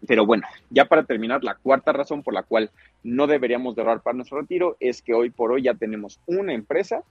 Pero 0.06 0.24
bueno, 0.24 0.46
ya 0.70 0.86
para 0.86 1.04
terminar, 1.04 1.44
la 1.44 1.54
cuarta 1.54 1.92
razón 1.92 2.22
por 2.22 2.34
la 2.34 2.42
cual 2.42 2.70
no 3.02 3.26
deberíamos 3.26 3.74
de 3.74 3.82
ahorrar 3.82 4.02
para 4.02 4.16
nuestro 4.16 4.40
retiro 4.40 4.76
es 4.80 5.02
que 5.02 5.14
hoy 5.14 5.30
por 5.30 5.52
hoy 5.52 5.62
ya 5.62 5.74
tenemos 5.74 6.20
una 6.26 6.54
empresa 6.54 7.04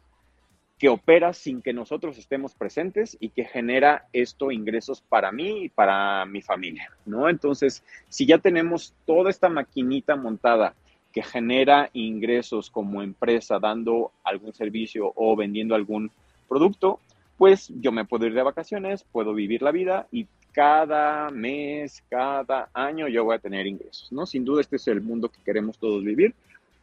que 0.80 0.90
opera 0.90 1.34
sin 1.34 1.62
que 1.62 1.74
nosotros 1.74 2.18
estemos 2.18 2.56
presentes 2.56 3.18
y 3.20 3.30
que 3.30 3.44
genera 3.44 4.08
esto 4.14 4.50
ingresos 4.50 5.02
para 5.02 5.32
mí 5.32 5.66
y 5.66 5.70
para 5.70 6.26
mi 6.26 6.42
familia, 6.42 6.90
¿no? 7.06 7.28
Entonces, 7.28 7.84
si 8.08 8.26
ya 8.26 8.38
tenemos 8.38 8.96
toda 9.06 9.30
esta 9.30 9.50
maquinita 9.50 10.16
montada 10.16 10.74
que 11.13 11.24
genera 11.24 11.89
ingresos 11.93 12.69
como 12.69 13.02
empresa 13.02 13.60
dando 13.60 14.12
algún 14.24 14.54
servicio 14.54 15.12
o 15.15 15.36
vendiendo 15.36 15.76
algún 15.76 16.12
producto, 16.48 17.00
pues 17.38 17.72
yo 17.80 17.91
me 17.91 18.06
puedo 18.06 18.26
ir 18.26 18.34
de 18.34 18.43
vacaciones, 18.43 19.04
puedo 19.04 19.34
vivir 19.34 19.62
la 19.62 19.72
vida 19.72 20.08
y 20.12 20.28
cada 20.52 21.30
mes, 21.30 22.04
cada 22.10 22.69
año 22.74 23.08
yo 23.08 23.24
voy 23.24 23.36
a 23.36 23.39
tener 23.39 23.65
ingresos, 23.65 24.12
¿no? 24.12 24.26
Sin 24.26 24.43
duda 24.43 24.62
este 24.62 24.76
es 24.76 24.88
el 24.88 25.02
mundo 25.02 25.30
que 25.30 25.41
queremos 25.43 25.78
todos 25.78 26.04
vivir. 26.04 26.34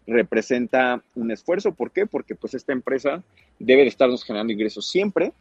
Representa 0.06 1.02
un 1.14 1.30
esfuerzo, 1.30 1.74
¿por 1.74 1.90
qué? 1.90 2.06
Porque 2.06 2.34
pues 2.34 2.54
esta 2.54 2.72
empresa 2.72 3.22
debe 3.58 3.82
de 3.82 3.88
estarnos 3.88 4.24
generando 4.24 4.52
ingresos 4.52 4.88
siempre 4.88 5.32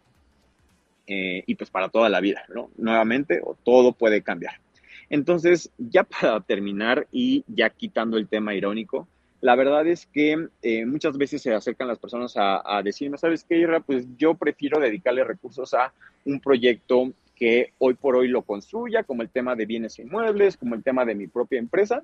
eh, 1.07 1.43
y 1.45 1.55
pues 1.55 1.69
para 1.69 1.89
toda 1.89 2.09
la 2.09 2.19
vida, 2.19 2.43
¿no? 2.53 2.69
Nuevamente, 2.77 3.39
o 3.43 3.55
todo 3.63 3.93
puede 3.93 4.21
cambiar. 4.21 4.59
Entonces, 5.09 5.71
ya 5.77 6.03
para 6.03 6.41
terminar 6.41 7.07
y 7.11 7.43
ya 7.47 7.69
quitando 7.69 8.17
el 8.17 8.27
tema 8.27 8.55
irónico, 8.55 9.07
la 9.41 9.55
verdad 9.55 9.85
es 9.85 10.07
que 10.07 10.47
eh, 10.63 10.85
muchas 10.85 11.17
veces 11.17 11.41
se 11.41 11.53
acercan 11.53 11.87
las 11.87 11.99
personas 11.99 12.33
a, 12.35 12.81
decirme, 12.83 13.17
¿sabes 13.17 13.43
qué, 13.43 13.57
Irra? 13.57 13.79
Pues 13.79 14.07
yo 14.17 14.33
prefiero 14.33 14.79
dedicarle 14.79 15.23
recursos 15.23 15.73
a 15.75 15.93
un 16.25 16.39
proyecto 16.39 17.11
que 17.35 17.73
hoy 17.77 17.93
por 17.93 18.15
hoy 18.15 18.27
lo 18.27 18.41
construya, 18.41 19.03
como 19.03 19.21
el 19.21 19.29
tema 19.29 19.55
de 19.55 19.67
bienes 19.67 19.99
inmuebles, 19.99 20.57
como 20.57 20.73
el 20.73 20.83
tema 20.83 21.05
de 21.05 21.15
mi 21.15 21.27
propia 21.27 21.59
empresa, 21.59 22.01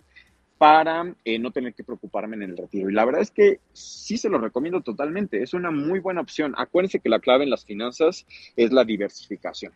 para 0.60 1.16
eh, 1.26 1.40
no 1.40 1.50
tener 1.50 1.74
que 1.74 1.84
preocuparme 1.84 2.36
en 2.36 2.44
el 2.44 2.58
retiro. 2.58 2.90
Y 2.90 2.94
la 2.94 3.06
verdad 3.06 3.24
es 3.24 3.32
que 3.32 3.60
sí 3.74 4.18
se 4.18 4.30
lo 4.30 4.38
recomiendo 4.38 4.82
totalmente, 4.82 5.42
es 5.42 5.56
una 5.56 5.72
muy 5.72 6.00
buena 6.00 6.22
opción. 6.22 6.54
Acuérdense 6.56 7.00
que 7.00 7.10
la 7.10 7.20
clave 7.20 7.46
en 7.46 7.50
las 7.50 7.66
finanzas 7.66 8.28
es 8.56 8.72
la 8.72 8.84
diversificación. 8.84 9.74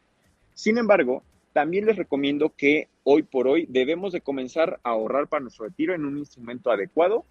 Sin 0.53 0.77
embargo, 0.77 1.23
también 1.55 1.85
les 1.85 1.95
recomiendo 1.95 2.49
que 2.49 2.89
hoy 3.05 3.23
por 3.23 3.47
hoy 3.47 3.65
debemos 3.69 4.11
de 4.11 4.19
comenzar 4.19 4.81
a 4.83 4.89
ahorrar 4.89 5.29
para 5.29 5.39
nuestro 5.39 5.63
retiro 5.63 5.95
en 5.95 6.03
un 6.03 6.17
instrumento 6.17 6.69
adecuado 6.69 7.23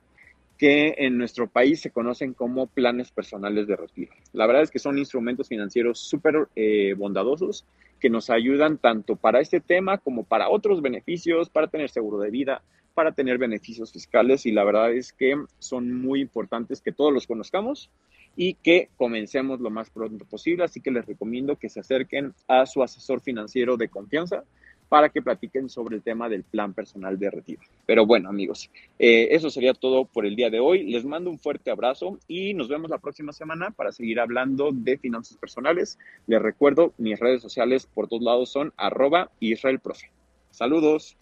que 0.56 0.94
en 0.96 1.18
nuestro 1.18 1.46
país 1.46 1.82
se 1.82 1.90
conocen 1.90 2.32
como 2.32 2.66
planes 2.66 3.10
personales 3.10 3.66
de 3.66 3.76
retiro. 3.76 4.14
La 4.32 4.46
verdad 4.46 4.62
es 4.62 4.70
que 4.70 4.78
son 4.78 4.96
instrumentos 4.96 5.46
financieros 5.46 5.98
súper 5.98 6.48
eh, 6.56 6.94
bondadosos 6.96 7.66
que 8.00 8.08
nos 8.08 8.30
ayudan 8.30 8.78
tanto 8.78 9.16
para 9.16 9.40
este 9.40 9.60
tema 9.60 9.98
como 9.98 10.24
para 10.24 10.48
otros 10.48 10.80
beneficios, 10.80 11.50
para 11.50 11.66
tener 11.66 11.90
seguro 11.90 12.18
de 12.18 12.30
vida, 12.30 12.62
para 12.94 13.12
tener 13.12 13.36
beneficios 13.36 13.92
fiscales 13.92 14.46
y 14.46 14.52
la 14.52 14.64
verdad 14.64 14.90
es 14.94 15.12
que 15.12 15.36
son 15.58 16.00
muy 16.00 16.22
importantes 16.22 16.80
que 16.80 16.92
todos 16.92 17.12
los 17.12 17.26
conozcamos 17.26 17.90
y 18.36 18.54
que 18.54 18.88
comencemos 18.96 19.60
lo 19.60 19.70
más 19.70 19.90
pronto 19.90 20.24
posible. 20.24 20.64
Así 20.64 20.80
que 20.80 20.90
les 20.90 21.06
recomiendo 21.06 21.56
que 21.56 21.68
se 21.68 21.80
acerquen 21.80 22.34
a 22.48 22.66
su 22.66 22.82
asesor 22.82 23.20
financiero 23.20 23.76
de 23.76 23.88
confianza 23.88 24.44
para 24.88 25.08
que 25.08 25.22
platiquen 25.22 25.68
sobre 25.68 25.96
el 25.96 26.02
tema 26.02 26.28
del 26.28 26.44
plan 26.44 26.72
personal 26.72 27.18
de 27.18 27.30
retiro. 27.30 27.62
Pero 27.86 28.06
bueno, 28.06 28.28
amigos, 28.28 28.70
eh, 28.98 29.28
eso 29.30 29.50
sería 29.50 29.74
todo 29.74 30.04
por 30.04 30.26
el 30.26 30.36
día 30.36 30.50
de 30.50 30.60
hoy. 30.60 30.84
Les 30.84 31.04
mando 31.04 31.30
un 31.30 31.38
fuerte 31.38 31.70
abrazo 31.70 32.18
y 32.28 32.54
nos 32.54 32.68
vemos 32.68 32.90
la 32.90 32.98
próxima 32.98 33.32
semana 33.32 33.70
para 33.70 33.92
seguir 33.92 34.20
hablando 34.20 34.70
de 34.72 34.98
finanzas 34.98 35.36
personales. 35.36 35.98
Les 36.26 36.40
recuerdo, 36.40 36.92
mis 36.98 37.18
redes 37.18 37.42
sociales 37.42 37.88
por 37.92 38.08
todos 38.08 38.22
lados 38.22 38.50
son 38.50 38.72
arroba 38.76 39.30
israelprofe. 39.40 40.10
Saludos. 40.50 41.16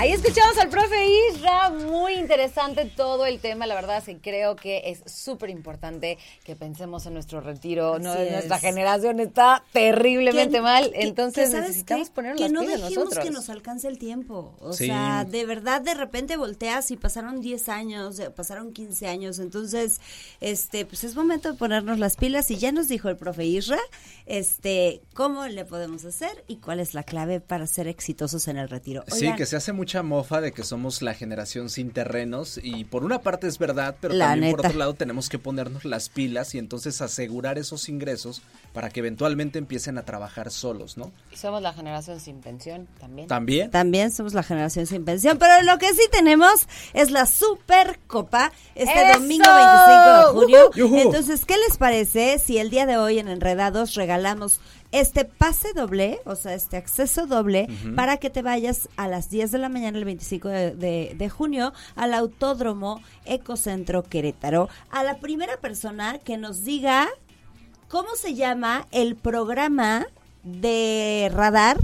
Ahí 0.00 0.12
escuchamos 0.12 0.56
al 0.58 0.68
profe 0.68 0.94
Isra, 1.32 1.70
muy 1.70 2.12
interesante 2.14 2.84
todo 2.84 3.26
el 3.26 3.40
tema, 3.40 3.66
la 3.66 3.74
verdad 3.74 3.98
es 3.98 4.04
que 4.04 4.18
creo 4.18 4.54
que 4.54 4.80
es 4.84 5.02
súper 5.12 5.50
importante 5.50 6.18
que 6.44 6.54
pensemos 6.54 7.04
en 7.06 7.14
nuestro 7.14 7.40
retiro, 7.40 7.98
no, 7.98 8.14
nuestra 8.14 8.56
es. 8.56 8.62
generación 8.62 9.18
está 9.18 9.64
terriblemente 9.72 10.52
Que- 10.58 10.60
mal, 10.60 10.92
que- 10.92 11.02
entonces 11.02 11.46
que 11.46 11.50
¿sabes 11.50 11.68
necesitamos 11.70 12.08
qué? 12.10 12.14
poner 12.14 12.36
que 12.36 12.42
las 12.42 12.52
no 12.52 12.60
pilas 12.60 12.80
dejemos 12.82 13.04
nosotros. 13.06 13.24
que 13.24 13.30
nos 13.32 13.50
alcance 13.50 13.88
el 13.88 13.98
tiempo. 13.98 14.54
O 14.60 14.72
Sí. 14.72 14.86
sea, 14.86 15.24
de 15.24 15.44
verdad, 15.44 15.80
de 15.80 15.94
repente 15.94 16.36
volteas 16.36 16.92
y 16.92 16.96
pasaron 16.96 17.40
10 17.40 17.68
años, 17.68 18.20
eh, 18.20 18.30
pasaron 18.30 18.72
15 18.72 19.08
años. 19.08 19.40
Entonces, 19.40 20.00
este, 20.40 20.86
pues 20.86 21.02
es 21.02 21.16
momento 21.16 21.50
de 21.50 21.58
ponernos 21.58 21.98
las 21.98 22.14
pilas. 22.14 22.48
Y 22.52 22.56
ya 22.56 22.70
nos 22.70 22.86
dijo 22.86 23.08
el 23.08 23.16
profe 23.16 23.44
Isra, 23.46 23.80
este, 24.26 25.00
cómo 25.14 25.44
le 25.48 25.64
podemos 25.64 26.04
hacer 26.04 26.44
y 26.46 26.56
cuál 26.58 26.78
es 26.78 26.94
la 26.94 27.02
clave 27.02 27.40
para 27.40 27.66
ser 27.66 27.88
exitosos 27.88 28.46
en 28.46 28.58
el 28.58 28.68
retiro. 28.68 29.02
Sí, 29.08 29.34
que 29.34 29.44
se 29.44 29.56
hace 29.56 29.72
mucha 29.88 30.02
mofa 30.02 30.42
de 30.42 30.52
que 30.52 30.64
somos 30.64 31.00
la 31.00 31.14
generación 31.14 31.70
sin 31.70 31.92
terrenos 31.92 32.60
y 32.62 32.84
por 32.84 33.04
una 33.04 33.22
parte 33.22 33.46
es 33.46 33.58
verdad, 33.58 33.96
pero 33.98 34.12
La 34.12 34.26
también 34.26 34.54
por 34.54 34.66
otro 34.66 34.78
lado 34.78 34.92
tenemos 34.92 35.30
que 35.30 35.38
ponernos 35.38 35.86
las 35.86 36.10
pilas 36.10 36.54
y 36.54 36.58
entonces 36.58 37.00
asegurar 37.00 37.56
esos 37.56 37.88
ingresos 37.88 38.42
para 38.74 38.90
que 38.90 39.00
eventualmente 39.00 39.58
empiecen 39.58 39.96
a 39.96 40.02
trabajar 40.02 40.50
solos, 40.50 40.98
¿no? 40.98 41.10
Y 41.32 41.36
somos 41.36 41.62
la 41.62 41.72
generación 41.72 42.20
sin 42.20 42.42
pensión 42.42 42.86
también. 43.00 43.28
También. 43.28 43.70
También 43.70 44.10
somos 44.10 44.34
la 44.34 44.42
generación 44.42 44.84
sin 44.86 45.06
pensión, 45.06 45.38
pero 45.38 45.62
lo 45.62 45.78
que 45.78 45.88
sí 45.94 46.02
tenemos 46.12 46.68
es 46.92 47.10
la 47.10 47.24
Supercopa 47.24 48.52
este 48.74 48.92
¡Eso! 48.92 49.20
domingo 49.20 49.48
25 49.48 50.18
de 50.18 50.72
junio. 50.74 51.00
Entonces, 51.00 51.46
¿qué 51.46 51.56
les 51.66 51.78
parece 51.78 52.38
si 52.38 52.58
el 52.58 52.68
día 52.68 52.84
de 52.84 52.98
hoy 52.98 53.20
en 53.20 53.28
Enredados 53.28 53.94
regalamos 53.94 54.60
este 54.92 55.24
pase 55.24 55.72
doble, 55.74 56.18
o 56.24 56.34
sea, 56.34 56.54
este 56.54 56.76
acceso 56.76 57.26
doble, 57.26 57.68
para 57.94 58.16
que 58.16 58.30
te 58.30 58.42
vayas 58.42 58.88
a 58.96 59.06
las 59.08 59.28
10 59.30 59.50
de 59.52 59.58
la 59.58 59.68
mañana 59.68 59.98
el 59.98 60.04
25 60.04 60.48
de, 60.48 60.74
de- 60.74 61.14
de 61.16 61.28
junio 61.28 61.72
al 61.94 62.14
Autódromo 62.14 63.00
Ecocentro 63.26 64.02
Querétaro? 64.02 64.68
A 64.90 65.02
la 65.04 65.18
primera 65.18 65.58
persona 65.58 66.18
que 66.18 66.36
nos 66.38 66.64
diga 66.64 67.08
cómo 67.88 68.16
se 68.16 68.34
llama 68.34 68.86
el 68.90 69.16
programa 69.16 70.06
de 70.42 71.30
radar 71.34 71.78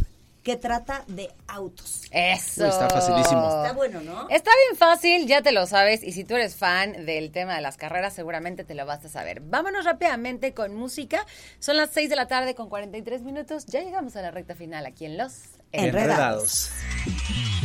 que 0.44 0.56
trata 0.56 1.04
de 1.08 1.32
autos. 1.48 2.02
Eso. 2.10 2.62
Uy, 2.62 2.68
está 2.68 2.88
facilísimo. 2.90 3.46
Está 3.46 3.72
bueno, 3.72 4.02
¿no? 4.02 4.28
Está 4.28 4.50
bien 4.68 4.78
fácil, 4.78 5.26
ya 5.26 5.42
te 5.42 5.50
lo 5.50 5.66
sabes. 5.66 6.04
Y 6.04 6.12
si 6.12 6.22
tú 6.24 6.36
eres 6.36 6.54
fan 6.54 7.06
del 7.06 7.32
tema 7.32 7.56
de 7.56 7.62
las 7.62 7.76
carreras, 7.76 8.12
seguramente 8.12 8.62
te 8.62 8.74
lo 8.74 8.86
vas 8.86 9.04
a 9.04 9.08
saber. 9.08 9.40
Vámonos 9.40 9.84
rápidamente 9.84 10.52
con 10.52 10.76
música. 10.76 11.26
Son 11.58 11.76
las 11.76 11.90
6 11.90 12.10
de 12.10 12.16
la 12.16 12.28
tarde 12.28 12.54
con 12.54 12.68
43 12.68 13.22
minutos. 13.22 13.66
Ya 13.66 13.80
llegamos 13.80 14.14
a 14.16 14.22
la 14.22 14.30
recta 14.30 14.54
final 14.54 14.84
aquí 14.86 15.06
en 15.06 15.16
Los 15.16 15.32
Enredados. 15.72 16.70
Enredados. 16.70 17.63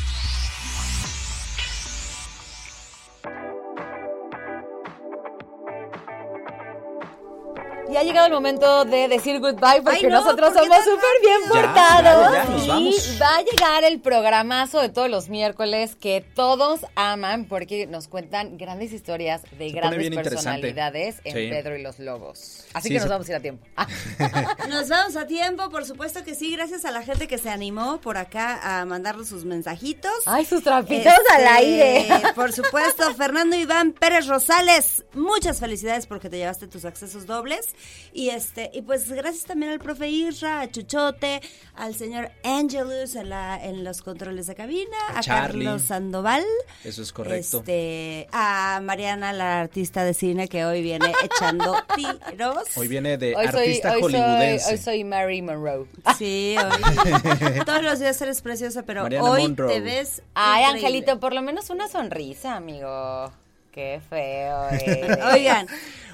Y 7.92 7.98
ha 7.98 8.04
llegado 8.04 8.28
el 8.28 8.34
momento 8.34 8.86
de 8.86 9.08
decir 9.08 9.40
goodbye 9.40 9.82
porque 9.84 9.98
Ay, 9.98 10.04
no, 10.04 10.22
nosotros 10.22 10.52
¿por 10.54 10.62
qué 10.62 10.68
somos 10.70 10.84
súper 10.84 11.22
bien? 11.22 11.40
Ya, 11.46 11.50
portados. 11.50 12.34
ya, 12.34 12.44
ya, 12.44 12.50
nos 12.50 12.64
y 12.66 12.68
vamos. 12.68 13.20
va 13.22 13.36
a 13.38 13.42
llegar 13.42 13.84
el 13.84 14.00
programazo 14.00 14.80
de 14.80 14.90
todos 14.90 15.10
los 15.10 15.30
miércoles 15.30 15.96
que 15.96 16.24
todos 16.36 16.82
aman 16.96 17.46
porque 17.46 17.88
nos 17.88 18.08
cuentan 18.08 18.58
grandes 18.58 18.92
historias 18.94 19.42
de 19.58 19.70
Se 19.70 19.76
grandes 19.76 20.10
personalidades 20.16 21.16
en 21.24 21.34
Sí. 21.34 21.50
Pedro 21.50 21.78
y 21.78 21.82
los 21.82 22.00
Lobos. 22.00 22.66
Así 22.74 22.90
Sí, 22.90 22.94
que 22.94 22.96
nos 22.96 23.04
se- 23.04 23.10
vamos 23.10 23.28
a 23.28 23.32
ir 23.32 23.36
a 23.38 23.40
tiempo. 23.40 23.66
Ah. 23.76 23.88
Nos 24.70 24.88
vamos 24.90 25.16
a 25.16 25.26
tiempo, 25.26 25.70
por 25.72 25.86
supuesto 25.86 26.24
que 26.24 26.36
sí, 26.36 26.52
gracias 26.56 26.86
a 26.86 26.92
la 26.92 27.02
gente 27.02 27.28
que 27.28 27.38
se 27.40 27.50
animó 27.50 28.00
por 28.02 28.18
acá 28.18 28.60
a 28.82 28.86
mandarnos 28.86 29.28
sus 29.30 29.46
mensajitos. 29.46 30.12
Ay, 30.28 30.46
sus 30.46 30.64
trapitos 30.64 31.12
Este, 31.12 31.34
al 31.34 31.48
aire. 31.58 32.08
Por 32.36 32.52
supuesto, 32.54 33.14
Fernando 33.16 33.56
Iván 33.56 33.94
Pérez 33.94 34.28
Rosales, 34.28 35.04
muchas 35.14 35.60
felicidades 35.60 36.06
porque 36.06 36.30
te 36.30 36.38
llevaste 36.38 36.68
tus 36.68 36.86
accesos 36.86 37.26
dobles. 37.26 37.68
Y 38.12 38.30
este, 38.30 38.72
y 38.74 38.82
pues 38.82 39.10
gracias 39.12 39.46
también 39.46 39.72
al 39.72 39.80
profe 39.80 40.10
Isra, 40.10 40.62
a 40.62 40.72
Chuchote, 40.72 41.42
al 41.76 41.94
señor 41.96 42.32
Angelus 42.44 43.16
en, 43.16 43.30
la, 43.30 43.64
en 43.64 43.84
los 43.84 44.02
controles 44.02 44.48
de 44.48 44.56
cabina, 44.56 44.98
A. 45.16 45.22
Carlos 45.22 45.84
Sandoval. 45.84 46.44
Eso 46.84 47.02
es 47.04 47.14
correcto. 47.14 47.60
Este, 47.60 48.28
a 48.32 48.80
Mariana, 48.84 49.32
la 49.34 49.60
artista 49.62 50.04
de 50.04 50.14
cine 50.14 50.48
que 50.48 50.66
hoy 50.66 50.82
viene 50.82 51.14
echando 51.24 51.76
tiros. 51.96 52.64
Hoy 52.76 52.88
viene 52.88 53.18
de 53.18 53.36
Hoy 53.36 53.48
soy, 53.48 53.60
artista 53.60 53.94
hoy, 53.94 54.02
soy, 54.02 54.12
hollywoodense. 54.14 54.72
hoy 54.72 54.78
soy 54.78 55.04
Mary 55.04 55.42
Monroe. 55.42 55.86
Sí, 56.18 56.56
hoy. 56.58 57.62
Todos 57.66 57.84
los 57.84 58.00
días 58.00 58.20
eres 58.22 58.42
preciosa, 58.42 58.84
pero 58.84 59.04
Mariana 59.04 59.30
hoy 59.30 59.42
Monroe. 59.44 59.74
te 59.74 59.82
ves. 59.82 60.24
Ay, 60.34 60.64
increíble. 60.64 60.88
Angelito, 60.88 61.20
por 61.20 61.34
lo 61.34 61.42
menos 61.42 61.70
una 61.70 61.88
sonrisa, 61.88 62.56
amigo. 62.56 63.32
Qué 63.72 64.02
feo. 64.10 64.68
eres. 64.72 65.18
Oigan, 65.34 65.68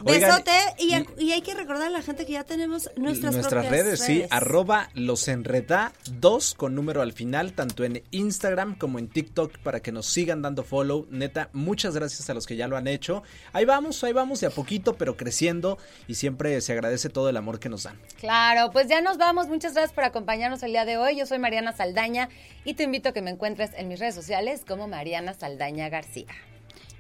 besote 0.04 0.52
y, 0.78 0.94
y- 0.94 1.06
y 1.18 1.32
hay 1.32 1.42
que 1.42 1.54
recordar 1.54 1.88
a 1.88 1.90
la 1.90 2.02
gente 2.02 2.26
que 2.26 2.34
ya 2.34 2.44
tenemos 2.44 2.90
nuestras, 2.98 3.34
Nuestras 3.34 3.70
redes, 3.70 4.02
sí, 4.02 4.24
arroba 4.30 4.90
los 4.94 5.28
enreda 5.30 5.94
2 6.12 6.54
con 6.56 6.76
número 6.76 7.02
al 7.02 7.14
final, 7.14 7.54
tanto 7.54 7.86
en 7.86 8.04
Instagram 8.12 8.78
como 8.78 9.00
en 9.00 9.08
TikTok 9.08 9.58
para 9.60 9.80
que 9.80 9.92
nos 9.94 10.06
sigan 10.06 10.42
dando 10.42 10.64
follow. 10.64 11.08
Neta, 11.10 11.50
muchas 11.54 11.96
gracias 11.96 12.30
a 12.30 12.34
los 12.34 12.46
que 12.46 12.56
ya 12.58 12.68
lo 12.68 12.76
han 12.76 12.88
hecho. 12.88 13.24
Ahí 13.54 13.64
vamos, 13.66 14.04
ahí 14.04 14.12
vamos 14.14 14.42
de 14.42 14.48
a 14.48 14.50
poquito, 14.50 14.96
pero 14.98 15.16
creciendo 15.16 15.78
y 16.08 16.16
siempre 16.16 16.60
se 16.62 16.74
agradece 16.74 17.10
todo 17.10 17.30
el 17.30 17.38
amor 17.38 17.60
que 17.60 17.70
nos 17.70 17.84
dan. 17.84 17.98
Claro, 18.20 18.72
pues 18.72 18.88
ya 18.88 19.00
nos 19.02 19.18
vamos. 19.18 19.48
Muchas 19.48 19.74
gracias 19.74 19.94
por 19.94 20.04
acompañarnos 20.04 20.62
el 20.64 20.72
día 20.72 20.84
de 20.86 20.98
hoy. 20.98 21.16
Yo 21.18 21.26
soy 21.26 21.40
Mariana 21.40 21.72
Saldaña 21.72 22.28
y 22.66 22.74
te 22.74 22.84
invito 22.84 23.10
a 23.10 23.14
que 23.14 23.22
me 23.22 23.32
encuentres 23.32 23.72
en 23.78 23.88
mis 23.88 24.00
redes 24.00 24.14
sociales 24.16 24.64
como 24.68 24.88
Mariana 24.90 25.34
Saldaña 25.34 25.88
García. 25.90 26.28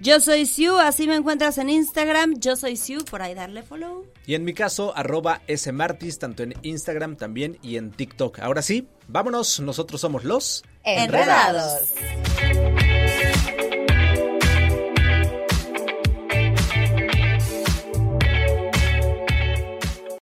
Yo 0.02 0.20
soy 0.20 0.46
Siu, 0.46 0.78
así 0.78 1.08
me 1.08 1.16
encuentras 1.16 1.58
en 1.58 1.70
Instagram. 1.70 2.36
Yo 2.40 2.58
soy 2.58 2.76
Siu, 2.76 3.06
por 3.06 3.22
ahí 3.22 3.34
darle 3.34 3.64
follow. 3.64 4.06
Y 4.26 4.36
en 4.36 4.44
mi 4.44 4.54
caso, 4.54 4.96
arroba 4.96 5.42
smartis, 5.56 6.20
tanto 6.20 6.44
en 6.44 6.54
Instagram 6.64 7.16
también 7.16 7.58
y 7.62 7.78
en 7.78 7.92
TikTok. 7.92 8.40
Ahora 8.40 8.62
sí, 8.62 8.90
vámonos, 9.08 9.62
nosotros 9.62 10.02
somos 10.02 10.26
los... 10.26 10.64
Enredados. 10.84 11.94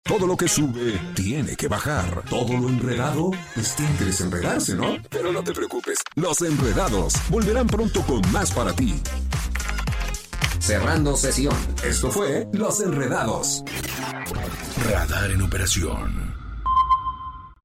Todo 0.04 0.28
lo 0.28 0.36
que 0.36 0.48
sube 0.48 0.98
tiene 1.16 1.56
que 1.56 1.66
bajar. 1.66 2.22
Todo 2.30 2.56
lo 2.56 2.68
enredado, 2.68 3.32
pues 3.54 3.74
tiene 3.74 3.96
que 3.98 4.04
desenredarse, 4.04 4.76
¿no? 4.76 4.96
Pero 5.10 5.32
no 5.32 5.42
te 5.42 5.52
preocupes, 5.52 5.98
los 6.14 6.40
enredados 6.42 7.14
volverán 7.28 7.66
pronto 7.66 8.00
con 8.02 8.22
más 8.30 8.52
para 8.52 8.72
ti. 8.72 8.94
Cerrando 10.66 11.16
sesión. 11.16 11.54
Esto 11.84 12.10
fue 12.10 12.48
Los 12.52 12.80
Enredados. 12.80 13.62
Radar 14.84 15.30
en 15.30 15.42
operación. 15.42 16.35